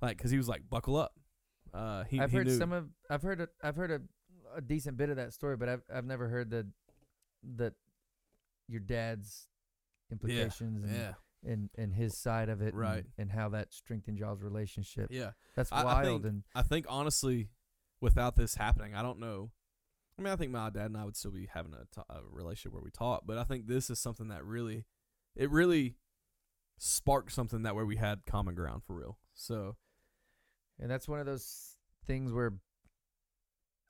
Like, 0.00 0.18
cause 0.18 0.30
he 0.30 0.36
was 0.36 0.48
like, 0.48 0.68
buckle 0.68 0.96
up. 0.96 1.14
Uh, 1.74 2.04
he 2.04 2.20
I've 2.20 2.30
he 2.30 2.36
heard 2.38 2.46
knew. 2.48 2.58
some 2.58 2.72
of 2.72 2.88
I've 3.08 3.22
heard 3.22 3.40
a, 3.40 3.48
I've 3.62 3.76
heard 3.76 3.90
a, 3.90 4.00
a 4.56 4.60
decent 4.60 4.96
bit 4.96 5.08
of 5.10 5.16
that 5.16 5.32
story, 5.32 5.56
but 5.56 5.68
I've 5.68 5.82
I've 5.92 6.04
never 6.04 6.28
heard 6.28 6.50
the 6.50 6.66
that 7.56 7.74
your 8.68 8.80
dad's 8.80 9.48
implications 10.10 10.84
and, 10.84 10.94
yeah, 10.94 11.12
and 11.44 11.70
and 11.76 11.92
his 11.94 12.16
side 12.16 12.48
of 12.48 12.60
it, 12.60 12.68
and- 12.74 12.78
Right. 12.80 13.04
And, 13.18 13.30
how 13.30 13.48
that 13.50 13.72
strengthened 13.72 14.18
y'all's 14.18 14.42
relationship. 14.42 15.08
yeah. 15.10 15.30
That's 15.56 15.72
I- 15.72 15.80
I 15.80 15.84
wild, 15.84 16.04
think- 16.22 16.24
and 16.26 16.42
I 16.54 16.62
think 16.62 16.86
honestly, 16.88 17.48
without 18.00 18.36
this 18.36 18.54
happening, 18.56 18.94
I 18.94 19.02
don't 19.02 19.18
know. 19.18 19.50
I 20.18 20.22
mean, 20.22 20.32
I 20.32 20.36
think 20.36 20.52
my 20.52 20.68
dad 20.70 20.86
and 20.86 20.96
I 20.98 21.04
would 21.06 21.16
still 21.16 21.30
be 21.30 21.46
having 21.52 21.72
a, 21.72 21.84
t- 21.94 22.02
a 22.10 22.20
relationship 22.30 22.72
where 22.74 22.82
we 22.82 22.90
talk, 22.90 23.22
but 23.26 23.38
I 23.38 23.44
think 23.44 23.66
this 23.66 23.88
is 23.88 23.98
something 23.98 24.28
that 24.28 24.44
really, 24.44 24.84
it 25.34 25.50
really 25.50 25.96
sparked 26.78 27.32
something 27.32 27.62
that 27.62 27.74
where 27.74 27.86
we 27.86 27.96
had 27.96 28.26
common 28.26 28.54
ground 28.54 28.82
for 28.86 28.94
real. 28.94 29.18
So 29.34 29.76
and 30.80 30.90
that's 30.90 31.08
one 31.08 31.20
of 31.20 31.26
those 31.26 31.76
things 32.06 32.32
where 32.32 32.52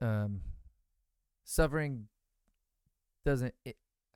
um 0.00 0.40
suffering 1.44 2.08
doesn't 3.24 3.54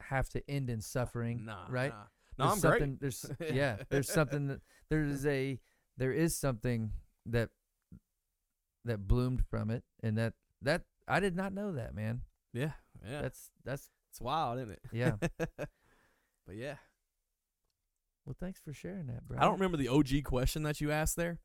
have 0.01 0.29
to 0.31 0.43
end 0.51 0.71
in 0.71 0.81
suffering, 0.81 1.45
nah, 1.45 1.65
right? 1.69 1.93
Nah, 1.93 2.05
no, 2.39 2.45
There's 2.45 2.53
I'm 2.53 2.71
great. 2.71 2.81
something, 2.81 2.99
There's 3.01 3.27
yeah, 3.55 3.77
there's 3.89 4.09
something 4.09 4.49
that 4.49 4.61
there 4.89 5.03
is 5.05 5.27
a 5.27 5.59
there 5.97 6.13
is 6.13 6.37
something 6.37 6.93
that 7.27 7.51
that 8.85 9.07
bloomed 9.09 9.45
from 9.49 9.71
it, 9.71 9.85
and 10.03 10.17
that 10.19 10.35
that 10.63 10.83
I 11.09 11.21
did 11.21 11.37
not 11.37 11.53
know 11.53 11.73
that, 11.73 11.95
man. 11.95 12.23
Yeah, 12.53 12.73
yeah. 13.09 13.23
That's 13.23 13.51
that's 13.65 13.91
it's 14.11 14.21
wild, 14.21 14.59
isn't 14.59 14.73
it? 14.73 14.81
yeah. 14.93 15.13
but 15.39 16.55
yeah, 16.55 16.77
well, 18.25 18.37
thanks 18.39 18.61
for 18.61 18.73
sharing 18.73 19.07
that, 19.07 19.27
bro. 19.27 19.39
I 19.39 19.43
don't 19.43 19.55
remember 19.55 19.77
the 19.77 19.89
OG 19.89 20.25
question 20.25 20.63
that 20.65 20.81
you 20.81 20.91
asked 20.91 21.17
there, 21.17 21.39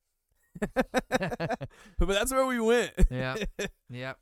but 1.09 1.67
that's 2.07 2.31
where 2.31 2.45
we 2.45 2.59
went. 2.59 2.91
Yeah. 3.09 3.35
yeah, 3.89 4.13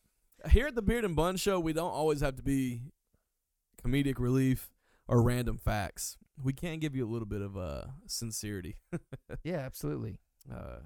Here 0.52 0.68
at 0.68 0.76
the 0.76 0.82
Beard 0.82 1.06
and 1.06 1.16
Bun 1.16 1.38
Show, 1.38 1.60
we 1.60 1.74
don't 1.74 1.92
always 1.92 2.22
have 2.22 2.36
to 2.38 2.44
be 2.44 2.82
comedic 3.84 4.20
relief 4.20 4.70
or 5.08 5.22
random 5.22 5.58
facts. 5.58 6.18
We 6.42 6.54
can 6.54 6.80
give 6.80 6.96
you 6.96 7.06
a 7.06 7.10
little 7.10 7.26
bit 7.28 7.42
of 7.42 7.58
uh, 7.58 7.86
sincerity. 8.08 8.78
yeah, 9.44 9.58
absolutely. 9.58 10.20
Uh, 10.52 10.80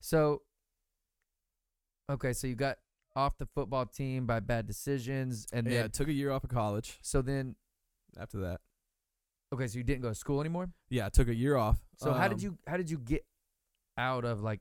So, 0.00 0.42
okay, 2.10 2.32
so 2.32 2.46
you 2.46 2.54
got 2.56 2.78
off 3.14 3.38
the 3.38 3.46
football 3.46 3.86
team 3.86 4.26
by 4.26 4.40
bad 4.40 4.66
decisions, 4.66 5.46
and 5.52 5.66
yeah, 5.66 5.82
then 5.82 5.90
took 5.90 6.08
a 6.08 6.12
year 6.12 6.30
off 6.30 6.44
of 6.44 6.50
college 6.50 6.98
so 7.02 7.22
then 7.22 7.54
after 8.18 8.38
that. 8.40 8.60
okay, 9.54 9.66
so 9.68 9.78
you 9.78 9.84
didn't 9.84 10.02
go 10.02 10.08
to 10.10 10.14
school 10.14 10.40
anymore. 10.40 10.68
Yeah, 10.90 11.06
I 11.06 11.08
took 11.08 11.28
a 11.28 11.34
year 11.34 11.56
off. 11.56 11.78
So 11.98 12.12
how 12.12 12.28
did 12.28 12.38
Um, 12.38 12.44
you 12.44 12.58
how 12.66 12.76
did 12.76 12.90
you 12.90 12.98
get 12.98 13.24
out 13.96 14.24
of 14.24 14.42
like 14.42 14.60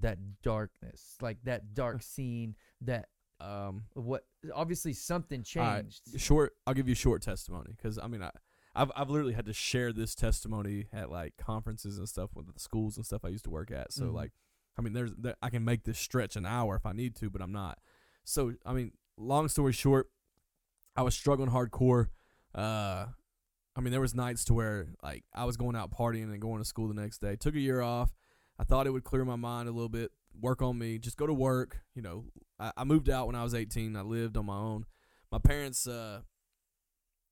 that 0.00 0.18
darkness, 0.42 1.16
like 1.20 1.38
that 1.44 1.74
dark 1.74 2.02
scene, 2.02 2.54
that 2.82 3.08
Um, 3.40 3.84
what 3.94 4.24
obviously 4.54 4.92
something 4.92 5.44
right, 5.56 5.82
changed. 5.82 6.18
short. 6.20 6.54
I'll 6.66 6.74
give 6.74 6.88
you 6.88 6.94
short 6.94 7.22
testimony 7.22 7.72
because 7.76 7.98
I 7.98 8.06
mean 8.08 8.22
I. 8.22 8.30
I've 8.74 8.90
I've 8.96 9.10
literally 9.10 9.34
had 9.34 9.44
to 9.46 9.52
share 9.52 9.92
this 9.92 10.14
testimony 10.14 10.86
at 10.94 11.10
like 11.10 11.36
conferences 11.36 11.98
and 11.98 12.08
stuff 12.08 12.30
with 12.34 12.46
the 12.54 12.58
schools 12.58 12.96
and 12.96 13.04
stuff 13.04 13.22
I 13.22 13.28
used 13.28 13.44
to 13.44 13.50
work 13.50 13.70
at. 13.70 13.92
So 13.92 14.04
Mhm. 14.06 14.14
like, 14.14 14.32
I 14.78 14.80
mean, 14.80 14.94
there's 14.94 15.12
there, 15.18 15.36
I 15.42 15.50
can 15.50 15.62
make 15.62 15.84
this 15.84 15.98
stretch 15.98 16.36
an 16.36 16.46
hour 16.46 16.76
if 16.76 16.86
I 16.86 16.92
need 16.92 17.14
to, 17.16 17.28
but 17.28 17.42
I'm 17.42 17.52
not. 17.52 17.76
So 18.24 18.54
I 18.64 18.72
mean, 18.72 18.92
long 19.18 19.48
story 19.48 19.72
short, 19.74 20.10
I 20.96 21.02
was 21.02 21.14
struggling 21.14 21.50
hardcore. 21.50 22.08
Uh, 22.54 23.08
I 23.76 23.80
mean, 23.82 23.90
there 23.90 24.00
was 24.00 24.14
nights 24.14 24.42
to 24.46 24.54
where 24.54 24.88
like 25.02 25.24
I 25.34 25.44
was 25.44 25.58
going 25.58 25.76
out 25.76 25.90
partying 25.90 26.32
and 26.32 26.40
going 26.40 26.58
to 26.58 26.64
school 26.64 26.88
the 26.88 26.94
next 26.94 27.18
day. 27.18 27.36
Took 27.36 27.54
a 27.56 27.60
year 27.60 27.82
off. 27.82 28.14
I 28.58 28.64
thought 28.64 28.86
it 28.86 28.90
would 28.90 29.04
clear 29.04 29.24
my 29.24 29.36
mind 29.36 29.68
a 29.68 29.72
little 29.72 29.88
bit, 29.88 30.12
work 30.40 30.62
on 30.62 30.78
me, 30.78 30.98
just 30.98 31.16
go 31.16 31.26
to 31.26 31.34
work. 31.34 31.78
You 31.94 32.02
know, 32.02 32.24
I, 32.58 32.72
I 32.76 32.84
moved 32.84 33.08
out 33.08 33.26
when 33.26 33.36
I 33.36 33.42
was 33.42 33.54
18. 33.54 33.96
I 33.96 34.02
lived 34.02 34.36
on 34.36 34.46
my 34.46 34.56
own. 34.56 34.86
My 35.30 35.38
parents, 35.38 35.86
uh, 35.86 36.20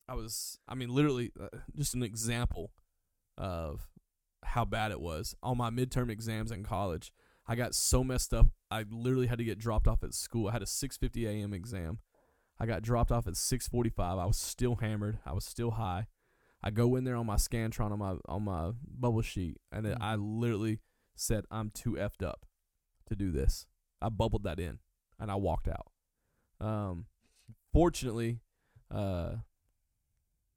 I 0.09 0.15
was, 0.15 0.59
I 0.67 0.75
mean, 0.75 0.89
literally, 0.89 1.31
uh, 1.41 1.49
just 1.77 1.95
an 1.95 2.03
example 2.03 2.73
of 3.39 3.89
how 4.45 4.65
bad 4.65 4.91
it 4.91 5.01
was 5.01 5.35
on 5.43 5.59
my 5.59 5.71
midterm 5.71 6.11
exams 6.11 6.51
in 6.51 6.65
college. 6.65 7.13
I 7.47 7.55
got 7.55 7.75
so 7.75 8.03
messed 8.03 8.33
up. 8.33 8.47
I 8.71 8.85
literally 8.91 9.27
had 9.27 9.39
to 9.39 9.45
get 9.45 9.59
dropped 9.59 9.87
off 9.89 10.03
at 10.03 10.15
school. 10.15 10.49
I 10.49 10.53
had 10.53 10.63
a 10.63 10.67
6:50 10.67 11.27
a.m. 11.27 11.53
exam. 11.53 11.99
I 12.59 12.67
got 12.67 12.83
dropped 12.83 13.11
off 13.11 13.27
at 13.27 13.37
6:45. 13.37 14.19
I 14.19 14.25
was 14.25 14.37
still 14.37 14.77
hammered. 14.77 15.19
I 15.27 15.33
was 15.33 15.45
still 15.45 15.73
high. 15.73 16.07
I 16.63 16.71
go 16.71 16.95
in 16.97 17.05
there 17.05 17.17
on 17.17 17.27
my 17.27 17.37
Scantron 17.37 17.91
on 17.91 17.99
my 17.99 18.17
on 18.29 18.43
my 18.45 18.73
bubble 18.87 19.23
sheet, 19.23 19.57
and 19.73 19.85
then 19.85 19.95
Mm. 19.97 20.03
I 20.03 20.15
literally 20.17 20.79
said, 21.21 21.45
"I'm 21.51 21.71
too 21.71 21.93
effed 21.93 22.25
up 22.27 22.47
to 23.07 23.15
do 23.17 23.31
this." 23.31 23.67
I 24.01 24.09
bubbled 24.09 24.45
that 24.45 24.59
in, 24.59 24.79
and 25.19 25.31
I 25.31 25.35
walked 25.37 25.69
out. 25.69 25.89
Um, 26.61 27.07
fortunately, 27.73 28.41
uh, 28.91 29.37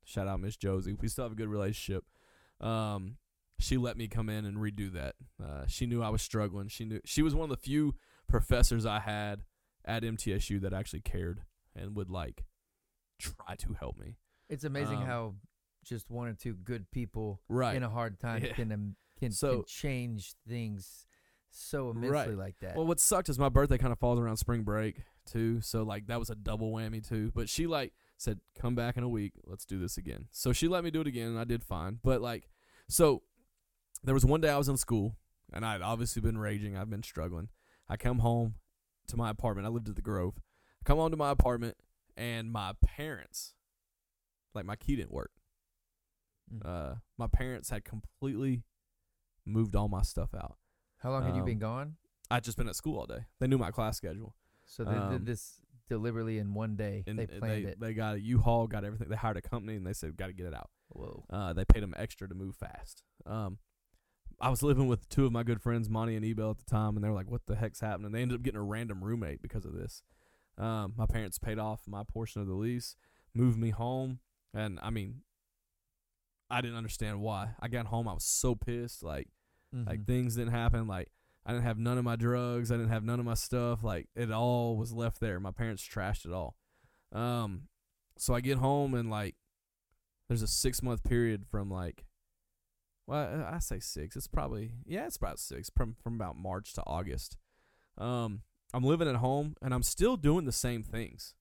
shout 0.03 0.27
out 0.27 0.39
Miss 0.39 0.57
Josie. 0.57 0.93
We 0.93 1.07
still 1.07 1.25
have 1.25 1.31
a 1.31 1.35
good 1.35 1.47
relationship. 1.49 2.05
Um, 2.61 3.17
she 3.59 3.77
let 3.77 3.97
me 3.97 4.07
come 4.07 4.29
in 4.29 4.45
and 4.45 4.57
redo 4.57 4.91
that. 4.93 5.15
Uh, 5.41 5.65
she 5.67 5.85
knew 5.85 6.01
I 6.01 6.09
was 6.09 6.21
struggling. 6.21 6.67
She 6.67 6.85
knew 6.85 6.99
she 7.05 7.21
was 7.21 7.35
one 7.35 7.49
of 7.49 7.49
the 7.49 7.61
few 7.61 7.95
professors 8.27 8.85
I 8.85 8.99
had 8.99 9.43
at 9.85 10.03
MTSU 10.03 10.61
that 10.61 10.73
actually 10.73 11.01
cared 11.01 11.41
and 11.75 11.95
would 11.95 12.09
like 12.09 12.45
try 13.19 13.55
to 13.57 13.73
help 13.73 13.97
me. 13.97 14.17
It's 14.49 14.63
amazing 14.63 14.97
um, 14.99 15.05
how 15.05 15.35
just 15.85 16.09
one 16.09 16.27
or 16.27 16.33
two 16.33 16.53
good 16.55 16.89
people 16.91 17.41
Right. 17.49 17.75
in 17.75 17.83
a 17.83 17.89
hard 17.89 18.19
time 18.19 18.43
Yeah. 18.43 18.53
can 18.53 18.95
can, 19.19 19.31
So- 19.31 19.57
can 19.57 19.65
change 19.65 20.33
things 20.47 21.05
so 21.49 21.91
immensely 21.91 22.09
Right. 22.09 22.37
like 22.37 22.59
that. 22.59 22.75
Well, 22.75 22.87
what 22.87 22.99
sucked 22.99 23.29
is 23.29 23.37
my 23.37 23.49
birthday 23.49 23.77
kind 23.77 23.91
of 23.93 23.99
falls 23.99 24.19
around 24.19 24.37
spring 24.37 24.63
break 24.63 25.03
too, 25.25 25.61
so 25.61 25.83
like 25.83 26.07
that 26.07 26.19
was 26.19 26.29
a 26.31 26.35
double 26.35 26.71
whammy 26.71 27.07
too. 27.07 27.31
But 27.35 27.47
she 27.47 27.67
like 27.67 27.93
said, 28.17 28.39
"Come 28.59 28.73
back 28.75 28.97
in 28.97 29.03
a 29.03 29.09
week, 29.09 29.33
let's 29.45 29.63
do 29.65 29.77
this 29.79 29.95
again." 29.97 30.27
So 30.31 30.51
she 30.51 30.67
let 30.67 30.83
me 30.83 30.89
do 30.91 31.01
it 31.01 31.07
again, 31.07 31.27
and 31.27 31.39
I 31.39 31.43
did 31.43 31.63
fine. 31.63 31.99
But 32.03 32.21
like, 32.21 32.49
so 32.89 33.21
there 34.03 34.15
was 34.15 34.25
one 34.25 34.41
day 34.41 34.49
I 34.49 34.57
was 34.57 34.67
in 34.67 34.77
school, 34.77 35.15
and 35.51 35.63
I'd 35.63 35.81
obviously 35.83 36.21
been 36.23 36.37
raging. 36.39 36.75
I've 36.75 36.89
been 36.89 37.03
struggling. 37.03 37.49
I 37.87 37.97
come 37.97 38.19
home 38.19 38.55
to 39.07 39.15
my 39.17 39.29
apartment. 39.29 39.67
I 39.67 39.69
lived 39.69 39.87
at 39.89 39.95
the 39.95 40.01
Grove. 40.01 40.41
I 40.81 40.83
come 40.85 40.97
home 40.97 41.11
to 41.11 41.17
my 41.17 41.29
apartment, 41.29 41.77
and 42.17 42.51
my 42.51 42.73
parents, 42.81 43.53
like 44.55 44.65
my 44.65 44.75
key 44.75 44.95
didn't 44.95 45.11
work. 45.13 45.31
Mm. 46.51 46.65
Uh, 46.65 46.95
my 47.17 47.27
parents 47.27 47.69
had 47.69 47.85
completely 47.85 48.63
moved 49.45 49.75
all 49.75 49.87
my 49.87 50.01
stuff 50.01 50.33
out. 50.35 50.57
how 50.97 51.11
long 51.11 51.23
had 51.23 51.35
you 51.35 51.43
been 51.43 51.55
um, 51.55 51.59
gone? 51.59 51.95
I'd 52.31 52.43
just 52.43 52.57
been 52.57 52.67
at 52.67 52.75
school 52.75 52.97
all 52.97 53.05
day. 53.05 53.25
They 53.39 53.47
knew 53.47 53.57
my 53.57 53.71
class 53.71 53.97
schedule. 53.97 54.35
So 54.65 54.83
they 54.83 54.91
um, 54.91 55.11
did 55.11 55.25
this 55.25 55.61
deliberately 55.89 56.39
in 56.39 56.53
one 56.53 56.75
day. 56.75 57.03
and 57.05 57.19
they 57.19 57.23
and 57.23 57.39
planned 57.39 57.65
they, 57.65 57.69
it. 57.71 57.79
they 57.79 57.93
got 57.93 58.15
a 58.15 58.19
U-Haul, 58.19 58.67
got 58.67 58.83
everything. 58.83 59.09
They 59.09 59.15
hired 59.15 59.37
a 59.37 59.41
company, 59.41 59.75
and 59.75 59.85
they 59.85 59.93
said, 59.93 60.15
"Got 60.17 60.27
to 60.27 60.33
get 60.33 60.47
it 60.47 60.53
out." 60.53 60.69
Whoa. 60.89 61.25
Uh, 61.29 61.53
they 61.53 61.65
paid 61.65 61.83
them 61.83 61.93
extra 61.97 62.27
to 62.27 62.35
move 62.35 62.55
fast. 62.55 63.03
Um, 63.25 63.59
I 64.39 64.49
was 64.49 64.63
living 64.63 64.87
with 64.87 65.07
two 65.09 65.25
of 65.25 65.31
my 65.31 65.43
good 65.43 65.61
friends, 65.61 65.89
Monty 65.89 66.15
and 66.15 66.25
Ebel, 66.25 66.51
at 66.51 66.57
the 66.57 66.65
time, 66.65 66.95
and 66.95 67.03
they 67.03 67.09
were 67.09 67.15
like, 67.15 67.29
"What 67.29 67.45
the 67.45 67.55
heck's 67.55 67.79
happening?" 67.79 68.11
They 68.11 68.21
ended 68.21 68.35
up 68.35 68.43
getting 68.43 68.59
a 68.59 68.63
random 68.63 69.03
roommate 69.03 69.41
because 69.41 69.65
of 69.65 69.73
this. 69.73 70.01
Um, 70.57 70.93
my 70.97 71.05
parents 71.05 71.39
paid 71.39 71.59
off 71.59 71.81
my 71.87 72.03
portion 72.03 72.41
of 72.41 72.47
the 72.47 72.53
lease, 72.53 72.95
moved 73.33 73.57
me 73.57 73.71
home, 73.71 74.19
and 74.53 74.79
I 74.81 74.89
mean, 74.89 75.21
I 76.53 76.61
didn't 76.61 76.77
understand 76.77 77.19
why. 77.21 77.49
I 77.59 77.67
got 77.67 77.87
home, 77.87 78.07
I 78.07 78.13
was 78.13 78.23
so 78.25 78.55
pissed, 78.55 79.03
like 79.03 79.29
like 79.73 80.01
Mhm. 80.01 80.05
things 80.07 80.35
didn't 80.35 80.51
happen, 80.53 80.87
like. 80.87 81.09
I 81.45 81.51
didn't 81.51 81.65
have 81.65 81.77
none 81.77 81.97
of 81.97 82.05
my 82.05 82.15
drugs. 82.15 82.71
I 82.71 82.77
didn't 82.77 82.91
have 82.91 83.03
none 83.03 83.19
of 83.19 83.25
my 83.25 83.33
stuff. 83.33 83.83
Like 83.83 84.07
it 84.15 84.31
all 84.31 84.77
was 84.77 84.93
left 84.93 85.19
there. 85.19 85.41
My 85.41 85.51
parents 85.51 85.83
trashed 85.85 86.25
it 86.25 86.31
all. 86.31 86.55
Um, 87.11 87.67
so 88.17 88.33
I 88.33 88.39
get 88.39 88.59
home 88.59 88.93
and 88.93 89.09
like, 89.09 89.35
there's 90.29 90.41
a 90.41 90.47
six 90.47 90.81
month 90.81 91.03
period 91.03 91.45
from 91.45 91.69
like, 91.69 92.05
well, 93.07 93.43
I 93.45 93.55
I 93.55 93.59
say 93.59 93.79
six. 93.81 94.15
It's 94.15 94.27
probably 94.27 94.71
yeah, 94.85 95.05
it's 95.05 95.17
about 95.17 95.37
six 95.37 95.69
from 95.75 95.95
from 96.01 96.15
about 96.15 96.37
March 96.37 96.71
to 96.75 96.83
August. 96.87 97.35
Um, 97.97 98.43
I'm 98.73 98.85
living 98.85 99.09
at 99.09 99.17
home 99.17 99.55
and 99.61 99.73
I'm 99.73 99.83
still 99.83 100.15
doing 100.15 100.45
the 100.45 100.53
same 100.53 100.81
things, 100.81 101.35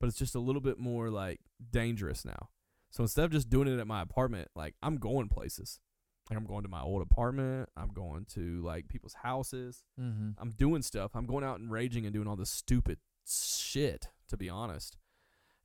but 0.00 0.08
it's 0.08 0.18
just 0.18 0.34
a 0.34 0.40
little 0.40 0.60
bit 0.60 0.78
more 0.80 1.08
like 1.08 1.38
dangerous 1.70 2.24
now. 2.24 2.48
So 2.90 3.04
instead 3.04 3.24
of 3.24 3.30
just 3.30 3.48
doing 3.48 3.68
it 3.68 3.78
at 3.78 3.86
my 3.86 4.02
apartment, 4.02 4.48
like 4.54 4.74
I'm 4.82 4.96
going 4.96 5.28
places. 5.28 5.80
Like 6.28 6.38
I'm 6.38 6.46
going 6.46 6.62
to 6.62 6.68
my 6.68 6.82
old 6.82 7.02
apartment. 7.02 7.68
I'm 7.76 7.88
going 7.88 8.24
to 8.34 8.62
like 8.62 8.88
people's 8.88 9.14
houses. 9.14 9.84
Mm-hmm. 10.00 10.30
I'm 10.38 10.50
doing 10.50 10.82
stuff. 10.82 11.12
I'm 11.14 11.26
going 11.26 11.44
out 11.44 11.58
and 11.58 11.70
raging 11.70 12.04
and 12.04 12.14
doing 12.14 12.28
all 12.28 12.36
this 12.36 12.50
stupid 12.50 12.98
shit, 13.28 14.08
to 14.28 14.36
be 14.36 14.48
honest. 14.48 14.96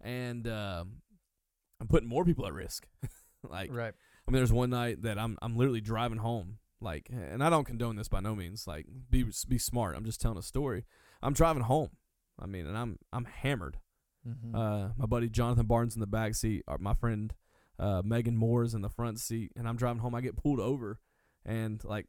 And 0.02 0.48
um, 0.48 1.02
I'm 1.80 1.88
putting 1.88 2.10
more 2.10 2.26
people 2.26 2.48
at 2.48 2.54
risk. 2.54 2.88
like, 3.50 3.72
Right. 3.74 3.94
I 4.28 4.32
mean, 4.32 4.40
there's 4.40 4.54
one 4.54 4.72
night 4.72 5.04
that 5.04 5.20
I'm 5.20 5.38
I'm 5.42 5.56
literally 5.56 5.82
driving 5.82 6.18
home, 6.18 6.58
like, 6.82 7.10
and 7.12 7.44
I 7.44 7.50
don't 7.52 7.64
condone 7.64 7.96
this 7.96 8.08
by 8.08 8.22
no 8.22 8.36
means. 8.36 8.66
Like, 8.66 8.88
be 9.10 9.26
be 9.48 9.60
smart. 9.60 9.96
I'm 9.96 10.06
just 10.06 10.20
telling 10.20 10.40
a 10.40 10.42
story. 10.42 10.86
I'm 11.22 11.34
driving 11.34 11.62
home. 11.64 11.92
I 12.40 12.48
mean, 12.48 12.66
and 12.66 12.76
I'm 12.76 12.98
I'm 13.14 13.26
hammered. 13.26 13.78
Mm-hmm. 14.28 14.56
Uh, 14.56 14.90
my 14.98 15.06
buddy 15.06 15.30
Jonathan 15.30 15.66
Barnes 15.66 15.96
in 15.96 16.02
the 16.02 16.08
back 16.08 16.36
seat. 16.36 16.64
uh, 16.68 16.78
My 16.80 16.94
friend 16.94 17.34
uh, 17.80 18.02
Megan 18.04 18.38
Moore's 18.38 18.74
in 18.74 18.82
the 18.82 18.90
front 18.90 19.20
seat, 19.20 19.52
and 19.56 19.68
I'm 19.68 19.76
driving 19.76 20.02
home. 20.02 20.16
I 20.16 20.22
get 20.22 20.36
pulled 20.36 20.60
over, 20.60 21.00
and 21.46 21.84
like 21.84 22.08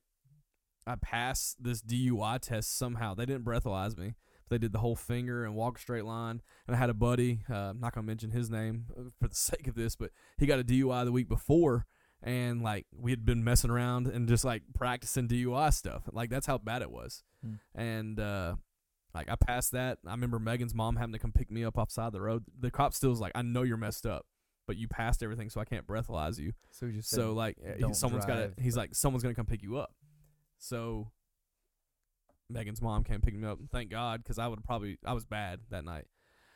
I 0.86 0.94
pass 0.94 1.56
this 1.58 1.82
DUI 1.82 2.40
test 2.40 2.76
somehow. 2.78 3.14
They 3.14 3.26
didn't 3.26 3.44
breathalyze 3.44 3.98
me. 3.98 4.14
They 4.48 4.58
did 4.58 4.72
the 4.72 4.78
whole 4.78 4.94
finger 4.94 5.44
and 5.44 5.56
walk 5.56 5.78
straight 5.78 6.04
line. 6.04 6.40
And 6.68 6.76
I 6.76 6.78
had 6.78 6.88
a 6.88 6.94
buddy. 6.94 7.40
Uh, 7.50 7.70
I'm 7.70 7.80
not 7.80 7.94
gonna 7.94 8.06
mention 8.06 8.30
his 8.30 8.48
name 8.48 8.86
uh, 8.96 9.10
for 9.20 9.28
the 9.28 9.34
sake 9.50 9.66
of 9.66 9.74
this, 9.74 9.96
but 9.96 10.10
he 10.38 10.46
got 10.46 10.60
a 10.60 10.64
DUI 10.64 11.04
the 11.04 11.12
week 11.12 11.28
before, 11.28 11.86
and 12.22 12.62
like 12.62 12.86
we 12.96 13.10
had 13.10 13.24
been 13.24 13.42
messing 13.42 13.70
around 13.70 14.06
and 14.06 14.28
just 14.28 14.44
like 14.44 14.62
practicing 14.74 15.26
DUI 15.28 15.74
stuff. 15.74 16.04
Like 16.12 16.30
that's 16.30 16.46
how 16.46 16.58
bad 16.58 16.82
it 16.82 16.90
was. 16.90 17.24
Hmm. 17.44 17.54
And 17.74 18.20
uh, 18.20 18.54
like 19.16 19.30
I 19.30 19.34
passed 19.36 19.72
that. 19.72 19.98
I 20.06 20.10
remember 20.12 20.38
Megan's 20.38 20.74
mom 20.74 20.96
having 20.96 21.12
to 21.12 21.18
come 21.18 21.32
pick 21.32 21.50
me 21.50 21.64
up 21.64 21.76
off 21.78 21.88
the 21.88 21.94
side 21.94 22.06
of 22.08 22.12
the 22.12 22.20
road. 22.20 22.44
The 22.58 22.70
cop 22.70 22.94
still 22.94 23.10
was 23.10 23.20
like, 23.20 23.32
"I 23.34 23.42
know 23.42 23.62
you're 23.62 23.76
messed 23.76 24.06
up, 24.06 24.26
but 24.66 24.76
you 24.76 24.86
passed 24.88 25.22
everything, 25.22 25.50
so 25.50 25.60
I 25.60 25.64
can't 25.64 25.86
breathalyze 25.86 26.38
you." 26.38 26.52
So 26.70 26.88
just 26.90 27.10
So 27.10 27.32
like, 27.32 27.56
he- 27.58 27.80
"Don't 27.80 27.94
someone's 27.94 28.24
got 28.26 28.36
to. 28.56 28.62
He's 28.62 28.76
like, 28.76 28.94
someone's 28.94 29.22
gonna 29.22 29.34
come 29.34 29.46
pick 29.46 29.62
you 29.62 29.76
up. 29.76 29.94
So 30.58 31.10
Megan's 32.48 32.80
mom 32.80 33.02
came 33.04 33.20
pick 33.20 33.34
me 33.34 33.46
up. 33.46 33.58
Thank 33.72 33.90
God, 33.90 34.22
because 34.22 34.38
I 34.38 34.46
would 34.46 34.62
probably 34.64 34.98
I 35.04 35.12
was 35.12 35.24
bad 35.24 35.60
that 35.70 35.84
night. 35.84 36.06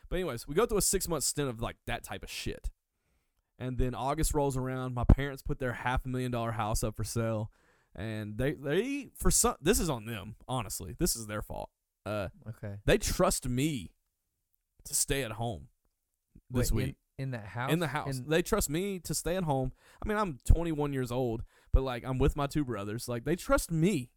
But 0.09 0.17
anyways, 0.17 0.47
we 0.47 0.55
go 0.55 0.65
through 0.65 0.77
a 0.77 0.81
six 0.81 1.07
month 1.07 1.23
stint 1.23 1.49
of 1.49 1.61
like 1.61 1.77
that 1.87 2.03
type 2.03 2.23
of 2.23 2.29
shit, 2.29 2.69
and 3.59 3.77
then 3.77 3.93
August 3.95 4.33
rolls 4.33 4.55
around. 4.57 4.93
My 4.93 5.03
parents 5.03 5.41
put 5.41 5.59
their 5.59 5.73
half 5.73 6.05
a 6.05 6.09
million 6.09 6.31
dollar 6.31 6.51
house 6.51 6.83
up 6.83 6.95
for 6.95 7.03
sale, 7.03 7.51
and 7.95 8.37
they 8.37 8.53
they 8.53 9.09
for 9.15 9.31
some 9.31 9.55
this 9.61 9.79
is 9.79 9.89
on 9.89 10.05
them. 10.05 10.35
Honestly, 10.47 10.95
this 10.97 11.15
is 11.15 11.27
their 11.27 11.41
fault. 11.41 11.69
Uh, 12.05 12.29
okay. 12.49 12.75
they 12.85 12.97
trust 12.97 13.47
me 13.47 13.91
to 14.85 14.93
stay 14.95 15.23
at 15.23 15.33
home 15.33 15.67
this 16.49 16.71
Wait, 16.71 16.85
week 16.87 16.95
in, 17.17 17.23
in 17.25 17.31
that 17.31 17.45
house. 17.45 17.71
in 17.71 17.79
the 17.79 17.87
house. 17.87 18.17
In- 18.17 18.27
they 18.27 18.41
trust 18.41 18.69
me 18.69 18.99
to 18.99 19.13
stay 19.13 19.35
at 19.35 19.43
home. 19.43 19.71
I 20.03 20.07
mean, 20.07 20.17
I'm 20.17 20.39
21 20.45 20.93
years 20.93 21.11
old, 21.11 21.43
but 21.71 21.83
like 21.83 22.03
I'm 22.05 22.17
with 22.17 22.35
my 22.35 22.47
two 22.47 22.65
brothers. 22.65 23.07
Like 23.07 23.23
they 23.25 23.35
trust 23.35 23.71
me. 23.71 24.09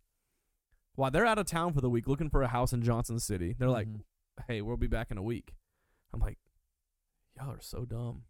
While 0.97 1.11
they're 1.11 1.27
out 1.27 1.39
of 1.39 1.47
town 1.47 1.73
for 1.75 1.81
the 1.81 1.91
week 1.91 2.07
looking 2.07 2.31
for 2.31 2.43
a 2.43 2.49
house 2.49 2.73
in 2.73 2.81
Johnson 2.83 3.19
City, 3.19 3.55
they're 3.59 3.69
like, 3.69 3.89
Mhm. 3.89 4.01
"Hey, 4.47 4.63
we'll 4.63 4.77
be 4.77 4.87
back 4.87 5.11
in 5.11 5.19
a 5.19 5.23
week." 5.23 5.55
I'm 6.13 6.21
like, 6.21 6.39
"Y'all 7.37 7.51
are 7.51 7.61
so 7.61 7.85
dumb. 7.85 8.23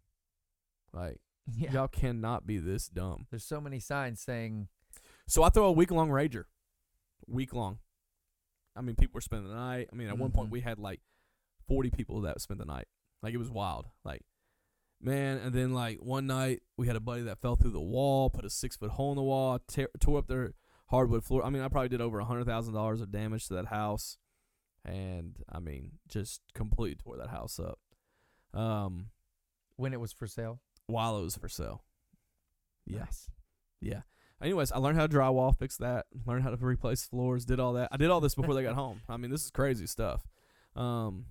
Like 0.91 1.21
yeah. 1.47 1.71
y'all 1.71 1.87
cannot 1.87 2.45
be 2.47 2.57
this 2.57 2.87
dumb." 2.87 3.27
There's 3.29 3.45
so 3.45 3.61
many 3.61 3.79
signs 3.79 4.19
saying 4.19 4.67
So 5.27 5.43
I 5.43 5.49
throw 5.49 5.65
a 5.65 5.71
week 5.71 5.91
long 5.91 6.09
rager. 6.09 6.45
Week 7.27 7.53
long. 7.53 7.79
I 8.75 8.81
mean, 8.81 8.95
people 8.95 9.13
were 9.15 9.21
spending 9.21 9.49
the 9.49 9.55
night. 9.55 9.89
I 9.91 9.95
mean, 9.95 10.07
at 10.09 10.17
one 10.17 10.31
point 10.31 10.49
Mhm. 10.49 10.53
we 10.53 10.61
had 10.61 10.79
like 10.79 11.01
40 11.67 11.89
people 11.91 12.21
that 12.21 12.41
spent 12.41 12.59
the 12.59 12.65
night. 12.65 12.87
Like 13.23 13.33
it 13.33 13.37
was 13.37 13.49
wild. 13.49 13.89
Like, 14.03 14.21
man. 15.01 15.37
And 15.37 15.53
then 15.53 15.73
like 15.73 15.99
one 15.99 16.27
night 16.27 16.61
we 16.77 16.87
had 16.87 16.95
a 16.95 16.99
buddy 16.99 17.21
that 17.23 17.39
fell 17.39 17.55
through 17.55 17.71
the 17.71 17.81
wall, 17.81 18.29
put 18.29 18.45
a 18.45 18.49
six 18.49 18.75
foot 18.75 18.91
hole 18.91 19.11
in 19.11 19.15
the 19.15 19.23
wall, 19.23 19.59
tear, 19.67 19.89
tore 19.99 20.19
up 20.19 20.27
their 20.27 20.53
hardwood 20.89 21.23
floor. 21.23 21.43
I 21.45 21.49
mean, 21.49 21.61
I 21.61 21.67
probably 21.69 21.89
did 21.89 22.01
over 22.01 22.19
a 22.19 22.25
hundred 22.25 22.45
thousand 22.45 22.73
dollars 22.73 23.01
of 23.01 23.11
damage 23.11 23.47
to 23.47 23.53
that 23.55 23.67
house, 23.67 24.17
and 24.83 25.37
I 25.49 25.59
mean, 25.59 25.93
just 26.07 26.41
completely 26.53 26.95
tore 26.95 27.17
that 27.17 27.29
house 27.29 27.59
up. 27.59 27.79
Um, 28.53 29.09
when 29.77 29.93
it 29.93 29.99
was 29.99 30.11
for 30.13 30.27
sale. 30.27 30.61
while 30.87 31.17
it 31.17 31.23
was 31.23 31.35
for 31.35 31.49
sale. 31.49 31.83
Yeah. 32.85 32.99
Nice. 32.99 33.27
Yeah. 33.81 34.01
Anyways, 34.41 34.71
I 34.71 34.79
learned 34.79 34.97
how 34.97 35.07
to 35.07 35.13
drywall, 35.13 35.57
fix 35.57 35.77
that, 35.77 36.05
learned 36.25 36.43
how 36.43 36.49
to 36.49 36.57
replace 36.57 37.05
floors, 37.05 37.45
did 37.45 37.59
all 37.59 37.73
that. 37.73 37.89
I 37.91 37.97
did 37.97 38.09
all 38.09 38.19
this 38.19 38.35
before 38.35 38.53
they 38.53 38.63
got 38.63 38.75
home. 38.75 39.01
I 39.07 39.17
mean, 39.17 39.31
this 39.31 39.43
is 39.43 39.51
crazy 39.51 39.87
stuff. 39.87 40.27
Um, 40.75 41.27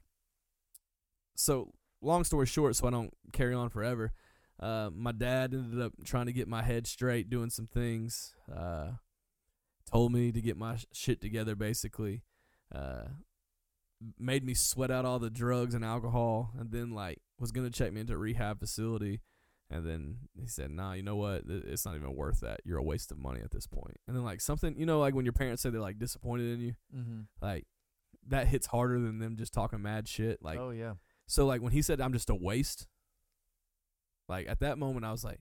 so 1.36 1.72
long 2.00 2.24
story 2.24 2.46
short, 2.46 2.76
so 2.76 2.86
I 2.86 2.90
don't 2.90 3.12
carry 3.32 3.54
on 3.54 3.68
forever. 3.68 4.12
Uh, 4.58 4.90
my 4.94 5.12
dad 5.12 5.52
ended 5.52 5.80
up 5.80 5.92
trying 6.04 6.26
to 6.26 6.32
get 6.32 6.48
my 6.48 6.62
head 6.62 6.86
straight, 6.86 7.28
doing 7.28 7.50
some 7.50 7.66
things. 7.66 8.34
Uh, 8.54 8.92
told 9.90 10.12
me 10.12 10.32
to 10.32 10.40
get 10.40 10.56
my 10.56 10.78
shit 10.92 11.20
together, 11.20 11.54
basically. 11.54 12.22
Uh, 12.74 13.04
made 14.18 14.44
me 14.44 14.54
sweat 14.54 14.90
out 14.90 15.04
all 15.04 15.18
the 15.18 15.30
drugs 15.30 15.74
and 15.74 15.84
alcohol, 15.84 16.52
and 16.58 16.70
then 16.70 16.92
like 16.92 17.20
was 17.38 17.52
gonna 17.52 17.70
check 17.70 17.92
me 17.92 18.00
into 18.00 18.14
a 18.14 18.18
rehab 18.18 18.60
facility. 18.60 19.20
And 19.70 19.86
then 19.86 20.16
he 20.38 20.46
said, 20.46 20.70
"Nah, 20.70 20.92
you 20.92 21.02
know 21.02 21.16
what? 21.16 21.42
It's 21.48 21.84
not 21.86 21.96
even 21.96 22.14
worth 22.14 22.40
that. 22.40 22.60
You're 22.64 22.78
a 22.78 22.82
waste 22.82 23.10
of 23.10 23.18
money 23.18 23.40
at 23.42 23.50
this 23.50 23.66
point." 23.66 23.96
And 24.06 24.14
then 24.14 24.22
like 24.24 24.40
something, 24.40 24.76
you 24.78 24.86
know, 24.86 25.00
like 25.00 25.14
when 25.14 25.24
your 25.24 25.32
parents 25.32 25.62
say 25.62 25.70
they're 25.70 25.80
like 25.80 25.98
disappointed 25.98 26.52
in 26.52 26.60
you, 26.60 26.74
Mm-hmm. 26.94 27.20
like 27.40 27.66
that 28.26 28.46
hits 28.48 28.66
harder 28.66 28.98
than 29.00 29.18
them 29.18 29.36
just 29.36 29.52
talking 29.52 29.82
mad 29.82 30.06
shit. 30.08 30.42
Like 30.42 30.58
oh 30.58 30.70
yeah. 30.70 30.94
so, 31.26 31.46
like 31.46 31.62
when 31.62 31.72
he 31.72 31.80
said, 31.82 32.00
"I'm 32.00 32.12
just 32.12 32.28
a 32.30 32.34
waste," 32.34 32.86
like 34.28 34.48
at 34.48 34.60
that 34.60 34.78
moment, 34.78 35.04
I 35.04 35.12
was 35.12 35.24
like, 35.24 35.40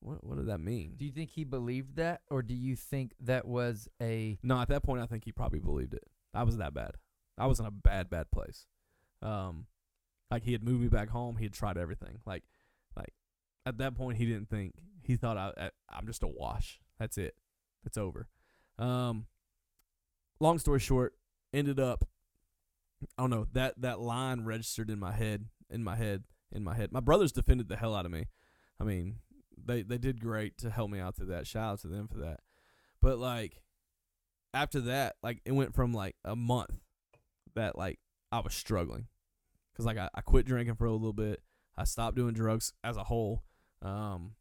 "What? 0.00 0.24
What 0.24 0.36
did 0.38 0.46
that 0.46 0.58
mean?" 0.60 0.94
Do 0.96 1.04
you 1.04 1.12
think 1.12 1.30
he 1.30 1.44
believed 1.44 1.96
that, 1.96 2.22
or 2.30 2.42
do 2.42 2.54
you 2.54 2.76
think 2.76 3.12
that 3.20 3.46
was 3.46 3.88
a? 4.02 4.38
No, 4.42 4.60
at 4.60 4.68
that 4.68 4.82
point, 4.82 5.02
I 5.02 5.06
think 5.06 5.24
he 5.24 5.32
probably 5.32 5.60
believed 5.60 5.94
it. 5.94 6.04
I 6.34 6.42
was 6.42 6.56
that 6.58 6.74
bad. 6.74 6.92
I 7.38 7.46
was 7.46 7.60
in 7.60 7.66
a 7.66 7.70
bad, 7.70 8.08
bad 8.10 8.30
place. 8.30 8.66
Um, 9.22 9.66
like 10.30 10.42
he 10.42 10.52
had 10.52 10.62
moved 10.64 10.80
me 10.82 10.88
back 10.88 11.10
home. 11.10 11.36
He 11.36 11.44
had 11.44 11.52
tried 11.52 11.76
everything. 11.78 12.20
Like, 12.26 12.42
like 12.42 12.44
at 13.66 13.78
that 13.78 13.94
point, 13.96 14.16
he 14.16 14.24
didn't 14.24 14.48
think. 14.48 14.74
He 15.02 15.16
thought 15.16 15.36
I, 15.36 15.52
I 15.58 15.70
I'm 15.90 16.06
just 16.06 16.22
a 16.22 16.28
wash. 16.28 16.80
That's 16.98 17.18
it. 17.18 17.34
It's 17.84 17.98
over. 17.98 18.28
Um, 18.78 19.26
long 20.40 20.58
story 20.58 20.80
short, 20.80 21.14
ended 21.52 21.78
up. 21.78 22.08
I 23.18 23.22
don't 23.22 23.30
know 23.30 23.46
that 23.52 23.74
that 23.82 24.00
line 24.00 24.44
registered 24.44 24.88
in 24.88 24.98
my 24.98 25.12
head, 25.12 25.46
in 25.68 25.84
my 25.84 25.96
head, 25.96 26.24
in 26.52 26.64
my 26.64 26.74
head. 26.74 26.92
My 26.92 27.00
brothers 27.00 27.32
defended 27.32 27.68
the 27.68 27.76
hell 27.76 27.94
out 27.94 28.06
of 28.06 28.12
me. 28.12 28.26
I 28.80 28.84
mean, 28.84 29.16
they 29.62 29.82
they 29.82 29.98
did 29.98 30.20
great 30.20 30.56
to 30.58 30.70
help 30.70 30.90
me 30.90 31.00
out 31.00 31.16
through 31.16 31.26
that. 31.26 31.46
Shout 31.46 31.72
out 31.72 31.80
to 31.80 31.88
them 31.88 32.08
for 32.08 32.18
that. 32.18 32.40
But 33.02 33.18
like 33.18 33.62
after 34.54 34.80
that, 34.82 35.16
like 35.22 35.40
it 35.44 35.52
went 35.52 35.74
from 35.74 35.92
like 35.92 36.16
a 36.24 36.34
month 36.34 36.74
that 37.54 37.76
like 37.76 37.98
I 38.32 38.40
was 38.40 38.54
struggling 38.54 39.06
because 39.72 39.86
like 39.86 39.98
I, 39.98 40.08
I 40.14 40.20
quit 40.22 40.46
drinking 40.46 40.76
for 40.76 40.86
a 40.86 40.92
little 40.92 41.12
bit. 41.12 41.42
I 41.76 41.84
stopped 41.84 42.16
doing 42.16 42.32
drugs 42.32 42.72
as 42.82 42.96
a 42.96 43.04
whole, 43.04 43.44
um, 43.82 44.32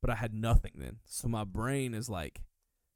but 0.00 0.10
I 0.10 0.14
had 0.16 0.34
nothing 0.34 0.72
then. 0.76 0.98
So 1.04 1.28
my 1.28 1.44
brain 1.44 1.94
is 1.94 2.08
like 2.08 2.40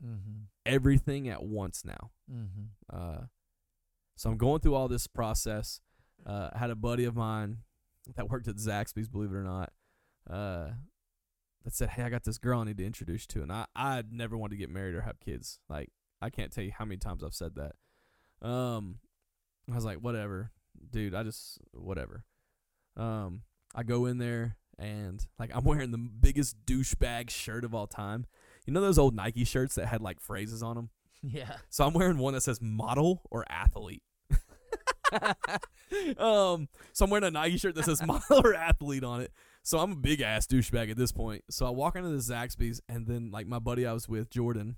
Mm-hmm. 0.02 0.44
everything 0.64 1.28
at 1.28 1.42
once 1.42 1.84
now. 1.84 2.10
Mm-hmm. 2.32 2.64
Uh, 2.90 3.24
so 4.16 4.30
I'm 4.30 4.38
going 4.38 4.60
through 4.60 4.74
all 4.74 4.88
this 4.88 5.06
process. 5.06 5.82
Uh, 6.24 6.48
I 6.54 6.58
had 6.58 6.70
a 6.70 6.74
buddy 6.74 7.04
of 7.04 7.14
mine 7.14 7.58
that 8.16 8.30
worked 8.30 8.48
at 8.48 8.56
Zaxby's, 8.56 9.08
believe 9.08 9.30
it 9.30 9.36
or 9.36 9.42
not, 9.44 9.74
uh, 10.30 10.70
that 11.64 11.74
said, 11.74 11.90
"Hey, 11.90 12.02
I 12.02 12.08
got 12.08 12.24
this 12.24 12.38
girl 12.38 12.60
I 12.60 12.64
need 12.64 12.78
to 12.78 12.86
introduce 12.86 13.24
you 13.24 13.40
to," 13.40 13.42
and 13.42 13.52
I 13.52 13.66
I 13.76 14.02
never 14.10 14.38
wanted 14.38 14.52
to 14.54 14.56
get 14.56 14.70
married 14.70 14.94
or 14.94 15.02
have 15.02 15.20
kids. 15.20 15.58
Like 15.68 15.90
I 16.22 16.30
can't 16.30 16.50
tell 16.50 16.64
you 16.64 16.72
how 16.72 16.86
many 16.86 16.96
times 16.96 17.22
I've 17.22 17.34
said 17.34 17.52
that. 17.56 18.46
Um, 18.46 19.00
I 19.70 19.74
was 19.74 19.84
like, 19.84 19.98
whatever, 19.98 20.50
dude. 20.90 21.14
I 21.14 21.24
just 21.24 21.58
whatever. 21.74 22.24
Um, 22.96 23.42
I 23.74 23.82
go 23.82 24.06
in 24.06 24.16
there 24.16 24.56
and 24.80 25.24
like 25.38 25.50
I'm 25.54 25.64
wearing 25.64 25.90
the 25.90 25.98
biggest 25.98 26.56
douchebag 26.66 27.30
shirt 27.30 27.64
of 27.64 27.74
all 27.74 27.86
time. 27.86 28.26
You 28.66 28.72
know 28.72 28.80
those 28.80 28.98
old 28.98 29.14
Nike 29.14 29.44
shirts 29.44 29.74
that 29.76 29.86
had 29.86 30.00
like 30.00 30.20
phrases 30.20 30.62
on 30.62 30.76
them. 30.76 30.90
Yeah. 31.22 31.56
So 31.68 31.84
I'm 31.84 31.92
wearing 31.92 32.16
one 32.16 32.32
that 32.32 32.40
says 32.40 32.62
model 32.62 33.20
or 33.30 33.44
athlete. 33.50 34.02
um, 36.16 36.66
so 36.94 37.04
I'm 37.04 37.10
wearing 37.10 37.24
a 37.24 37.30
Nike 37.30 37.58
shirt 37.58 37.74
that 37.74 37.84
says 37.84 38.02
model 38.02 38.40
or 38.42 38.54
athlete 38.54 39.04
on 39.04 39.20
it. 39.20 39.30
So 39.62 39.80
I'm 39.80 39.92
a 39.92 39.96
big 39.96 40.22
ass 40.22 40.46
douchebag 40.46 40.90
at 40.90 40.96
this 40.96 41.12
point. 41.12 41.44
So 41.50 41.66
I 41.66 41.70
walk 41.70 41.94
into 41.94 42.08
the 42.08 42.16
Zaxby's 42.16 42.80
and 42.88 43.06
then 43.06 43.30
like 43.30 43.46
my 43.46 43.58
buddy 43.58 43.84
I 43.84 43.92
was 43.92 44.08
with, 44.08 44.30
Jordan 44.30 44.76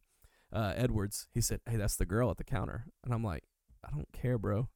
uh, 0.52 0.72
Edwards, 0.76 1.28
he 1.32 1.40
said, 1.40 1.60
"Hey, 1.68 1.76
that's 1.76 1.96
the 1.96 2.06
girl 2.06 2.30
at 2.30 2.36
the 2.36 2.44
counter," 2.44 2.86
and 3.04 3.14
I'm 3.14 3.24
like, 3.24 3.44
"I 3.84 3.90
don't 3.90 4.12
care, 4.12 4.38
bro." 4.38 4.68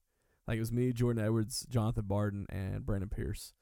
Like 0.49 0.57
it 0.57 0.61
was 0.61 0.72
me, 0.72 0.93
Jordan 0.93 1.22
Edwards, 1.22 1.66
Jonathan 1.68 2.05
Barden, 2.07 2.47
and 2.49 2.87
Brandon 2.87 3.09
Pierce, 3.09 3.53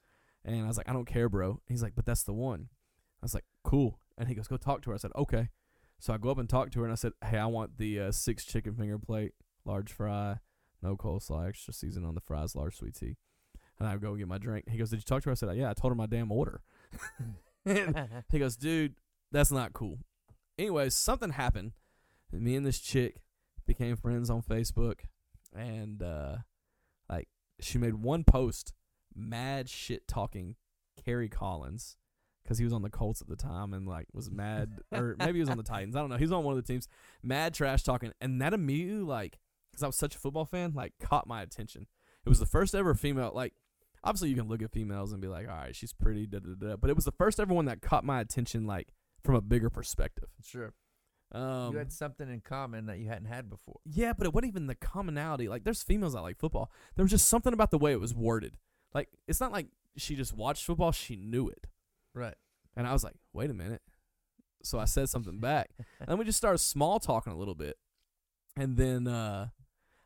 and 0.45 0.63
I 0.63 0.67
was 0.67 0.77
like, 0.77 0.89
"I 0.89 0.93
don't 0.93 1.05
care, 1.05 1.27
bro." 1.29 1.59
He's 1.67 1.83
like, 1.83 1.95
"But 1.95 2.05
that's 2.05 2.23
the 2.23 2.33
one." 2.33 2.69
I 3.21 3.25
was 3.25 3.33
like, 3.33 3.45
"Cool," 3.63 3.99
and 4.17 4.29
he 4.29 4.35
goes, 4.35 4.47
"Go 4.47 4.57
talk 4.57 4.81
to 4.83 4.91
her." 4.91 4.95
I 4.95 4.97
said, 4.97 5.11
"Okay." 5.15 5.49
So 5.99 6.13
I 6.13 6.17
go 6.17 6.29
up 6.29 6.37
and 6.37 6.49
talk 6.49 6.71
to 6.71 6.79
her, 6.79 6.85
and 6.85 6.91
I 6.91 6.95
said, 6.95 7.13
"Hey, 7.23 7.37
I 7.37 7.45
want 7.47 7.77
the 7.77 7.99
uh, 7.99 8.11
six 8.11 8.45
chicken 8.45 8.75
finger 8.75 8.99
plate, 8.99 9.33
large 9.65 9.91
fry, 9.91 10.39
no 10.81 10.95
coleslaw, 10.95 11.47
extra 11.47 11.73
season 11.73 12.05
on 12.05 12.15
the 12.15 12.21
fries, 12.21 12.55
large 12.55 12.77
sweet 12.77 12.95
tea." 12.95 13.17
And 13.79 13.87
I 13.87 13.97
go 13.97 14.15
get 14.15 14.27
my 14.27 14.37
drink. 14.37 14.69
He 14.69 14.77
goes, 14.77 14.89
"Did 14.91 14.97
you 14.97 15.03
talk 15.03 15.23
to 15.23 15.29
her?" 15.29 15.31
I 15.31 15.35
said, 15.35 15.55
"Yeah, 15.57 15.69
I 15.69 15.73
told 15.73 15.91
her 15.91 15.95
my 15.95 16.07
damn 16.07 16.31
order." 16.31 16.61
He 18.29 18.37
goes, 18.37 18.55
"Dude, 18.55 18.93
that's 19.31 19.51
not 19.51 19.73
cool." 19.73 19.97
anyways, 20.57 20.95
something 20.95 21.31
happened. 21.31 21.73
And 22.31 22.41
me 22.41 22.55
and 22.55 22.65
this 22.65 22.79
chick 22.79 23.21
became 23.65 23.95
friends 23.95 24.29
on 24.29 24.41
Facebook, 24.41 25.01
and 25.55 26.01
uh, 26.01 26.37
like 27.09 27.27
she 27.59 27.77
made 27.77 27.95
one 27.95 28.23
post, 28.23 28.73
mad 29.15 29.69
shit 29.69 30.07
talking 30.07 30.55
Kerry 31.03 31.29
Collins, 31.29 31.97
because 32.43 32.57
he 32.57 32.63
was 32.63 32.73
on 32.73 32.81
the 32.81 32.89
Colts 32.89 33.21
at 33.21 33.27
the 33.27 33.35
time 33.35 33.73
and 33.73 33.87
like 33.87 34.07
was 34.13 34.29
mad, 34.29 34.79
or 34.91 35.15
maybe 35.19 35.33
he 35.33 35.39
was 35.39 35.49
on 35.49 35.57
the 35.57 35.63
Titans. 35.63 35.95
I 35.95 35.99
don't 35.99 36.09
know. 36.09 36.17
He 36.17 36.23
was 36.23 36.31
on 36.31 36.43
one 36.43 36.57
of 36.57 36.63
the 36.63 36.73
teams, 36.73 36.87
mad 37.23 37.53
trash 37.53 37.83
talking, 37.83 38.11
and 38.21 38.41
that 38.41 38.53
immediately 38.53 39.03
like, 39.03 39.39
because 39.71 39.83
I 39.83 39.87
was 39.87 39.97
such 39.97 40.15
a 40.15 40.19
football 40.19 40.45
fan, 40.45 40.73
like 40.73 40.93
caught 40.99 41.27
my 41.27 41.41
attention. 41.41 41.87
It 42.25 42.29
was 42.29 42.39
the 42.39 42.45
first 42.45 42.75
ever 42.75 42.93
female 42.93 43.31
like. 43.33 43.53
Obviously, 44.03 44.29
you 44.29 44.35
can 44.35 44.47
look 44.47 44.61
at 44.61 44.71
females 44.71 45.11
and 45.13 45.19
be 45.21 45.27
like, 45.27 45.49
"All 45.49 45.55
right, 45.55 45.75
she's 45.75 45.91
pretty," 45.91 46.27
da 46.27 46.37
da 46.37 46.53
da. 46.53 46.75
But 46.75 46.91
it 46.91 46.95
was 46.95 47.05
the 47.05 47.11
first 47.11 47.39
ever 47.39 47.51
one 47.55 47.65
that 47.65 47.81
caught 47.81 48.05
my 48.05 48.21
attention, 48.21 48.67
like 48.67 48.93
from 49.23 49.33
a 49.33 49.41
bigger 49.41 49.71
perspective. 49.71 50.29
Sure. 50.43 50.73
Um, 51.31 51.73
you 51.73 51.79
had 51.79 51.91
something 51.91 52.29
in 52.29 52.41
common 52.41 52.85
that 52.85 52.99
you 52.99 53.07
hadn't 53.09 53.25
had 53.25 53.49
before. 53.49 53.79
yeah, 53.83 54.13
but 54.13 54.27
it 54.27 54.33
wasn't 54.33 54.51
even 54.51 54.67
the 54.67 54.75
commonality. 54.75 55.49
Like, 55.49 55.63
there's 55.63 55.81
females 55.81 56.13
that 56.13 56.21
like 56.21 56.37
football. 56.37 56.71
There 56.95 57.03
was 57.03 57.09
just 57.11 57.27
something 57.27 57.51
about 57.51 57.71
the 57.71 57.79
way 57.79 57.93
it 57.93 57.99
was 57.99 58.13
worded. 58.13 58.57
Like, 58.95 59.09
it's 59.27 59.41
not 59.41 59.51
like 59.51 59.67
she 59.97 60.15
just 60.15 60.33
watched 60.33 60.65
football; 60.65 60.93
she 60.93 61.17
knew 61.17 61.49
it. 61.49 61.67
Right. 62.13 62.35
And 62.77 62.87
I 62.87 62.93
was 62.93 63.03
like, 63.03 63.15
"Wait 63.33 63.51
a 63.51 63.53
minute." 63.53 63.81
So 64.63 64.79
I 64.79 64.85
said 64.85 65.09
something 65.09 65.39
back, 65.39 65.69
and 65.99 66.07
then 66.07 66.17
we 66.17 66.23
just 66.23 66.37
started 66.37 66.59
small 66.59 66.99
talking 66.99 67.33
a 67.33 67.37
little 67.37 67.55
bit. 67.55 67.77
And 68.55 68.77
then 68.77 69.05
uh, 69.07 69.49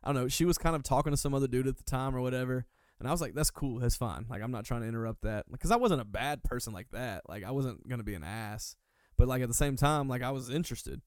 I 0.02 0.08
don't 0.08 0.20
know. 0.20 0.28
She 0.28 0.44
was 0.44 0.58
kind 0.58 0.74
of 0.74 0.82
talking 0.82 1.12
to 1.12 1.16
some 1.16 1.32
other 1.34 1.46
dude 1.46 1.68
at 1.68 1.76
the 1.76 1.84
time 1.84 2.16
or 2.16 2.20
whatever. 2.20 2.66
And 2.98 3.08
I 3.08 3.12
was 3.12 3.20
like, 3.20 3.34
"That's 3.34 3.50
cool. 3.50 3.78
That's 3.78 3.96
fine. 3.96 4.26
Like, 4.28 4.42
I'm 4.42 4.50
not 4.50 4.64
trying 4.64 4.82
to 4.82 4.88
interrupt 4.88 5.22
that 5.22 5.46
because 5.50 5.70
I 5.70 5.76
wasn't 5.76 6.02
a 6.02 6.04
bad 6.04 6.42
person 6.42 6.72
like 6.72 6.90
that. 6.90 7.22
Like, 7.28 7.44
I 7.44 7.52
wasn't 7.52 7.88
gonna 7.88 8.02
be 8.02 8.14
an 8.14 8.24
ass." 8.24 8.74
But 9.16 9.28
like 9.28 9.40
at 9.40 9.48
the 9.48 9.54
same 9.54 9.76
time, 9.76 10.08
like 10.08 10.22
I 10.22 10.32
was 10.32 10.50
interested. 10.50 11.00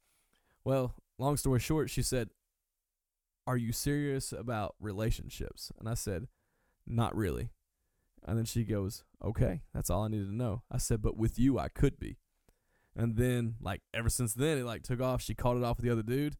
Well, 0.64 0.96
long 1.20 1.36
story 1.36 1.60
short, 1.60 1.90
she 1.90 2.02
said, 2.02 2.30
"Are 3.46 3.58
you 3.58 3.74
serious 3.74 4.32
about 4.32 4.76
relationships?" 4.80 5.70
And 5.78 5.90
I 5.90 5.96
said, 5.96 6.28
"Not 6.88 7.14
really." 7.14 7.50
And 8.26 8.38
then 8.38 8.46
she 8.46 8.64
goes, 8.64 9.04
"Okay, 9.24 9.62
that's 9.74 9.90
all 9.90 10.04
I 10.04 10.08
needed 10.08 10.28
to 10.28 10.36
know." 10.36 10.64
I 10.72 10.78
said, 10.78 11.02
"But 11.02 11.18
with 11.18 11.38
you, 11.38 11.60
I 11.60 11.68
could 11.68 12.00
be." 12.00 12.18
And 12.96 13.18
then, 13.18 13.56
like, 13.60 13.82
ever 13.94 14.10
since 14.10 14.34
then, 14.34 14.58
it 14.58 14.66
like 14.66 14.84
took 14.84 15.02
off. 15.02 15.22
She 15.22 15.36
called 15.36 15.58
it 15.58 15.64
off 15.64 15.78
with 15.78 15.86
the 15.86 15.92
other 15.92 16.04
dude, 16.04 16.38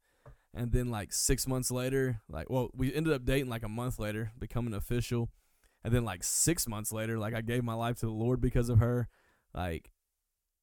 and 0.54 0.72
then 0.72 0.90
like 0.90 1.12
six 1.12 1.48
months 1.48 1.72
later, 1.72 2.22
like, 2.30 2.50
well, 2.50 2.70
we 2.76 2.94
ended 2.94 3.14
up 3.14 3.26
dating 3.26 3.50
like 3.50 3.64
a 3.64 3.70
month 3.70 3.98
later, 3.98 4.32
becoming 4.40 4.74
official. 4.74 5.30
And 5.84 5.94
then 5.94 6.06
like 6.06 6.24
six 6.24 6.68
months 6.68 6.92
later, 6.92 7.18
like 7.18 7.34
I 7.34 7.42
gave 7.42 7.64
my 7.64 7.74
life 7.74 8.00
to 8.00 8.06
the 8.06 8.12
Lord 8.12 8.40
because 8.40 8.70
of 8.70 8.80
her. 8.80 9.10
Like, 9.54 9.92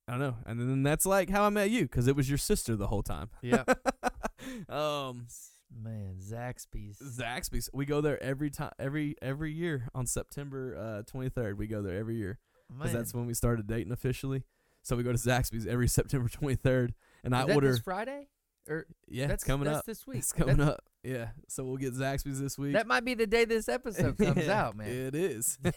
I 0.07 0.13
don't 0.13 0.21
know. 0.21 0.37
And 0.47 0.61
then 0.61 0.83
that's 0.83 1.07
like 1.07 1.29
how 1.29 1.45
I 1.45 1.51
met 1.51 1.71
you 1.71 1.83
because 1.83 2.07
it 2.07 2.17
was 2.17 2.29
your 2.29 2.39
sister 2.39 2.77
the 2.77 2.87
whole 2.87 3.03
time. 3.03 3.31
Yeah. 3.43 3.65
um, 4.69 5.27
Man, 5.73 6.17
Zaxby's. 6.21 6.99
Zaxby's. 6.99 7.71
We 7.73 7.85
go 7.87 8.01
there 8.01 8.23
every 8.23 8.51
time, 8.51 8.73
every 8.79 9.15
every 9.23 9.53
year 9.53 9.89
on 9.95 10.07
September 10.07 10.77
uh, 10.77 11.03
23rd. 11.11 11.57
We 11.57 11.67
go 11.67 11.81
there 11.83 11.97
every 11.99 12.17
year 12.17 12.39
because 12.77 12.93
that's 12.93 13.15
when 13.15 13.27
we 13.27 13.35
started 13.35 13.67
dating 13.67 13.93
officially. 13.93 14.45
So 14.83 14.97
we 14.97 15.03
go 15.03 15.13
to 15.13 15.19
Zaxby's 15.19 15.67
every 15.67 15.89
September 15.89 16.29
23rd, 16.29 16.91
and 17.23 17.35
I 17.37 17.43
Is 17.43 17.47
that 17.49 17.55
order. 17.55 17.71
this 17.73 17.79
Friday? 17.81 18.29
Or 18.69 18.87
yeah, 19.09 19.27
that's 19.29 19.43
it's 19.43 19.45
coming 19.45 19.65
that's 19.67 19.79
up. 19.79 19.87
this 19.87 20.07
week. 20.07 20.19
It's 20.19 20.33
coming 20.33 20.57
That's- 20.59 20.75
up. 20.77 20.85
Yeah, 21.03 21.29
so 21.49 21.65
we'll 21.65 21.79
get 21.79 21.95
Zaxby's 21.95 22.41
this 22.41 22.59
week. 22.59 22.75
That 22.75 22.87
might 22.87 23.07
be 23.07 23.15
the 23.15 23.27
day 23.27 23.47
this 23.47 23.69
episode 23.71 24.19
comes 24.19 24.45
Yeah, 24.47 24.65
out, 24.67 24.77
man. 24.77 24.89
It 24.89 25.15
is. 25.15 25.59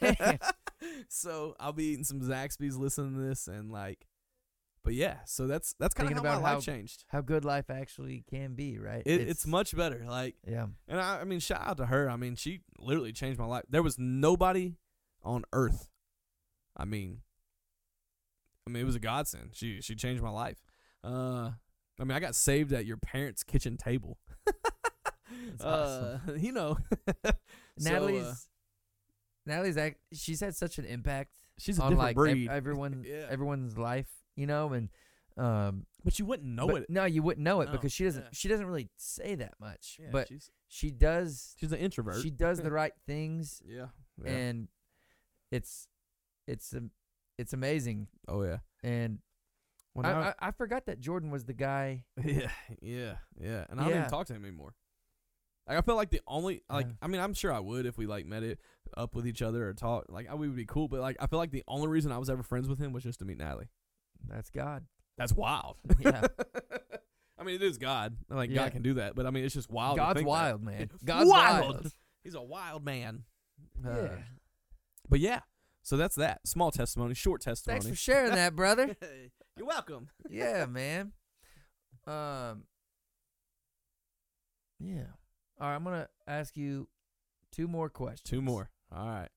So 1.07 1.55
I'll 1.61 1.71
be 1.71 1.85
eating 1.85 2.03
some 2.03 2.19
Zaxby's 2.19 2.75
listening 2.75 3.13
to 3.15 3.21
this 3.21 3.47
and 3.47 3.71
like, 3.71 4.05
but 4.83 4.93
yeah. 4.93 5.17
So 5.25 5.47
that's 5.47 5.73
that's 5.79 5.93
kind 5.93 6.09
of 6.11 6.17
how 6.17 6.23
my 6.23 6.29
about 6.37 6.41
life 6.55 6.63
changed. 6.63 7.05
How 7.07 7.21
good 7.21 7.45
life 7.45 7.69
actually 7.69 8.23
can 8.29 8.53
be, 8.55 8.77
right? 8.77 9.03
It, 9.05 9.21
it's, 9.21 9.45
much 9.47 9.75
better. 9.75 10.05
Like, 10.07 10.35
Yeah. 10.47 10.67
and 10.87 10.99
I, 10.99 11.21
I 11.21 11.23
mean, 11.23 11.39
shout 11.39 11.61
out 11.65 11.77
to 11.77 11.85
her. 11.87 12.09
I 12.09 12.15
mean, 12.17 12.35
she 12.35 12.61
literally 12.77 13.13
changed 13.13 13.39
my 13.39 13.45
life. 13.45 13.63
There 13.69 13.83
was 13.83 13.97
nobody 13.97 14.75
on 15.23 15.43
earth. 15.53 15.89
I 16.75 16.85
mean, 16.85 17.19
I 18.67 18.71
mean, 18.71 18.81
it 18.81 18.85
was 18.85 18.95
a 18.95 18.99
godsend. 18.99 19.51
She 19.53 19.81
she 19.81 19.95
changed 19.95 20.21
my 20.23 20.29
life. 20.29 20.63
Uh, 21.03 21.51
I 21.99 22.03
mean, 22.03 22.11
I 22.11 22.19
got 22.19 22.33
saved 22.35 22.73
at 22.73 22.85
your 22.85 22.97
parents' 22.97 23.43
kitchen 23.43 23.77
table. 23.77 24.17
Uh, 25.59 26.17
you 26.37 26.51
know, 26.51 26.77
So, 27.25 27.29
uh, 27.29 27.31
Natalie's 27.79 28.47
Natalie's 29.45 29.77
act, 29.77 29.97
she's 30.13 30.39
had 30.39 30.55
such 30.55 30.77
an 30.77 30.85
impact 30.85 31.31
she's 31.59 31.79
a 31.79 31.83
on 31.83 31.91
different 31.91 32.07
like 32.07 32.15
breed. 32.15 32.47
ev- 32.49 32.55
everyone 32.55 33.03
Yeah. 33.05 33.25
everyone's 33.29 33.77
life, 33.77 34.09
you 34.35 34.47
know, 34.47 34.73
and 34.73 34.89
um 35.37 35.85
but 36.03 36.19
you 36.19 36.25
wouldn't 36.25 36.47
know 36.49 36.67
but 36.67 36.83
it. 36.83 36.89
No, 36.89 37.05
you 37.05 37.23
wouldn't 37.23 37.43
know 37.43 37.61
it 37.61 37.65
No, 37.67 37.71
because 37.71 37.91
she 37.91 38.03
doesn't 38.03 38.23
yeah. 38.23 38.29
she 38.33 38.47
doesn't 38.47 38.65
really 38.67 38.89
say 38.97 39.35
that 39.35 39.53
much. 39.59 39.97
Yeah, 39.99 40.09
but 40.11 40.27
she's 40.27 40.51
she 40.67 40.91
does 40.91 41.55
she's 41.59 41.71
an 41.71 41.79
introvert. 41.79 42.21
she 42.21 42.29
does 42.29 42.59
the 42.59 42.71
right 42.81 42.93
things 43.07 43.61
yeah, 43.65 43.87
yeah. 44.23 44.31
and 44.31 44.67
it's 45.51 45.87
it's 46.47 46.73
um, 46.73 46.91
it's 47.37 47.53
amazing. 47.53 48.07
oh 48.27 48.43
yeah. 48.43 48.57
And 48.83 49.19
When 49.93 50.05
I, 50.05 50.11
I, 50.11 50.27
I, 50.27 50.33
I 50.47 50.51
forgot 50.51 50.85
that 50.87 50.99
Jordan 50.99 51.31
was 51.31 51.45
the 51.45 51.53
guy. 51.53 52.03
yeah, 52.23 52.49
yeah, 52.81 53.15
yeah. 53.39 53.65
And 53.69 53.79
I 53.79 53.83
don't 53.83 53.91
Yeah. 53.93 53.99
even 53.99 54.09
talk 54.09 54.27
to 54.27 54.33
him 54.33 54.43
anymore. 54.43 54.75
Like 55.67 55.77
I 55.77 55.81
felt 55.81 55.97
like 55.97 56.09
the 56.09 56.21
only 56.27 56.61
like 56.69 56.87
Yeah. 56.87 56.93
I 57.01 57.07
mean 57.07 57.21
I'm 57.21 57.33
sure 57.33 57.51
I 57.53 57.59
would 57.59 57.85
if 57.85 57.97
we 57.97 58.05
like 58.05 58.25
met 58.25 58.43
it 58.43 58.59
up 58.97 59.15
with 59.15 59.25
each 59.25 59.41
other 59.41 59.67
or 59.67 59.73
talk 59.73 60.05
like 60.09 60.29
I 60.29 60.35
we 60.35 60.47
would 60.47 60.57
be 60.57 60.65
cool. 60.65 60.87
But 60.89 60.99
like 60.99 61.15
I 61.19 61.27
feel 61.27 61.39
like 61.39 61.51
the 61.51 61.63
only 61.67 61.87
reason 61.87 62.11
I 62.11 62.17
was 62.17 62.29
ever 62.29 62.43
friends 62.43 62.67
with 62.67 62.77
him 62.79 62.91
was 62.93 63.01
just 63.03 63.19
to 63.19 63.25
meet 63.25 63.37
Natalie. 63.37 63.69
That's 64.27 64.49
God. 64.49 64.85
That's 65.17 65.33
wild. 65.33 65.77
Yeah. 65.99 66.25
I 67.39 67.43
mean 67.45 67.55
it 67.55 67.63
is 67.63 67.77
God. 67.77 68.15
Like 68.29 68.49
Yeah. 68.49 68.63
God 68.63 68.71
can 68.71 68.81
do 68.83 68.93
that, 68.95 69.15
but 69.15 69.25
I 69.25 69.29
mean 69.31 69.43
it's 69.43 69.53
just 69.53 69.69
wild. 69.69 69.97
to 69.97 70.01
God's 70.01 70.17
think 70.17 70.25
that. 70.27 70.29
wild, 70.29 70.63
man. 70.63 70.89
God's 71.03 71.29
wild. 71.29 71.65
wild. 71.75 71.93
He's 72.23 72.35
a 72.35 72.41
wild 72.41 72.85
man. 72.85 73.23
Yeah. 73.83 73.89
Uh, 73.91 74.09
but 75.09 75.19
yeah, 75.19 75.41
so 75.81 75.97
that's 75.97 76.15
that 76.15 76.47
small 76.47 76.71
testimony, 76.71 77.13
short 77.15 77.41
testimony. 77.41 77.81
Thanks 77.81 77.97
for 77.97 78.01
sharing 78.01 78.31
that, 78.31 78.55
brother. 78.55 78.95
You're 79.57 79.67
welcome. 79.67 80.07
yeah, 80.29 80.65
man. 80.65 81.11
Um. 82.07 82.63
Yeah. 84.79 85.03
All 85.59 85.67
right, 85.69 85.75
I'm 85.75 85.83
gonna 85.83 86.07
ask 86.27 86.55
you 86.57 86.87
two 87.51 87.67
more 87.67 87.89
questions. 87.89 88.21
Two 88.29 88.41
more. 88.41 88.69
All 88.95 89.05
right. 89.07 89.29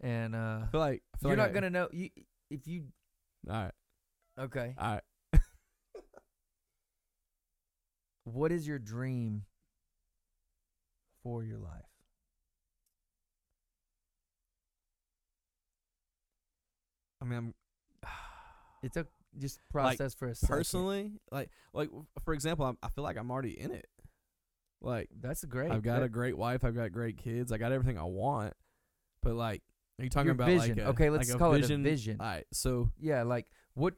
and 0.00 0.34
uh, 0.34 0.60
I 0.64 0.66
feel 0.70 0.80
like 0.80 1.02
I 1.14 1.18
feel 1.18 1.30
you're 1.30 1.36
like 1.38 1.48
not 1.48 1.50
I- 1.50 1.54
gonna 1.54 1.70
know 1.70 1.88
you 1.92 2.10
if 2.50 2.66
you. 2.66 2.84
All 3.48 3.54
right. 3.62 3.72
Okay. 4.38 4.74
All 4.78 4.92
right. 4.94 5.02
What 8.24 8.50
is 8.50 8.66
your 8.66 8.80
dream 8.80 9.44
for 11.22 11.44
your 11.44 11.58
life? 11.58 11.84
I 17.20 17.24
mean, 17.24 17.38
I'm 17.38 17.54
It's 18.82 18.96
a 18.96 19.06
just 19.38 19.60
process 19.70 20.14
for 20.14 20.28
a 20.28 20.34
second. 20.34 20.54
personally 20.56 21.12
like 21.30 21.50
like 21.74 21.90
for 22.24 22.32
example, 22.32 22.64
I'm, 22.66 22.78
I 22.82 22.88
feel 22.88 23.04
like 23.04 23.16
I'm 23.18 23.30
already 23.30 23.58
in 23.58 23.70
it. 23.70 23.86
Like 24.80 25.08
That's 25.20 25.44
great. 25.44 25.70
I've 25.70 25.82
got 25.82 26.00
That- 26.00 26.06
a 26.06 26.08
great 26.08 26.36
wife, 26.36 26.64
I've 26.64 26.74
got 26.76 26.92
great 26.92 27.16
kids, 27.18 27.52
I 27.52 27.58
got 27.58 27.72
everything 27.72 27.98
I 27.98 28.04
want. 28.04 28.54
But 29.22 29.34
like, 29.34 29.62
are 29.98 30.04
you 30.04 30.10
talking 30.10 30.26
Your 30.26 30.34
about 30.34 30.46
vision. 30.48 30.76
like 30.76 30.86
a, 30.86 30.88
Okay, 30.90 31.10
let's 31.10 31.28
like 31.30 31.38
call 31.38 31.52
it 31.54 31.58
a 31.58 31.60
vision? 31.62 31.82
vision. 31.82 32.16
All 32.20 32.26
right, 32.26 32.46
so 32.52 32.90
yeah, 33.00 33.22
like 33.22 33.46
what? 33.74 33.94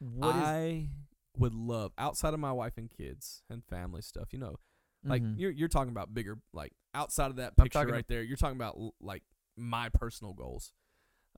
What 0.00 0.34
is 0.36 0.42
I 0.42 0.88
would 1.36 1.54
love 1.54 1.92
outside 1.98 2.34
of 2.34 2.40
my 2.40 2.52
wife 2.52 2.76
and 2.76 2.90
kids 2.90 3.42
and 3.50 3.64
family 3.64 4.02
stuff. 4.02 4.32
You 4.32 4.38
know, 4.40 4.56
like 5.04 5.22
Mhm. 5.22 5.38
you're 5.38 5.50
you're 5.50 5.68
talking 5.68 5.90
about 5.90 6.12
bigger, 6.14 6.38
like 6.52 6.72
outside 6.94 7.30
of 7.30 7.36
that 7.36 7.56
picture 7.56 7.86
right 7.86 8.06
there. 8.08 8.22
You're 8.22 8.36
talking 8.36 8.56
about 8.56 8.76
like 9.00 9.22
my 9.56 9.88
personal 9.88 10.34
goals, 10.34 10.72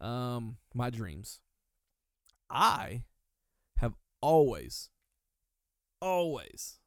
um, 0.01 0.57
my 0.75 0.91
dreams. 0.91 1.41
I 2.51 3.05
have 3.77 3.95
always, 4.21 4.91
always, 6.03 6.81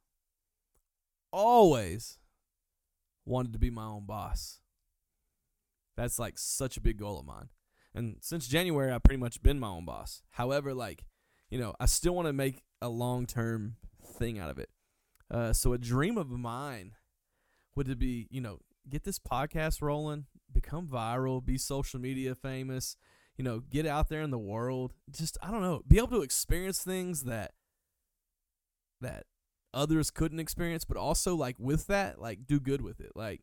always 1.32 2.18
wanted 3.24 3.52
to 3.52 3.58
be 3.58 3.70
my 3.70 3.84
own 3.84 4.04
boss. 4.04 4.60
That's 5.96 6.18
like 6.18 6.38
such 6.38 6.76
a 6.76 6.80
big 6.80 6.98
goal 6.98 7.18
of 7.18 7.26
mine. 7.26 7.48
And 7.94 8.16
since 8.20 8.48
January, 8.48 8.90
I've 8.90 9.02
pretty 9.02 9.20
much 9.20 9.42
been 9.42 9.60
my 9.60 9.68
own 9.68 9.84
boss. 9.84 10.22
However, 10.30 10.74
like, 10.74 11.04
you 11.48 11.58
know, 11.58 11.74
I 11.78 11.86
still 11.86 12.14
want 12.14 12.26
to 12.26 12.32
make 12.32 12.62
a 12.82 12.88
long 12.88 13.26
term 13.26 13.76
thing 14.18 14.38
out 14.38 14.50
of 14.50 14.58
it. 14.58 14.70
Uh, 15.30 15.52
so 15.52 15.72
a 15.72 15.78
dream 15.78 16.18
of 16.18 16.30
mine 16.30 16.92
would 17.76 17.98
be, 17.98 18.26
you 18.30 18.40
know, 18.40 18.58
get 18.88 19.04
this 19.04 19.18
podcast 19.18 19.80
rolling, 19.80 20.26
become 20.52 20.86
viral, 20.86 21.44
be 21.44 21.56
social 21.56 22.00
media 22.00 22.34
famous, 22.34 22.96
you 23.36 23.44
know, 23.44 23.60
get 23.60 23.86
out 23.86 24.08
there 24.08 24.22
in 24.22 24.30
the 24.30 24.38
world. 24.38 24.92
Just 25.10 25.38
I 25.42 25.50
don't 25.50 25.62
know, 25.62 25.82
be 25.86 25.98
able 25.98 26.08
to 26.08 26.22
experience 26.22 26.82
things 26.82 27.22
that 27.24 27.52
that 29.00 29.26
others 29.72 30.10
couldn't 30.10 30.40
experience, 30.40 30.84
but 30.84 30.96
also 30.96 31.34
like 31.34 31.56
with 31.58 31.86
that, 31.86 32.20
like 32.20 32.46
do 32.46 32.60
good 32.60 32.80
with 32.80 33.00
it. 33.00 33.12
Like 33.14 33.42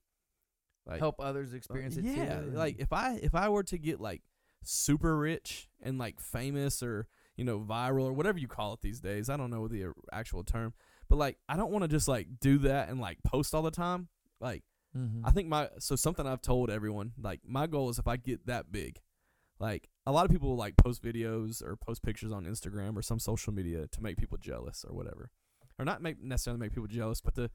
like 0.86 1.00
help 1.00 1.16
others 1.20 1.54
experience 1.54 1.98
it 1.98 2.06
yeah, 2.06 2.42
too? 2.42 2.52
like 2.54 2.80
if 2.80 2.92
I 2.92 3.20
if 3.22 3.36
I 3.36 3.50
were 3.50 3.64
to 3.64 3.78
get 3.78 4.02
like 4.02 4.22
super 4.64 5.18
rich 5.18 5.70
and 5.82 5.98
like 5.98 6.20
famous 6.20 6.82
or 6.84 7.08
you 7.38 7.46
know, 7.46 7.60
viral 7.60 8.04
or 8.04 8.14
whatever 8.14 8.38
you 8.38 8.48
call 8.48 8.74
it 8.74 8.82
these 8.82 9.00
days. 9.00 9.30
I 9.30 9.38
don't 9.38 9.50
know 9.50 9.68
the 9.68 9.86
uh, 9.86 9.92
actual 10.12 10.44
term, 10.44 10.74
but 11.10 11.16
like 11.16 11.38
I 11.50 11.56
don't 11.56 11.72
want 11.72 11.84
to 11.84 11.88
just 11.88 12.08
like 12.08 12.28
do 12.40 12.60
that 12.60 12.90
and 12.90 13.00
like 13.00 13.18
post 13.24 13.56
all 13.56 13.64
the 13.64 13.72
time. 13.72 14.10
Like 14.40 14.64
Mm-hmm. 14.98 15.26
I 15.26 15.32
think 15.32 15.48
my 15.48 15.70
so 15.80 15.96
something 15.96 16.28
I've 16.28 16.42
told 16.42 16.70
everyone 16.70 17.14
like 17.22 17.40
my 17.46 17.68
goal 17.68 17.90
is 17.90 17.98
if 17.98 18.08
I 18.08 18.18
get 18.18 18.46
that 18.48 18.72
big, 18.72 19.00
like 19.60 19.88
a 20.06 20.12
lot 20.12 20.26
of 20.26 20.32
people 20.32 20.56
like 20.56 20.76
post 20.76 21.02
videos 21.02 21.64
or 21.64 21.78
post 21.78 22.04
pictures 22.04 22.32
on 22.32 22.46
Instagram 22.46 22.98
or 22.98 23.02
some 23.02 23.20
social 23.20 23.54
media 23.54 23.88
to 23.88 24.04
make 24.04 24.18
people 24.18 24.38
jealous 24.38 24.84
or 24.88 24.94
whatever, 24.94 25.32
or 25.80 25.86
not 25.86 26.02
make 26.02 26.22
necessarily 26.22 26.60
make 26.60 26.74
people 26.74 26.88
jealous, 26.88 27.22
but 27.22 27.36
to 27.36 27.50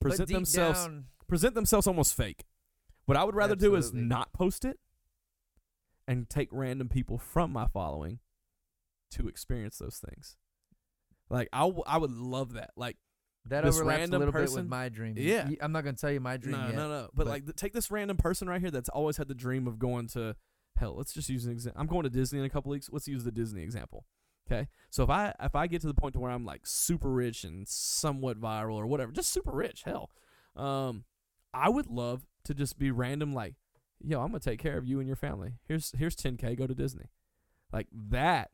present 0.00 0.28
themselves 0.28 0.88
present 1.28 1.54
themselves 1.54 1.86
almost 1.86 2.14
fake. 2.14 2.44
What 3.06 3.16
I 3.16 3.24
would 3.24 3.34
rather 3.34 3.56
do 3.56 3.74
is 3.74 3.92
not 3.92 4.32
post 4.32 4.64
it 4.64 4.78
and 6.06 6.28
take 6.28 6.48
random 6.52 6.88
people 6.88 7.18
from 7.18 7.52
my 7.52 7.66
following 7.66 8.20
to 9.12 9.28
experience 9.28 9.78
those 9.78 9.98
things. 9.98 10.36
Like 11.28 11.48
I, 11.52 11.60
w- 11.60 11.82
I 11.86 11.98
would 11.98 12.10
love 12.10 12.54
that. 12.54 12.70
Like 12.76 12.96
that 13.46 13.64
this 13.64 13.76
overlaps 13.76 13.96
a 13.96 14.00
random 14.00 14.18
little 14.20 14.32
bit 14.32 14.40
person- 14.40 14.56
with 14.56 14.68
my 14.68 14.88
dream. 14.88 15.14
Yeah. 15.16 15.48
I'm 15.60 15.72
not 15.72 15.84
gonna 15.84 15.96
tell 15.96 16.12
you 16.12 16.20
my 16.20 16.36
dream 16.36 16.56
no, 16.56 16.66
yet. 16.66 16.74
no, 16.74 16.88
no. 16.88 17.08
But, 17.14 17.24
but- 17.24 17.26
like 17.26 17.44
th- 17.44 17.56
take 17.56 17.72
this 17.72 17.90
random 17.90 18.16
person 18.16 18.48
right 18.48 18.60
here 18.60 18.70
that's 18.70 18.88
always 18.88 19.16
had 19.16 19.28
the 19.28 19.34
dream 19.34 19.66
of 19.66 19.78
going 19.78 20.06
to 20.08 20.36
hell. 20.76 20.94
Let's 20.96 21.12
just 21.12 21.28
use 21.28 21.44
an 21.44 21.52
example. 21.52 21.80
I'm 21.80 21.86
going 21.88 22.04
to 22.04 22.10
Disney 22.10 22.38
in 22.38 22.44
a 22.44 22.50
couple 22.50 22.70
weeks. 22.70 22.88
Let's 22.92 23.08
use 23.08 23.24
the 23.24 23.32
Disney 23.32 23.62
example. 23.62 24.04
Okay, 24.50 24.68
so 24.90 25.04
if 25.04 25.10
I 25.10 25.34
if 25.40 25.54
I 25.54 25.66
get 25.66 25.80
to 25.82 25.86
the 25.86 25.94
point 25.94 26.14
to 26.14 26.20
where 26.20 26.30
I'm 26.30 26.44
like 26.44 26.62
super 26.64 27.10
rich 27.10 27.44
and 27.44 27.66
somewhat 27.66 28.40
viral 28.40 28.74
or 28.74 28.86
whatever, 28.86 29.12
just 29.12 29.30
super 29.32 29.52
rich, 29.52 29.82
hell, 29.84 30.10
um, 30.56 31.04
I 31.54 31.68
would 31.68 31.86
love 31.86 32.26
to 32.44 32.54
just 32.54 32.78
be 32.78 32.90
random 32.90 33.32
like, 33.34 33.54
yo, 34.00 34.20
I'm 34.20 34.28
gonna 34.28 34.40
take 34.40 34.60
care 34.60 34.76
of 34.78 34.86
you 34.86 34.98
and 34.98 35.06
your 35.06 35.16
family. 35.16 35.54
Here's 35.66 35.92
here's 35.96 36.16
10k, 36.16 36.56
go 36.58 36.66
to 36.66 36.74
Disney, 36.74 37.10
like 37.72 37.88
that. 38.10 38.50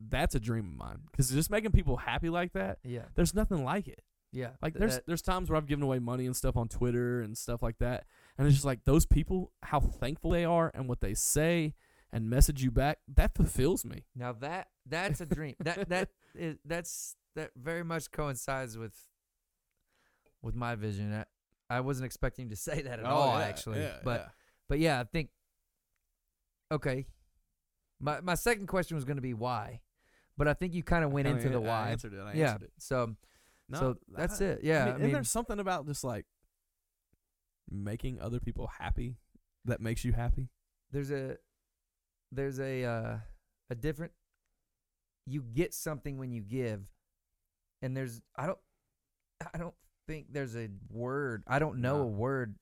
That's 0.00 0.34
a 0.34 0.40
dream 0.40 0.66
of 0.66 0.74
mine 0.76 0.98
because 1.10 1.30
just 1.30 1.50
making 1.50 1.72
people 1.72 1.96
happy 1.98 2.28
like 2.28 2.52
that, 2.52 2.78
Yeah, 2.84 3.04
there's 3.14 3.34
nothing 3.34 3.64
like 3.64 3.88
it. 3.88 4.02
yeah. 4.32 4.50
Like 4.60 4.74
there's 4.74 4.96
that- 4.96 5.06
there's 5.06 5.22
times 5.22 5.48
where 5.48 5.56
I've 5.56 5.66
given 5.66 5.82
away 5.84 5.98
money 5.98 6.26
and 6.26 6.36
stuff 6.36 6.56
on 6.56 6.68
Twitter 6.68 7.20
and 7.22 7.38
stuff 7.38 7.62
like 7.62 7.78
that, 7.78 8.04
and 8.36 8.46
it's 8.46 8.56
just 8.56 8.66
like 8.66 8.84
those 8.84 9.06
people, 9.06 9.52
how 9.62 9.80
thankful 9.80 10.30
they 10.32 10.44
are 10.44 10.70
and 10.74 10.88
what 10.88 11.00
they 11.00 11.14
say 11.14 11.74
and 12.12 12.28
message 12.28 12.62
you 12.62 12.70
back, 12.70 12.98
that 13.08 13.34
fulfills 13.34 13.84
me. 13.84 14.04
now 14.14 14.32
that 14.32 14.68
that's 14.86 15.20
a 15.20 15.26
dream. 15.26 15.54
that 15.60 15.88
that 15.88 16.10
is 16.34 16.58
that's 16.64 17.16
that 17.36 17.50
very 17.56 17.82
much 17.84 18.10
coincides 18.10 18.76
with 18.76 18.94
with 20.42 20.54
my 20.54 20.74
vision. 20.74 21.24
I, 21.70 21.76
I 21.76 21.80
wasn't 21.80 22.06
expecting 22.06 22.50
to 22.50 22.56
say 22.68 22.82
that 22.82 22.98
at 23.00 23.04
all, 23.04 23.36
actually. 23.36 23.86
but 24.04 24.30
but 24.68 24.78
yeah, 24.78 25.00
I 25.00 25.04
think 25.04 25.30
okay. 26.72 27.06
My 28.00 28.20
my 28.20 28.34
second 28.34 28.66
question 28.66 28.96
was 28.96 29.04
going 29.04 29.16
to 29.16 29.22
be 29.22 29.34
why, 29.34 29.80
but 30.36 30.48
I 30.48 30.54
think 30.54 30.74
you 30.74 30.82
kind 30.82 31.04
of 31.04 31.12
went 31.12 31.28
into 31.28 31.48
the 31.48 31.60
why. 31.60 31.88
I 31.88 31.90
answered 31.90 32.12
it. 32.12 32.20
I 32.20 32.32
yeah. 32.34 32.52
answered 32.52 32.62
it. 32.64 32.72
So 32.78 33.14
No, 33.68 33.78
so 33.78 33.96
that's 34.08 34.40
I- 34.40 34.44
it. 34.46 34.60
Yeah. 34.62 34.82
I 34.82 34.86
mean, 34.86 34.94
I 34.94 34.98
mean, 34.98 35.12
there's 35.12 35.30
something 35.30 35.58
about 35.58 35.86
just 35.86 36.04
like 36.04 36.26
making 37.70 38.20
other 38.20 38.40
people 38.40 38.66
happy 38.78 39.16
that 39.64 39.80
makes 39.80 40.04
you 40.04 40.12
happy. 40.12 40.48
there's 40.90 41.10
a 41.10 41.36
there's 42.30 42.58
a 42.60 42.84
uh, 42.84 43.16
a 43.70 43.74
different 43.74 44.12
you 45.26 45.42
get 45.42 45.72
something 45.72 46.18
when 46.18 46.30
you 46.32 46.42
give 46.42 46.82
and 47.80 47.96
there's 47.96 48.20
I 48.36 48.46
don't 48.46 48.58
I 49.54 49.56
don't 49.58 49.74
think 50.06 50.26
there's 50.32 50.56
a 50.56 50.68
word 50.90 51.42
I 51.46 51.58
don't 51.58 51.78
know 51.78 51.98
No. 51.98 52.02
a 52.04 52.06
word 52.06 52.56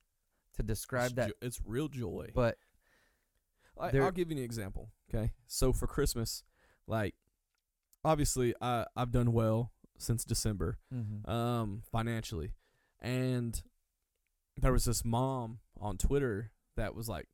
to 0.55 0.63
describe 0.63 1.05
it's 1.07 1.13
that 1.15 1.27
jo- 1.29 1.33
it's 1.41 1.59
real 1.65 1.87
joy. 1.87 2.29
but 2.33 2.57
I, 3.79 3.91
there- 3.91 4.03
I'll 4.03 4.11
give 4.11 4.29
you 4.31 4.37
an 4.37 4.43
example. 4.43 4.89
Okay, 5.13 5.31
so 5.47 5.73
for 5.73 5.87
Christmas, 5.87 6.43
like 6.87 7.15
obviously 8.05 8.53
I 8.61 8.85
I've 8.95 9.11
done 9.11 9.31
well 9.33 9.71
since 9.97 10.23
December, 10.25 10.77
um, 11.25 11.83
financially, 11.91 12.51
and 13.01 13.61
there 14.57 14.71
was 14.73 14.85
this 14.85 15.03
mom 15.05 15.59
on 15.79 15.97
Twitter 15.97 16.51
that 16.75 16.93
was 16.95 17.07
like 17.09 17.27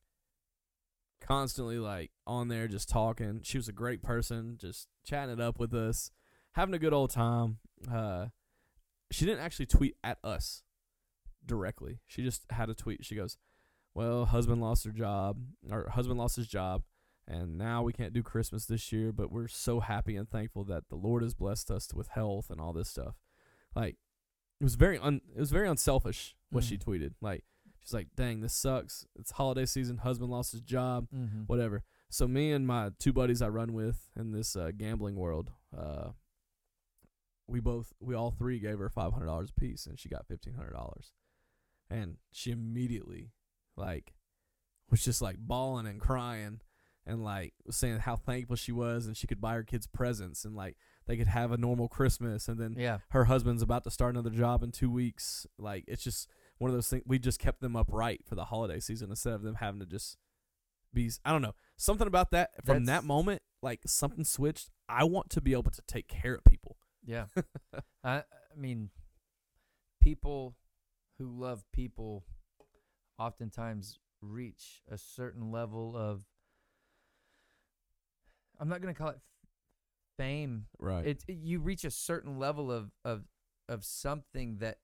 constantly 1.21 1.77
like 1.79 2.11
on 2.27 2.47
there 2.47 2.67
just 2.67 2.89
talking. 2.89 3.41
She 3.43 3.57
was 3.57 3.67
a 3.67 3.73
great 3.73 4.01
person, 4.01 4.57
just 4.59 4.87
chatting 5.05 5.33
it 5.33 5.41
up 5.41 5.59
with 5.59 5.73
us, 5.73 6.11
having 6.53 6.73
a 6.75 6.79
good 6.79 6.93
old 6.93 7.09
time. 7.11 7.57
Uh, 7.91 8.27
she 9.11 9.25
didn't 9.25 9.41
actually 9.43 9.65
tweet 9.65 9.95
at 10.03 10.17
us 10.23 10.63
directly. 11.45 11.99
She 12.07 12.23
just 12.23 12.43
had 12.51 12.69
a 12.69 12.73
tweet. 12.73 13.05
She 13.05 13.15
goes, 13.15 13.37
"Well, 13.93 14.25
husband 14.25 14.61
lost 14.61 14.85
her 14.85 14.91
job, 14.91 15.41
or 15.69 15.89
husband 15.89 16.19
lost 16.19 16.35
his 16.35 16.47
job." 16.47 16.83
And 17.27 17.57
now 17.59 17.83
we 17.83 17.93
can't 17.93 18.13
do 18.13 18.23
Christmas 18.23 18.65
this 18.65 18.91
year, 18.91 19.11
but 19.11 19.31
we're 19.31 19.47
so 19.47 19.81
happy 19.81 20.15
and 20.15 20.27
thankful 20.27 20.63
that 20.65 20.89
the 20.89 20.95
Lord 20.95 21.21
has 21.21 21.35
blessed 21.35 21.69
us 21.69 21.93
with 21.93 22.07
health 22.07 22.49
and 22.49 22.59
all 22.59 22.73
this 22.73 22.89
stuff. 22.89 23.15
Like 23.75 23.97
it 24.59 24.63
was 24.63 24.75
very 24.75 24.97
un 24.97 25.21
it 25.35 25.39
was 25.39 25.51
very 25.51 25.67
unselfish 25.67 26.35
what 26.49 26.63
she 26.63 26.77
Mhm. 26.77 26.83
tweeted. 26.83 27.13
Like 27.21 27.45
she's 27.79 27.93
like, 27.93 28.15
"Dang, 28.15 28.41
this 28.41 28.53
sucks. 28.53 29.05
It's 29.15 29.31
holiday 29.31 29.65
season. 29.67 29.97
Husband 29.97 30.31
lost 30.31 30.51
his 30.53 30.61
job. 30.61 31.07
mm-hmm. 31.13 31.43
Whatever." 31.43 31.83
So 32.09 32.27
me 32.27 32.51
and 32.51 32.65
my 32.65 32.89
two 32.97 33.13
buddies 33.13 33.41
I 33.43 33.49
run 33.49 33.73
with 33.73 34.09
in 34.15 34.31
this 34.31 34.55
uh, 34.55 34.71
gambling 34.75 35.15
world, 35.15 35.51
uh, 35.77 36.13
we 37.49 37.59
both 37.59 37.93
we 37.99 38.15
all 38.15 38.31
three 38.31 38.59
gave 38.59 38.79
her 38.79 38.89
five 38.89 39.13
hundred 39.13 39.27
dollars 39.27 39.51
a 39.55 39.59
piece, 39.59 39.85
and 39.85 39.99
she 39.99 40.09
got 40.09 40.27
fifteen 40.27 40.53
hundred 40.53 40.73
dollars. 40.73 41.11
And 41.89 42.17
she 42.31 42.51
immediately 42.51 43.31
like 43.75 44.13
was 44.91 45.03
just 45.03 45.21
like 45.21 45.37
bawling 45.39 45.87
and 45.87 45.99
crying 45.99 46.61
and 47.05 47.23
like 47.23 47.53
saying 47.71 47.99
how 47.99 48.15
thankful 48.15 48.55
she 48.55 48.71
was 48.71 49.07
and 49.07 49.17
she 49.17 49.25
could 49.25 49.41
buy 49.41 49.53
her 49.53 49.63
kids 49.63 49.87
presents 49.87 50.45
and 50.45 50.55
like 50.55 50.75
they 51.07 51.17
could 51.17 51.27
have 51.27 51.51
a 51.51 51.57
normal 51.57 51.87
Christmas 51.87 52.47
and 52.47 52.59
then 52.59 52.75
yeah 52.77 52.99
her 53.09 53.25
husband's 53.25 53.63
about 53.63 53.83
to 53.83 53.91
start 53.91 54.13
another 54.13 54.29
job 54.29 54.61
in 54.63 54.71
two 54.71 54.91
weeks. 54.91 55.47
Like 55.57 55.85
it's 55.87 56.03
just 56.03 56.29
one 56.59 56.69
of 56.69 56.75
those 56.75 56.87
things. 56.89 57.03
We 57.07 57.17
just 57.17 57.39
kept 57.39 57.61
them 57.61 57.75
upright 57.75 58.21
for 58.27 58.35
the 58.35 58.45
holiday 58.45 58.79
season 58.79 59.09
instead 59.09 59.33
of 59.33 59.41
them 59.41 59.55
having 59.55 59.79
to 59.79 59.85
just 59.87 60.17
be. 60.93 61.09
I 61.25 61.31
don't 61.31 61.41
know 61.41 61.55
something 61.77 62.07
about 62.07 62.31
that 62.31 62.51
from 62.65 62.83
That's- 62.85 63.01
that 63.01 63.07
moment. 63.07 63.41
Like 63.61 63.81
something 63.85 64.23
switched. 64.23 64.69
I 64.87 65.03
want 65.03 65.29
to 65.31 65.41
be 65.41 65.51
able 65.53 65.71
to 65.71 65.81
take 65.87 66.07
care 66.07 66.35
of 66.35 66.43
people. 66.45 66.68
Yeah 67.09 67.25
I 68.03 68.17
I 68.19 68.23
mean 68.55 68.89
people 70.01 70.55
who 71.17 71.27
love 71.27 71.63
people 71.73 72.23
oftentimes 73.17 73.99
reach 74.21 74.81
a 74.89 74.97
certain 74.97 75.51
level 75.51 75.95
of 75.97 76.23
I'm 78.59 78.69
not 78.69 78.81
going 78.81 78.93
to 78.93 78.97
call 78.97 79.09
it 79.09 79.19
fame 80.17 80.65
Right. 80.79 81.05
it, 81.05 81.23
it- 81.27 81.37
you 81.41 81.59
reach 81.59 81.83
a 81.85 81.91
certain 81.91 82.37
level 82.39 82.71
of 82.71 82.91
of 83.05 83.23
of 83.67 83.83
something 83.85 84.57
that 84.59 84.77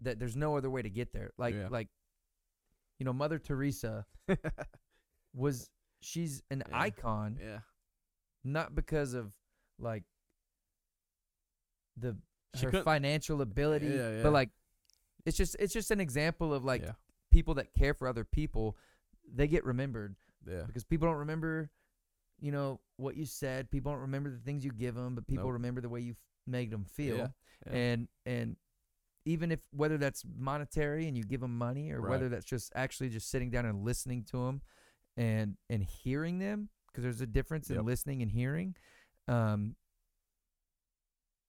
that 0.00 0.18
there's 0.18 0.36
no 0.36 0.56
other 0.56 0.70
way 0.70 0.82
to 0.82 0.90
get 0.90 1.12
there 1.12 1.30
like 1.38 1.54
Yeah. 1.54 1.68
like 1.70 1.88
you 2.98 3.04
know 3.04 3.12
mother 3.12 3.38
teresa 3.38 4.06
was 5.34 5.68
she's 6.00 6.42
an 6.50 6.62
Yeah. 6.68 6.78
icon 6.80 7.38
yeah. 7.40 7.58
not 8.44 8.74
because 8.74 9.12
of 9.14 9.32
like 9.78 10.04
the 11.96 12.16
She 12.54 12.66
her 12.66 12.82
financial 12.82 13.40
ability 13.42 13.86
Yeah, 13.88 14.10
yeah. 14.16 14.22
but 14.22 14.32
like 14.32 14.50
it's 15.24 15.36
just 15.36 15.56
it's 15.58 15.72
just 15.72 15.90
an 15.90 16.00
example 16.00 16.52
of 16.54 16.64
like 16.64 16.82
yeah. 16.82 16.92
people 17.30 17.54
that 17.54 17.72
care 17.74 17.94
for 17.94 18.06
other 18.08 18.24
people 18.24 18.76
they 19.34 19.48
get 19.48 19.64
remembered 19.64 20.14
Yeah. 20.46 20.62
because 20.66 20.84
people 20.84 21.08
don't 21.08 21.18
remember 21.18 21.70
you 22.40 22.52
know 22.52 22.80
what 22.96 23.16
you 23.16 23.24
said 23.26 23.70
people 23.70 23.92
don't 23.92 24.02
remember 24.02 24.30
the 24.30 24.38
things 24.38 24.64
you 24.64 24.70
give 24.70 24.94
them 24.94 25.14
but 25.14 25.26
people 25.26 25.44
Nope. 25.46 25.54
remember 25.54 25.80
the 25.80 25.88
way 25.88 26.00
you 26.00 26.12
f- 26.12 26.16
made 26.46 26.70
them 26.70 26.84
feel 26.84 27.16
Yeah, 27.16 27.28
yeah. 27.66 27.72
and 27.72 28.08
and 28.26 28.56
even 29.24 29.50
if 29.50 29.58
whether 29.72 29.98
that's 29.98 30.22
monetary 30.38 31.08
and 31.08 31.16
you 31.16 31.24
give 31.24 31.40
them 31.40 31.56
money 31.58 31.90
or 31.92 32.00
Right. 32.00 32.10
whether 32.10 32.28
that's 32.28 32.44
just 32.44 32.70
actually 32.76 33.08
just 33.08 33.28
sitting 33.30 33.50
down 33.50 33.64
and 33.66 33.84
listening 33.84 34.22
to 34.30 34.36
them 34.46 34.60
and 35.16 35.56
and 35.70 35.82
hearing 35.82 36.38
them 36.38 36.68
because 36.88 37.02
there's 37.04 37.20
a 37.22 37.26
difference 37.26 37.68
Yep. 37.70 37.78
in 37.80 37.86
listening 37.86 38.22
and 38.22 38.30
hearing 38.30 38.76
um 39.28 39.74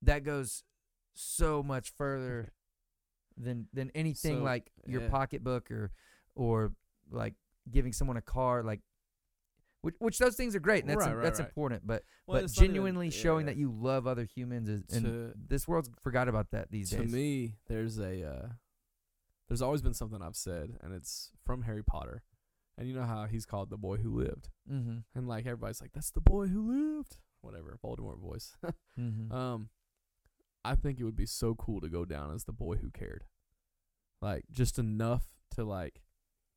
that 0.04 0.24
goes 0.24 0.64
so 1.14 1.64
much 1.64 1.92
further 1.98 2.54
than 3.38 3.68
than 3.74 3.92
anything 3.96 4.38
So, 4.40 4.44
like 4.44 4.72
your 4.86 5.02
yeah. 5.04 5.10
pocketbook 5.10 5.72
or 5.72 5.92
or 6.36 6.72
like 7.12 7.34
giving 7.70 7.94
someone 7.94 8.18
a 8.18 8.22
car 8.22 8.64
like 8.64 8.82
which, 9.82 9.96
which 10.00 10.18
those 10.18 10.36
things 10.36 10.56
are 10.56 10.60
great 10.60 10.84
and 10.84 10.90
that's 10.90 11.06
Right, 11.06 11.16
right, 11.16 11.24
that's 11.24 11.40
right. 11.40 11.48
important 11.48 11.86
but 11.86 12.04
Well, 12.26 12.38
but 12.38 12.44
it's 12.46 12.58
not 12.58 12.64
even- 12.64 12.74
genuinely 12.76 13.10
showing 13.12 13.46
yeah. 13.48 13.54
that 13.54 13.60
you 13.60 13.72
love 13.72 14.08
other 14.08 14.24
humans 14.26 14.70
is 14.70 14.84
and 14.92 15.06
To- 15.06 15.34
this 15.36 15.68
world's 15.68 15.90
forgot 16.02 16.28
about 16.28 16.50
that 16.52 16.72
these 16.72 16.90
days. 16.90 17.00
to 17.00 17.06
days 17.06 17.14
me, 17.14 17.56
there's 17.68 18.00
a 18.00 18.24
uh, 18.28 18.48
there's 19.48 19.62
always 19.62 19.82
been 19.82 19.94
something 19.94 20.22
I've 20.22 20.36
said, 20.36 20.78
and 20.82 20.94
it's 20.94 21.32
from 21.46 21.62
Harry 21.62 21.84
Potter, 21.84 22.22
and 22.78 22.86
you 22.88 22.94
know 22.94 23.04
how 23.06 23.26
he's 23.28 23.46
called 23.46 23.70
the 23.70 23.78
boy 23.78 23.96
who 23.98 24.14
lived, 24.20 24.50
mm-hmm. 24.70 24.98
and 25.16 25.28
like 25.28 25.46
everybody's 25.46 25.80
like, 25.80 25.94
that's 25.94 26.12
the 26.12 26.20
boy 26.20 26.48
who 26.48 26.98
lived, 26.98 27.16
whatever 27.42 27.78
Voldemort 27.84 28.20
voice. 28.20 28.58
Mm-hmm. 29.00 29.32
um, 29.32 29.70
I 30.72 30.76
think 30.76 31.00
it 31.00 31.04
would 31.04 31.16
be 31.16 31.26
so 31.26 31.56
cool 31.56 31.82
to 31.82 31.90
go 31.90 32.06
down 32.06 32.34
as 32.34 32.44
the 32.46 32.52
boy 32.54 32.76
who 32.78 32.90
cared, 32.92 33.24
like 34.22 34.44
just 34.52 34.78
enough 34.80 35.26
to 35.56 35.64
like 35.64 36.02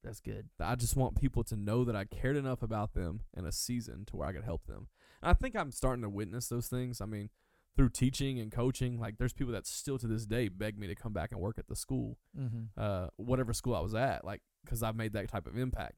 That's 0.02 0.20
good. 0.20 0.48
I 0.58 0.76
just 0.76 0.96
want 0.96 1.20
people 1.20 1.44
to 1.44 1.56
know 1.56 1.84
that 1.84 1.94
I 1.94 2.04
cared 2.04 2.36
enough 2.36 2.62
about 2.62 2.94
them 2.94 3.20
in 3.36 3.44
a 3.44 3.52
season 3.52 4.04
to 4.06 4.16
where 4.16 4.28
I 4.28 4.32
could 4.32 4.44
help 4.44 4.66
them. 4.66 4.88
And 5.22 5.30
I 5.30 5.34
think 5.34 5.54
I'm 5.54 5.70
starting 5.70 6.02
to 6.02 6.08
witness 6.08 6.48
those 6.48 6.68
things. 6.68 7.00
I 7.02 7.06
mean, 7.06 7.28
through 7.76 7.90
teaching 7.90 8.40
and 8.40 8.50
coaching, 8.50 8.98
like 8.98 9.18
there's 9.18 9.34
people 9.34 9.52
that 9.52 9.66
still 9.66 9.98
to 9.98 10.06
this 10.06 10.24
day 10.26 10.48
beg 10.48 10.78
me 10.78 10.86
to 10.86 10.94
come 10.94 11.12
back 11.12 11.32
and 11.32 11.40
work 11.40 11.58
at 11.58 11.68
the 11.68 11.76
school, 11.76 12.16
Mm-hmm. 12.38 12.64
uh, 12.78 13.08
whatever 13.16 13.52
school 13.52 13.74
I 13.76 13.80
was 13.80 13.94
at, 13.94 14.24
like 14.24 14.40
because 14.64 14.82
I've 14.82 14.96
made 14.96 15.12
that 15.12 15.28
type 15.28 15.46
of 15.46 15.56
impact. 15.58 15.96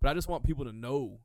But 0.00 0.10
I 0.10 0.14
just 0.14 0.28
want 0.28 0.44
people 0.44 0.64
to 0.64 0.72
know 0.72 1.20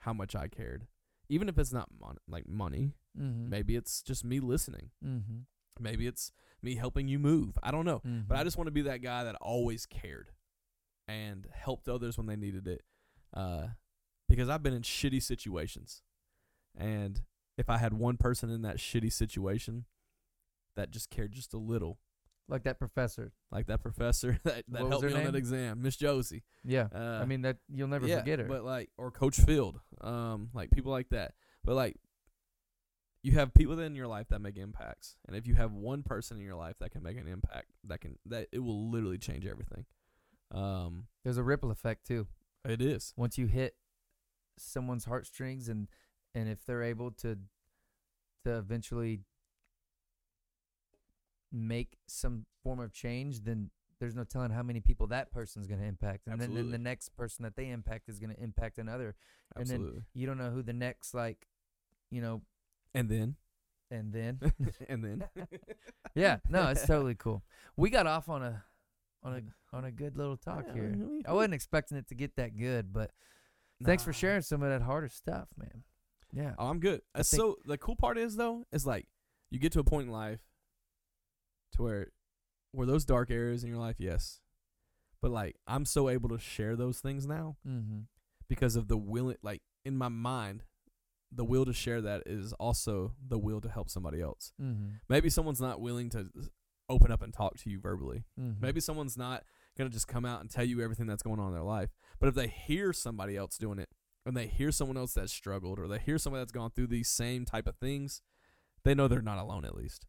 how 0.00 0.12
much 0.12 0.34
I 0.36 0.46
cared, 0.48 0.86
even 1.30 1.48
if 1.48 1.58
it's 1.58 1.72
not 1.72 1.88
mon- 2.00 2.18
like 2.28 2.46
money. 2.48 2.92
Mm-hmm. 3.18 3.48
Maybe 3.48 3.76
it's 3.76 4.02
just 4.02 4.24
me 4.24 4.38
listening. 4.40 4.90
Mm-hmm. 5.04 5.38
Maybe 5.82 6.06
it's 6.06 6.32
me 6.62 6.74
helping 6.74 7.08
you 7.08 7.18
move. 7.18 7.56
I 7.62 7.70
don't 7.70 7.86
know. 7.86 8.02
But 8.28 8.36
I 8.36 8.42
Mhm. 8.42 8.44
just 8.44 8.56
want 8.58 8.66
to 8.66 8.72
be 8.72 8.82
that 8.82 8.98
guy 9.00 9.24
that 9.24 9.36
always 9.36 9.86
cared 9.86 10.30
and 11.08 11.46
helped 11.52 11.88
others 11.88 12.18
when 12.18 12.26
they 12.26 12.36
needed 12.36 12.66
it. 12.68 12.82
Uh, 13.32 13.68
because 14.28 14.48
I've 14.48 14.62
been 14.62 14.74
in 14.74 14.82
shitty 14.82 15.22
situations. 15.22 16.02
And 16.76 17.22
if 17.56 17.70
I 17.70 17.78
had 17.78 17.94
one 17.94 18.16
person 18.16 18.50
in 18.50 18.62
that 18.62 18.76
shitty 18.76 19.12
situation 19.12 19.86
that 20.76 20.90
just 20.90 21.10
cared 21.10 21.32
just 21.32 21.52
a 21.54 21.58
little, 21.58 21.98
like 22.50 22.64
that 22.64 22.78
professor. 22.78 23.32
like 23.50 23.66
that 23.66 23.82
professor 23.82 24.38
that, 24.44 24.64
that 24.68 24.86
helped 24.86 25.04
her 25.04 25.10
me 25.10 25.16
on 25.16 25.24
that 25.24 25.34
exam, 25.34 25.82
Miss 25.82 25.96
Josie. 25.96 26.42
Yeah. 26.64 26.88
Uh, 26.94 27.20
I 27.22 27.24
mean 27.24 27.42
that 27.42 27.58
you'll 27.68 27.88
never 27.88 28.06
yeah, 28.06 28.18
forget 28.18 28.38
her. 28.38 28.46
But 28.46 28.64
like, 28.64 28.90
or 28.98 29.10
Coach 29.10 29.38
Field, 29.38 29.80
um, 30.00 30.50
like 30.54 30.70
people 30.70 30.92
like 30.92 31.10
that. 31.10 31.34
But 31.64 31.76
like, 31.76 31.96
you 33.22 33.32
have 33.32 33.52
people 33.54 33.78
in 33.78 33.94
your 33.94 34.06
life 34.06 34.28
that 34.30 34.40
make 34.40 34.56
impacts, 34.56 35.16
and 35.26 35.36
if 35.36 35.46
you 35.46 35.54
have 35.54 35.72
one 35.72 36.02
person 36.02 36.38
in 36.38 36.44
your 36.44 36.56
life 36.56 36.76
that 36.80 36.90
can 36.90 37.02
make 37.02 37.18
an 37.18 37.28
impact, 37.28 37.68
that 37.84 38.00
can 38.00 38.18
that 38.26 38.48
it 38.52 38.60
will 38.60 38.90
literally 38.90 39.18
change 39.18 39.46
everything. 39.46 39.84
Um, 40.52 41.06
There's 41.22 41.38
a 41.38 41.42
ripple 41.42 41.70
effect 41.70 42.06
too. 42.06 42.26
it 42.64 42.82
is. 42.82 43.12
Once 43.16 43.38
you 43.38 43.46
hit 43.46 43.76
someone's 44.58 45.04
heartstrings 45.04 45.68
and 45.68 45.88
and 46.34 46.48
if 46.48 46.64
they're 46.64 46.82
able 46.82 47.10
to 47.10 47.38
to 48.44 48.56
eventually 48.56 49.20
make 51.52 51.96
some 52.06 52.46
form 52.62 52.80
of 52.80 52.92
change, 52.92 53.40
then 53.42 53.70
there's 53.98 54.14
no 54.14 54.24
telling 54.24 54.50
how 54.50 54.62
many 54.62 54.80
people 54.80 55.06
that 55.08 55.30
person's 55.30 55.66
going 55.66 55.80
to 55.80 55.86
impact, 55.86 56.26
and 56.26 56.40
then, 56.40 56.54
then 56.54 56.70
the 56.70 56.78
next 56.78 57.10
person 57.16 57.42
that 57.42 57.54
they 57.56 57.68
impact 57.68 58.08
is 58.08 58.18
going 58.18 58.34
to 58.34 58.42
impact 58.42 58.78
another. 58.78 59.14
And 59.56 59.66
then- 59.66 59.74
Absolutely. 59.76 60.02
You 60.14 60.26
don't 60.26 60.38
know 60.38 60.50
who 60.50 60.62
the 60.62 60.72
next 60.72 61.12
like, 61.14 61.46
you 62.10 62.20
know, 62.22 62.40
And 62.94 63.08
then, 63.08 63.36
and 63.90 64.12
then 64.12 64.40
and 64.88 65.04
then, 65.04 65.24
yeah, 66.14 66.38
no, 66.48 66.68
it's 66.68 66.86
totally 66.86 67.14
cool. 67.14 67.42
We 67.76 67.90
got 67.90 68.06
off 68.06 68.28
on 68.28 68.42
a 68.42 68.64
on 69.22 69.34
a 69.34 69.76
on 69.76 69.84
a 69.84 69.90
good 69.90 70.16
little 70.16 70.36
talk 70.36 70.64
Yeah, 70.68 70.74
here. 70.74 70.94
we- 70.96 71.24
I 71.26 71.32
wasn't 71.32 71.54
expecting 71.54 71.98
it 71.98 72.08
to 72.08 72.14
get 72.14 72.36
that 72.36 72.56
good, 72.56 72.92
but 72.92 73.10
thanks 73.84 74.02
for 74.02 74.12
sharing 74.12 74.42
some 74.42 74.62
of 74.62 74.70
that 74.70 74.82
harder 74.82 75.08
stuff, 75.08 75.48
man. 75.58 75.82
Yeah. 76.32 76.54
Oh, 76.58 76.68
I'm 76.68 76.78
good. 76.80 77.02
Uh, 77.14 77.22
so 77.22 77.58
the 77.66 77.76
cool 77.76 77.96
part 77.96 78.16
is 78.16 78.36
though, 78.36 78.64
is 78.72 78.86
like 78.86 79.06
you 79.50 79.58
get 79.58 79.72
to 79.72 79.80
a 79.80 79.84
point 79.84 80.06
in 80.06 80.12
life 80.12 80.40
to 81.80 81.84
where 81.84 82.06
where 82.72 82.86
those 82.86 83.04
dark 83.04 83.30
areas 83.30 83.64
in 83.64 83.68
your 83.70 83.78
life, 83.78 83.96
yes. 83.98 84.40
But 85.20 85.30
like 85.30 85.56
I'm 85.66 85.84
so 85.84 86.08
able 86.08 86.28
to 86.30 86.38
share 86.38 86.76
those 86.76 87.00
things 87.00 87.26
now 87.26 87.56
Mm-hmm. 87.66 88.00
because 88.48 88.76
of 88.76 88.88
the 88.88 88.96
will 88.96 89.34
like 89.42 89.62
in 89.84 89.96
my 89.96 90.08
mind, 90.08 90.62
the 91.32 91.44
will 91.44 91.64
to 91.64 91.72
share 91.72 92.00
that 92.02 92.22
is 92.26 92.52
also 92.54 93.14
the 93.26 93.38
will 93.38 93.60
to 93.60 93.68
help 93.68 93.88
somebody 93.90 94.20
else. 94.20 94.52
Mm-hmm. 94.60 94.94
Maybe 95.08 95.30
someone's 95.30 95.60
not 95.60 95.80
willing 95.80 96.10
to 96.10 96.28
open 96.88 97.12
up 97.12 97.22
and 97.22 97.32
talk 97.32 97.56
to 97.58 97.70
you 97.70 97.80
verbally. 97.80 98.24
mm-hmm. 98.38 98.60
Maybe 98.60 98.80
someone's 98.80 99.16
not 99.16 99.44
going 99.78 99.88
to 99.88 99.94
just 99.94 100.08
come 100.08 100.24
out 100.24 100.40
and 100.40 100.50
tell 100.50 100.64
you 100.64 100.80
everything 100.82 101.06
that's 101.06 101.22
going 101.22 101.38
on 101.38 101.48
in 101.48 101.54
their 101.54 101.62
life. 101.62 101.90
But 102.18 102.28
if 102.28 102.34
they 102.34 102.48
hear 102.48 102.92
somebody 102.92 103.36
else 103.36 103.56
doing 103.56 103.78
it, 103.78 103.88
and 104.26 104.36
they 104.36 104.48
hear 104.48 104.72
someone 104.72 104.96
else 104.98 105.14
that's 105.14 105.32
struggled, 105.32 105.78
or 105.78 105.86
they 105.86 105.98
hear 106.00 106.18
somebody 106.18 106.40
that's 106.42 106.52
gone 106.52 106.70
through 106.72 106.88
these 106.88 107.08
same 107.08 107.44
type 107.44 107.66
of 107.68 107.76
things, 107.76 108.22
they 108.84 108.94
know 108.94 109.06
they're 109.06 109.22
not 109.22 109.38
alone 109.38 109.64
at 109.64 109.74
least. 109.76 110.04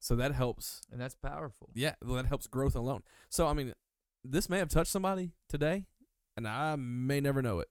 So 0.00 0.16
that 0.16 0.32
helps. 0.32 0.80
and 0.90 1.00
that's 1.00 1.14
powerful. 1.14 1.68
Yeah, 1.74 1.94
well, 2.02 2.14
that 2.16 2.26
helps 2.26 2.46
growth 2.46 2.74
alone. 2.74 3.02
So 3.28 3.46
I 3.46 3.52
mean, 3.52 3.74
this 4.24 4.48
may 4.48 4.58
have 4.58 4.68
touched 4.70 4.90
somebody 4.90 5.30
today, 5.48 5.84
and 6.36 6.48
I 6.48 6.74
may 6.76 7.20
never 7.20 7.42
know 7.42 7.60
it, 7.60 7.68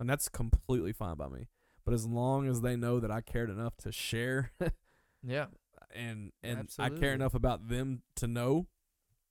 and 0.00 0.08
that's 0.08 0.28
completely 0.28 0.92
fine 0.92 1.16
by 1.16 1.28
me. 1.28 1.48
But 1.84 1.94
as 1.94 2.04
long 2.06 2.46
as 2.48 2.60
they 2.62 2.74
know 2.76 3.00
that 3.00 3.10
I 3.10 3.20
cared 3.20 3.50
enough 3.50 3.76
to 3.78 3.92
share, 3.92 4.50
Yeah. 5.22 5.46
and 5.94 6.32
and 6.42 6.68
I 6.78 6.88
care 6.90 7.12
enough 7.14 7.34
about 7.34 7.68
them 7.68 8.02
to 8.16 8.26
know, 8.26 8.66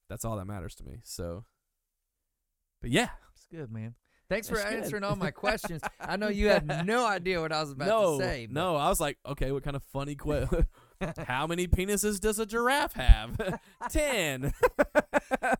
that's 0.10 0.24
all 0.26 0.38
that 0.38 0.46
matters 0.46 0.76
to 0.76 0.84
me. 0.84 1.02
So, 1.04 1.46
but 2.82 2.90
yeah, 2.92 3.10
It's 3.36 3.46
good, 3.46 3.72
man. 3.72 3.96
Thanks 4.30 4.50
for 4.50 4.56
good. 4.56 4.66
answering 4.66 5.04
all 5.04 5.16
my 5.16 5.32
questions. 5.32 5.82
I 6.00 6.18
know 6.18 6.28
you 6.28 6.50
had 6.50 6.86
no 6.86 7.06
idea 7.08 7.40
what 7.40 7.52
I 7.54 7.62
was 7.62 7.72
about 7.72 7.88
no, 7.88 8.20
to 8.20 8.24
say. 8.26 8.46
but- 8.46 8.54
no, 8.54 8.76
I 8.76 8.90
was 8.90 9.00
like, 9.00 9.18
okay, 9.26 9.52
what 9.52 9.64
kind 9.64 9.76
of 9.76 9.84
funny 9.84 10.16
question? 10.16 10.66
How 11.28 11.46
many 11.48 11.68
penises 11.68 12.20
does 12.20 12.40
a 12.40 12.46
giraffe 12.46 12.94
have? 12.94 13.60
Ten. 13.90 14.54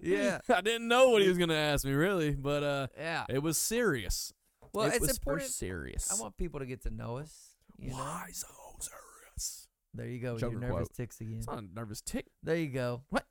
Yeah. 0.02 0.40
I 0.50 0.62
didn't 0.62 0.88
know 0.88 1.10
what 1.10 1.22
he 1.22 1.28
was 1.30 1.38
gonna 1.38 1.54
ask 1.54 1.86
me 1.86 1.92
really, 1.94 2.32
but 2.32 2.64
uh, 2.64 2.88
Yeah. 2.98 3.26
it 3.30 3.40
was 3.40 3.58
serious. 3.58 4.34
Well, 4.74 4.86
it 4.88 4.96
it's 4.96 5.00
was 5.02 5.10
important. 5.12 5.50
serious. 5.52 6.12
I 6.12 6.22
want 6.22 6.38
people 6.38 6.60
to 6.60 6.66
get 6.66 6.82
to 6.84 6.90
know 6.90 7.18
us. 7.18 7.52
You 7.78 7.90
know? 7.90 7.96
Why 7.98 8.28
so 8.32 8.48
serious? 8.80 9.68
There 9.94 10.08
you 10.08 10.20
go. 10.20 10.34
with 10.34 10.42
Joker 10.42 10.54
Your 10.54 10.62
nervous 10.62 10.76
quote. 10.88 10.94
ticks 10.94 11.22
again. 11.22 11.38
It's 11.38 11.48
not 11.48 11.60
a 11.60 11.66
nervous 11.74 12.02
tick. 12.02 12.26
There 12.44 12.56
you 12.56 12.68
go. 12.70 13.04
What? 13.10 13.26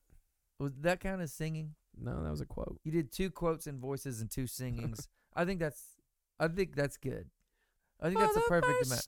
Was 0.59 0.73
that 0.81 1.01
kind 1.01 1.21
of 1.21 1.29
singing? 1.31 1.75
No, 1.99 2.23
that 2.23 2.31
was 2.31 2.41
a 2.41 2.47
quote. 2.47 2.79
You 2.85 2.93
did 2.93 3.13
two 3.13 3.31
quotes 3.31 3.67
and 3.67 3.79
voices 3.81 4.21
and 4.21 4.31
two 4.31 4.47
singings. 4.47 5.09
I 5.35 5.45
think 5.45 5.61
that's 5.61 5.83
I 6.39 6.49
think 6.49 6.75
that's 6.77 6.97
good. 6.97 7.29
I 8.01 8.09
think 8.09 8.21
that's 8.21 8.37
a 8.37 8.41
perfect 8.41 8.87
amount. 8.87 9.07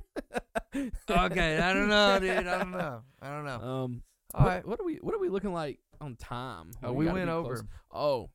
Time 0.00 0.84
in 0.84 0.90
forever. 1.06 1.24
Okay, 1.32 1.58
I 1.58 1.72
don't 1.72 1.88
know, 1.88 2.18
dude. 2.18 2.46
I 2.46 2.58
don't 2.58 2.70
know. 2.72 3.02
I 3.22 3.28
don't 3.30 3.44
know. 3.44 3.54
Um, 3.68 4.02
All 4.34 4.44
what, 4.44 4.48
right. 4.48 4.66
what 4.66 4.80
are 4.80 4.84
we? 4.84 4.96
What 4.96 5.14
are 5.14 5.18
we 5.18 5.28
looking 5.28 5.52
like 5.52 5.78
on 6.00 6.16
time? 6.16 6.70
Oh, 6.82 6.92
we 6.92 7.04
gotta 7.06 7.18
went 7.18 7.30
over. 7.30 7.56
close. 7.56 7.64
Oh, 7.92 8.30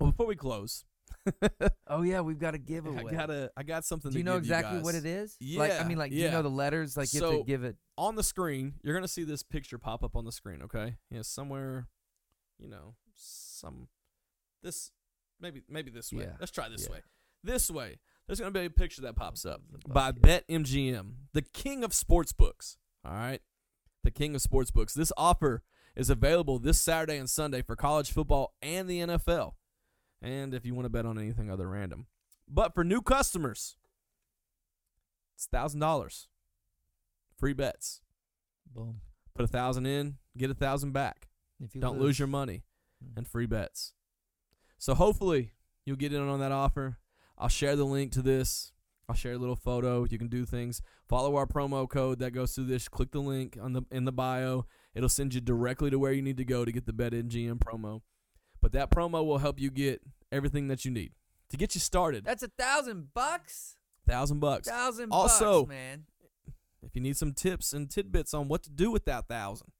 well, 0.00 0.10
before 0.10 0.26
we 0.26 0.36
close, 0.36 0.84
Oh 1.86 2.02
yeah, 2.02 2.20
we've 2.20 2.38
got 2.38 2.54
a 2.54 2.58
giveaway. 2.58 3.04
I 3.06 3.12
gotta. 3.14 3.50
I 3.56 3.62
got 3.62 3.84
something. 3.84 4.10
do 4.10 4.18
you 4.18 4.24
know 4.24 4.36
exactly 4.36 4.78
what 4.80 4.92
guys. 4.94 5.04
it 5.04 5.06
is? 5.06 5.36
Like 5.56 5.80
I 5.80 5.84
mean, 5.84 5.98
like 5.98 6.10
do 6.10 6.16
you 6.16 6.30
know 6.30 6.42
the 6.42 6.48
letters? 6.50 6.96
Like 6.96 7.12
you 7.14 7.20
have 7.22 7.30
So- 7.30 7.38
to 7.38 7.44
give 7.44 7.64
it. 7.64 7.76
on 7.96 8.16
the 8.16 8.22
screen. 8.24 8.74
You're 8.82 8.94
gonna 8.94 9.08
see 9.08 9.24
this 9.24 9.42
picture 9.42 9.78
pop 9.78 10.02
up 10.04 10.16
on 10.16 10.24
the 10.24 10.32
screen. 10.32 10.62
Okay, 10.62 10.96
yeah, 11.10 11.22
somewhere, 11.22 11.86
you 12.58 12.68
know, 12.68 12.94
some 13.14 13.88
this 14.62 14.90
maybe 15.40 15.62
maybe 15.68 15.90
this 15.90 16.12
way. 16.12 16.24
Yeah, 16.24 16.32
Let's 16.40 16.52
try 16.52 16.68
this 16.68 16.86
yeah. 16.86 16.92
way. 16.94 17.00
This 17.44 17.70
way. 17.70 17.98
There's 18.26 18.38
gonna 18.40 18.50
be 18.52 18.64
a 18.64 18.70
picture 18.70 19.02
that 19.02 19.16
pops 19.16 19.44
up 19.44 19.62
by. 19.86 20.12
BetMGM, 20.12 21.12
the 21.32 21.42
king 21.42 21.84
of 21.84 21.92
sports 21.92 22.32
books. 22.32 22.78
All 23.04 23.12
right, 23.12 23.40
the 24.04 24.10
king 24.10 24.34
of 24.34 24.42
sports 24.42 24.70
books. 24.70 24.94
This 24.94 25.12
offer 25.16 25.62
is 25.96 26.08
available 26.08 26.58
this 26.58 26.80
Saturday 26.80 27.18
and 27.18 27.28
Sunday 27.28 27.62
for 27.62 27.76
college 27.76 28.10
football 28.12 28.54
and 28.62 28.88
the 28.88 29.00
NFL, 29.00 29.54
and 30.22 30.54
if 30.54 30.64
you 30.64 30.74
want 30.74 30.86
to 30.86 30.90
bet 30.90 31.04
on 31.04 31.18
anything 31.18 31.50
other 31.50 31.68
random. 31.68 32.06
But 32.48 32.74
for 32.74 32.84
new 32.84 33.02
customers, 33.02 33.76
it's 35.34 35.46
thousand 35.46 35.80
dollars, 35.80 36.28
free 37.36 37.52
bets. 37.52 38.00
Boom. 38.72 39.00
Put 39.34 39.44
a 39.44 39.48
thousand 39.48 39.86
in, 39.86 40.18
get 40.36 40.50
a 40.50 40.54
thousand 40.54 40.92
back. 40.92 41.28
If 41.60 41.74
you 41.74 41.80
Don't 41.80 41.98
lose 42.00 42.18
your 42.18 42.28
money 42.28 42.62
Mm. 43.04 43.16
and 43.18 43.26
free 43.28 43.46
bets. 43.46 43.94
So 44.78 44.94
hopefully 44.94 45.52
you'll 45.84 45.96
get 45.96 46.12
in 46.12 46.20
on 46.28 46.38
that 46.40 46.52
offer. 46.52 46.98
I'll 47.42 47.48
share 47.48 47.74
the 47.74 47.84
link 47.84 48.12
to 48.12 48.22
this. 48.22 48.72
I'll 49.08 49.16
share 49.16 49.32
a 49.32 49.38
little 49.38 49.56
photo. 49.56 50.04
You 50.08 50.16
can 50.16 50.28
do 50.28 50.44
things. 50.46 50.80
Follow 51.08 51.34
our 51.34 51.44
promo 51.46 51.88
code 51.90 52.20
that 52.20 52.30
goes 52.30 52.54
through 52.54 52.66
this. 52.66 52.88
Click 52.88 53.10
the 53.10 53.18
link 53.18 53.58
on 53.60 53.72
the 53.72 53.82
in 53.90 54.04
the 54.04 54.12
bio. 54.12 54.64
It'll 54.94 55.08
send 55.08 55.34
you 55.34 55.40
directly 55.40 55.90
to 55.90 55.98
where 55.98 56.12
you 56.12 56.22
need 56.22 56.36
to 56.36 56.44
go 56.44 56.64
to 56.64 56.70
get 56.70 56.86
the 56.86 56.92
BetMGM 56.92 57.58
promo. 57.58 58.02
But 58.60 58.70
that 58.72 58.90
promo 58.90 59.26
will 59.26 59.38
help 59.38 59.58
you 59.58 59.70
get 59.70 60.02
everything 60.30 60.68
that 60.68 60.84
you 60.84 60.92
need 60.92 61.12
to 61.50 61.56
get 61.56 61.74
you 61.74 61.80
started. 61.80 62.24
That's 62.24 62.44
a 62.44 62.50
thousand 62.56 63.08
bucks. 63.12 63.76
Thousand 64.06 64.38
bucks. 64.38 64.68
Thousand 64.68 65.10
Also- 65.10 65.62
bucks, 65.64 65.68
man. 65.70 66.04
If 66.84 66.94
you 66.94 67.00
need 67.00 67.16
some 67.16 67.32
tips 67.32 67.72
and 67.72 67.90
tidbits 67.90 68.32
on 68.34 68.46
what 68.48 68.62
to 68.64 68.70
do 68.70 68.90
with 68.92 69.04
that 69.06 69.26
thousand, 69.28 69.72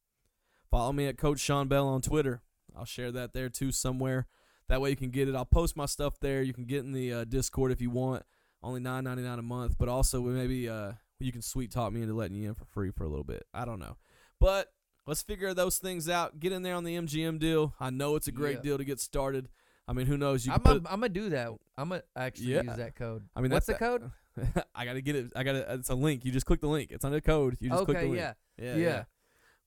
follow 0.71 0.93
me 0.93 1.07
at 1.07 1.17
Coach 1.17 1.39
Shaun 1.39 1.69
Bell 1.69 1.87
on 1.87 2.03
Twitter. 2.03 2.43
I'll 2.77 2.85
share 2.85 3.13
that 3.13 3.33
there 3.35 3.49
too 3.49 3.71
somewhere. 3.73 4.27
That 4.73 4.81
way 4.81 4.89
you 4.89 4.97
can 4.97 5.11
get 5.11 5.29
it. 5.29 5.35
I'll 5.35 5.45
post 5.45 5.77
my 5.77 5.85
stuff 5.85 6.19
there. 6.19 6.41
You 6.41 6.55
can 6.55 6.65
get 6.65 6.79
in 6.79 6.93
the 6.93 7.13
uh, 7.13 7.25
Discord 7.25 7.73
if 7.73 7.83
you 7.83 7.91
want. 7.91 8.23
Only 8.63 8.81
nine 8.81 9.05
ninety 9.05 9.23
nine 9.23 9.39
a 9.39 9.43
month, 9.43 9.77
but 9.79 9.87
also 9.91 10.23
maybe 10.23 10.67
uh, 10.67 10.93
you 11.21 11.31
can 11.31 11.43
sweet 11.43 11.71
talk 11.71 11.93
me 11.93 12.01
into 12.01 12.15
letting 12.15 12.39
you 12.39 12.49
in 12.49 12.55
for 12.55 12.65
free 12.65 12.91
for 12.91 13.05
a 13.05 13.09
little 13.11 13.23
bit. 13.23 13.45
I 13.53 13.67
don't 13.67 13.79
know, 13.79 13.99
but 14.41 14.73
let's 15.07 15.21
figure 15.21 15.53
those 15.53 15.77
things 15.77 16.09
out. 16.09 16.41
Get 16.41 16.53
in 16.53 16.63
there 16.63 16.75
on 16.75 16.85
the 16.85 16.97
MGM 16.97 17.39
deal. 17.39 17.75
I 17.81 17.91
know 17.91 18.17
it's 18.17 18.29
a 18.29 18.33
great 18.33 18.57
Yeah. 18.57 18.63
deal 18.63 18.79
to 18.79 18.85
get 18.85 18.99
started. 18.99 19.51
I 19.87 19.93
mean, 19.93 20.07
who 20.07 20.17
knows? 20.17 20.47
You 20.47 20.55
I'm 20.55 20.63
gonna 20.63 20.81
I'm 20.89 21.03
do 21.13 21.29
that. 21.29 21.49
I'm 21.77 21.91
gonna 21.91 22.03
actually 22.17 22.55
Yeah. 22.55 22.63
use 22.63 22.77
that 22.77 22.95
code. 22.95 23.29
I 23.37 23.43
mean, 23.43 23.51
what's 23.53 23.67
the 23.67 23.75
code? 23.75 24.11
I 24.75 24.87
gotta 24.87 25.03
get 25.03 25.17
it. 25.17 25.33
I 25.37 25.43
gotta. 25.43 25.71
It's 25.75 25.91
a 25.91 25.95
link. 25.95 26.25
You 26.25 26.33
just 26.33 26.47
click 26.47 26.63
the 26.63 26.69
link. 26.69 26.93
It's 26.93 27.05
on 27.05 27.13
the 27.13 27.21
code. 27.21 27.59
You 27.61 27.69
just 27.69 27.85
click 27.85 27.99
the 27.99 28.05
link. 28.05 28.17
yeah. 28.17 28.33
Yeah, 28.57 28.77
Yeah. 28.77 28.83
yeah. 28.83 29.05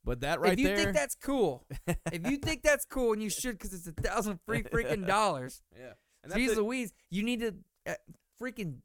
But 0.06 0.22
that 0.22 0.40
right 0.40 0.50
there. 0.50 0.54
if 0.54 0.60
you 0.60 0.68
there, 0.68 0.78
think 0.78 0.96
that's 0.96 1.16
cool, 1.16 1.66
if 2.12 2.30
you 2.32 2.38
think 2.38 2.62
that's 2.64 2.86
cool, 2.86 3.12
and 3.14 3.22
you 3.24 3.30
should, 3.30 3.58
because 3.58 3.74
it's 3.74 3.88
a 3.88 3.92
thousand 3.92 4.40
free 4.46 4.62
freaking 4.74 5.06
dollars. 5.08 5.62
yeah. 5.78 5.94
And 6.24 6.32
Jeez. 6.32 6.56
Louise, 6.56 6.94
you 7.10 7.24
need 7.24 7.40
to 7.42 7.56
uh, 7.88 7.94
freaking 8.42 8.78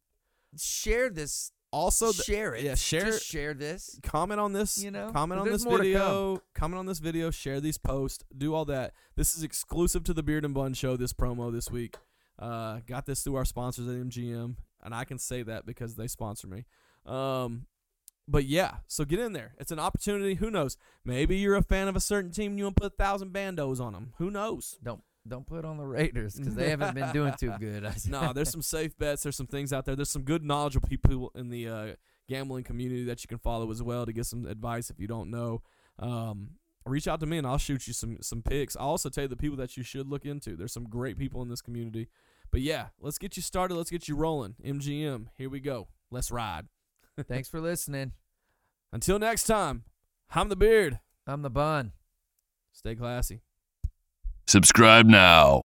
share 0.58 1.08
this. 1.10 1.52
also 1.72 2.10
share 2.10 2.54
it. 2.54 2.64
yeah, 2.64 2.74
share- 2.74 3.04
Just 3.04 3.24
share 3.26 3.54
this. 3.54 3.98
comment 4.02 4.40
on 4.40 4.52
this 4.52 4.82
You 4.82 4.90
know, 4.90 5.10
comment 5.12 5.40
on 5.40 5.48
this 5.48 5.62
video 5.64 6.42
comment 6.54 6.78
on 6.80 6.86
this 6.86 6.98
video 6.98 7.30
share 7.30 7.60
these 7.60 7.78
posts 7.78 8.24
do 8.36 8.54
all 8.54 8.64
that 8.64 8.92
this 9.14 9.36
is 9.36 9.42
exclusive 9.44 10.02
to 10.04 10.12
the 10.14 10.22
beard 10.24 10.44
and 10.44 10.52
bun 10.52 10.74
show 10.74 10.96
this 10.96 11.12
promo 11.12 11.52
this 11.52 11.70
week 11.70 11.96
uh 12.40 12.80
got 12.88 13.06
this 13.06 13.22
through 13.22 13.36
our 13.36 13.44
sponsors 13.44 13.86
at 13.86 13.94
mgm 13.94 14.56
and 14.82 14.92
i 14.94 15.04
can 15.04 15.18
say 15.18 15.42
that 15.44 15.64
because 15.64 15.94
they 15.94 16.08
sponsor 16.08 16.48
me 16.48 16.64
um 17.06 17.66
but 18.30 18.44
yeah 18.44 18.76
so 18.86 19.04
get 19.04 19.18
in 19.18 19.32
there 19.32 19.54
it's 19.58 19.72
an 19.72 19.78
opportunity 19.78 20.34
who 20.34 20.50
knows 20.50 20.76
maybe 21.04 21.36
you're 21.36 21.56
a 21.56 21.62
fan 21.62 21.88
of 21.88 21.96
a 21.96 22.00
certain 22.00 22.30
team 22.30 22.52
and 22.52 22.58
you 22.58 22.64
want 22.64 22.76
to 22.76 22.80
put 22.82 22.92
a 22.92 22.96
thousand 22.96 23.32
bandos 23.32 23.80
on 23.80 23.92
them 23.92 24.12
who 24.18 24.30
knows 24.30 24.78
Don't 24.82 25.02
don't 25.28 25.46
put 25.46 25.64
on 25.64 25.76
the 25.76 25.84
Raiders 25.84 26.34
because 26.36 26.54
they 26.54 26.70
haven't 26.70 26.94
been 26.94 27.12
doing 27.12 27.34
too 27.38 27.52
good. 27.60 27.86
No, 28.08 28.32
there's 28.32 28.50
some 28.50 28.62
safe 28.62 28.96
bets. 28.96 29.22
There's 29.22 29.36
some 29.36 29.46
things 29.46 29.70
out 29.72 29.84
there. 29.84 29.94
There's 29.94 30.10
some 30.10 30.22
good 30.22 30.42
knowledgeable 30.42 30.88
people 30.88 31.30
in 31.34 31.50
the 31.50 31.68
uh, 31.68 31.86
gambling 32.26 32.64
community 32.64 33.04
that 33.04 33.22
you 33.22 33.28
can 33.28 33.38
follow 33.38 33.70
as 33.70 33.82
well 33.82 34.06
to 34.06 34.12
get 34.12 34.24
some 34.24 34.46
advice 34.46 34.88
if 34.88 34.98
you 34.98 35.06
don't 35.06 35.30
know. 35.30 35.62
Um, 35.98 36.52
reach 36.86 37.06
out 37.06 37.20
to 37.20 37.26
me 37.26 37.36
and 37.36 37.46
I'll 37.46 37.58
shoot 37.58 37.86
you 37.86 37.92
some 37.92 38.16
some 38.22 38.42
picks. 38.42 38.76
I'll 38.76 38.88
also 38.88 39.10
tell 39.10 39.24
you 39.24 39.28
the 39.28 39.36
people 39.36 39.58
that 39.58 39.76
you 39.76 39.82
should 39.82 40.08
look 40.08 40.24
into. 40.24 40.56
There's 40.56 40.72
some 40.72 40.84
great 40.88 41.18
people 41.18 41.42
in 41.42 41.48
this 41.48 41.60
community. 41.60 42.08
But 42.50 42.62
yeah, 42.62 42.86
let's 42.98 43.18
get 43.18 43.36
you 43.36 43.42
started. 43.42 43.74
Let's 43.74 43.90
get 43.90 44.08
you 44.08 44.16
rolling. 44.16 44.54
MGM, 44.64 45.26
here 45.36 45.50
we 45.50 45.60
go. 45.60 45.88
Let's 46.10 46.30
ride. 46.30 46.66
Thanks 47.28 47.48
for 47.48 47.60
listening. 47.60 48.12
Until 48.92 49.18
next 49.18 49.44
time, 49.44 49.84
I'm 50.34 50.48
the 50.48 50.56
beard. 50.56 51.00
I'm 51.26 51.42
the 51.42 51.50
bun. 51.50 51.92
Stay 52.72 52.94
classy. 52.94 53.42
Subscribe 54.46 55.06
now. 55.06 55.62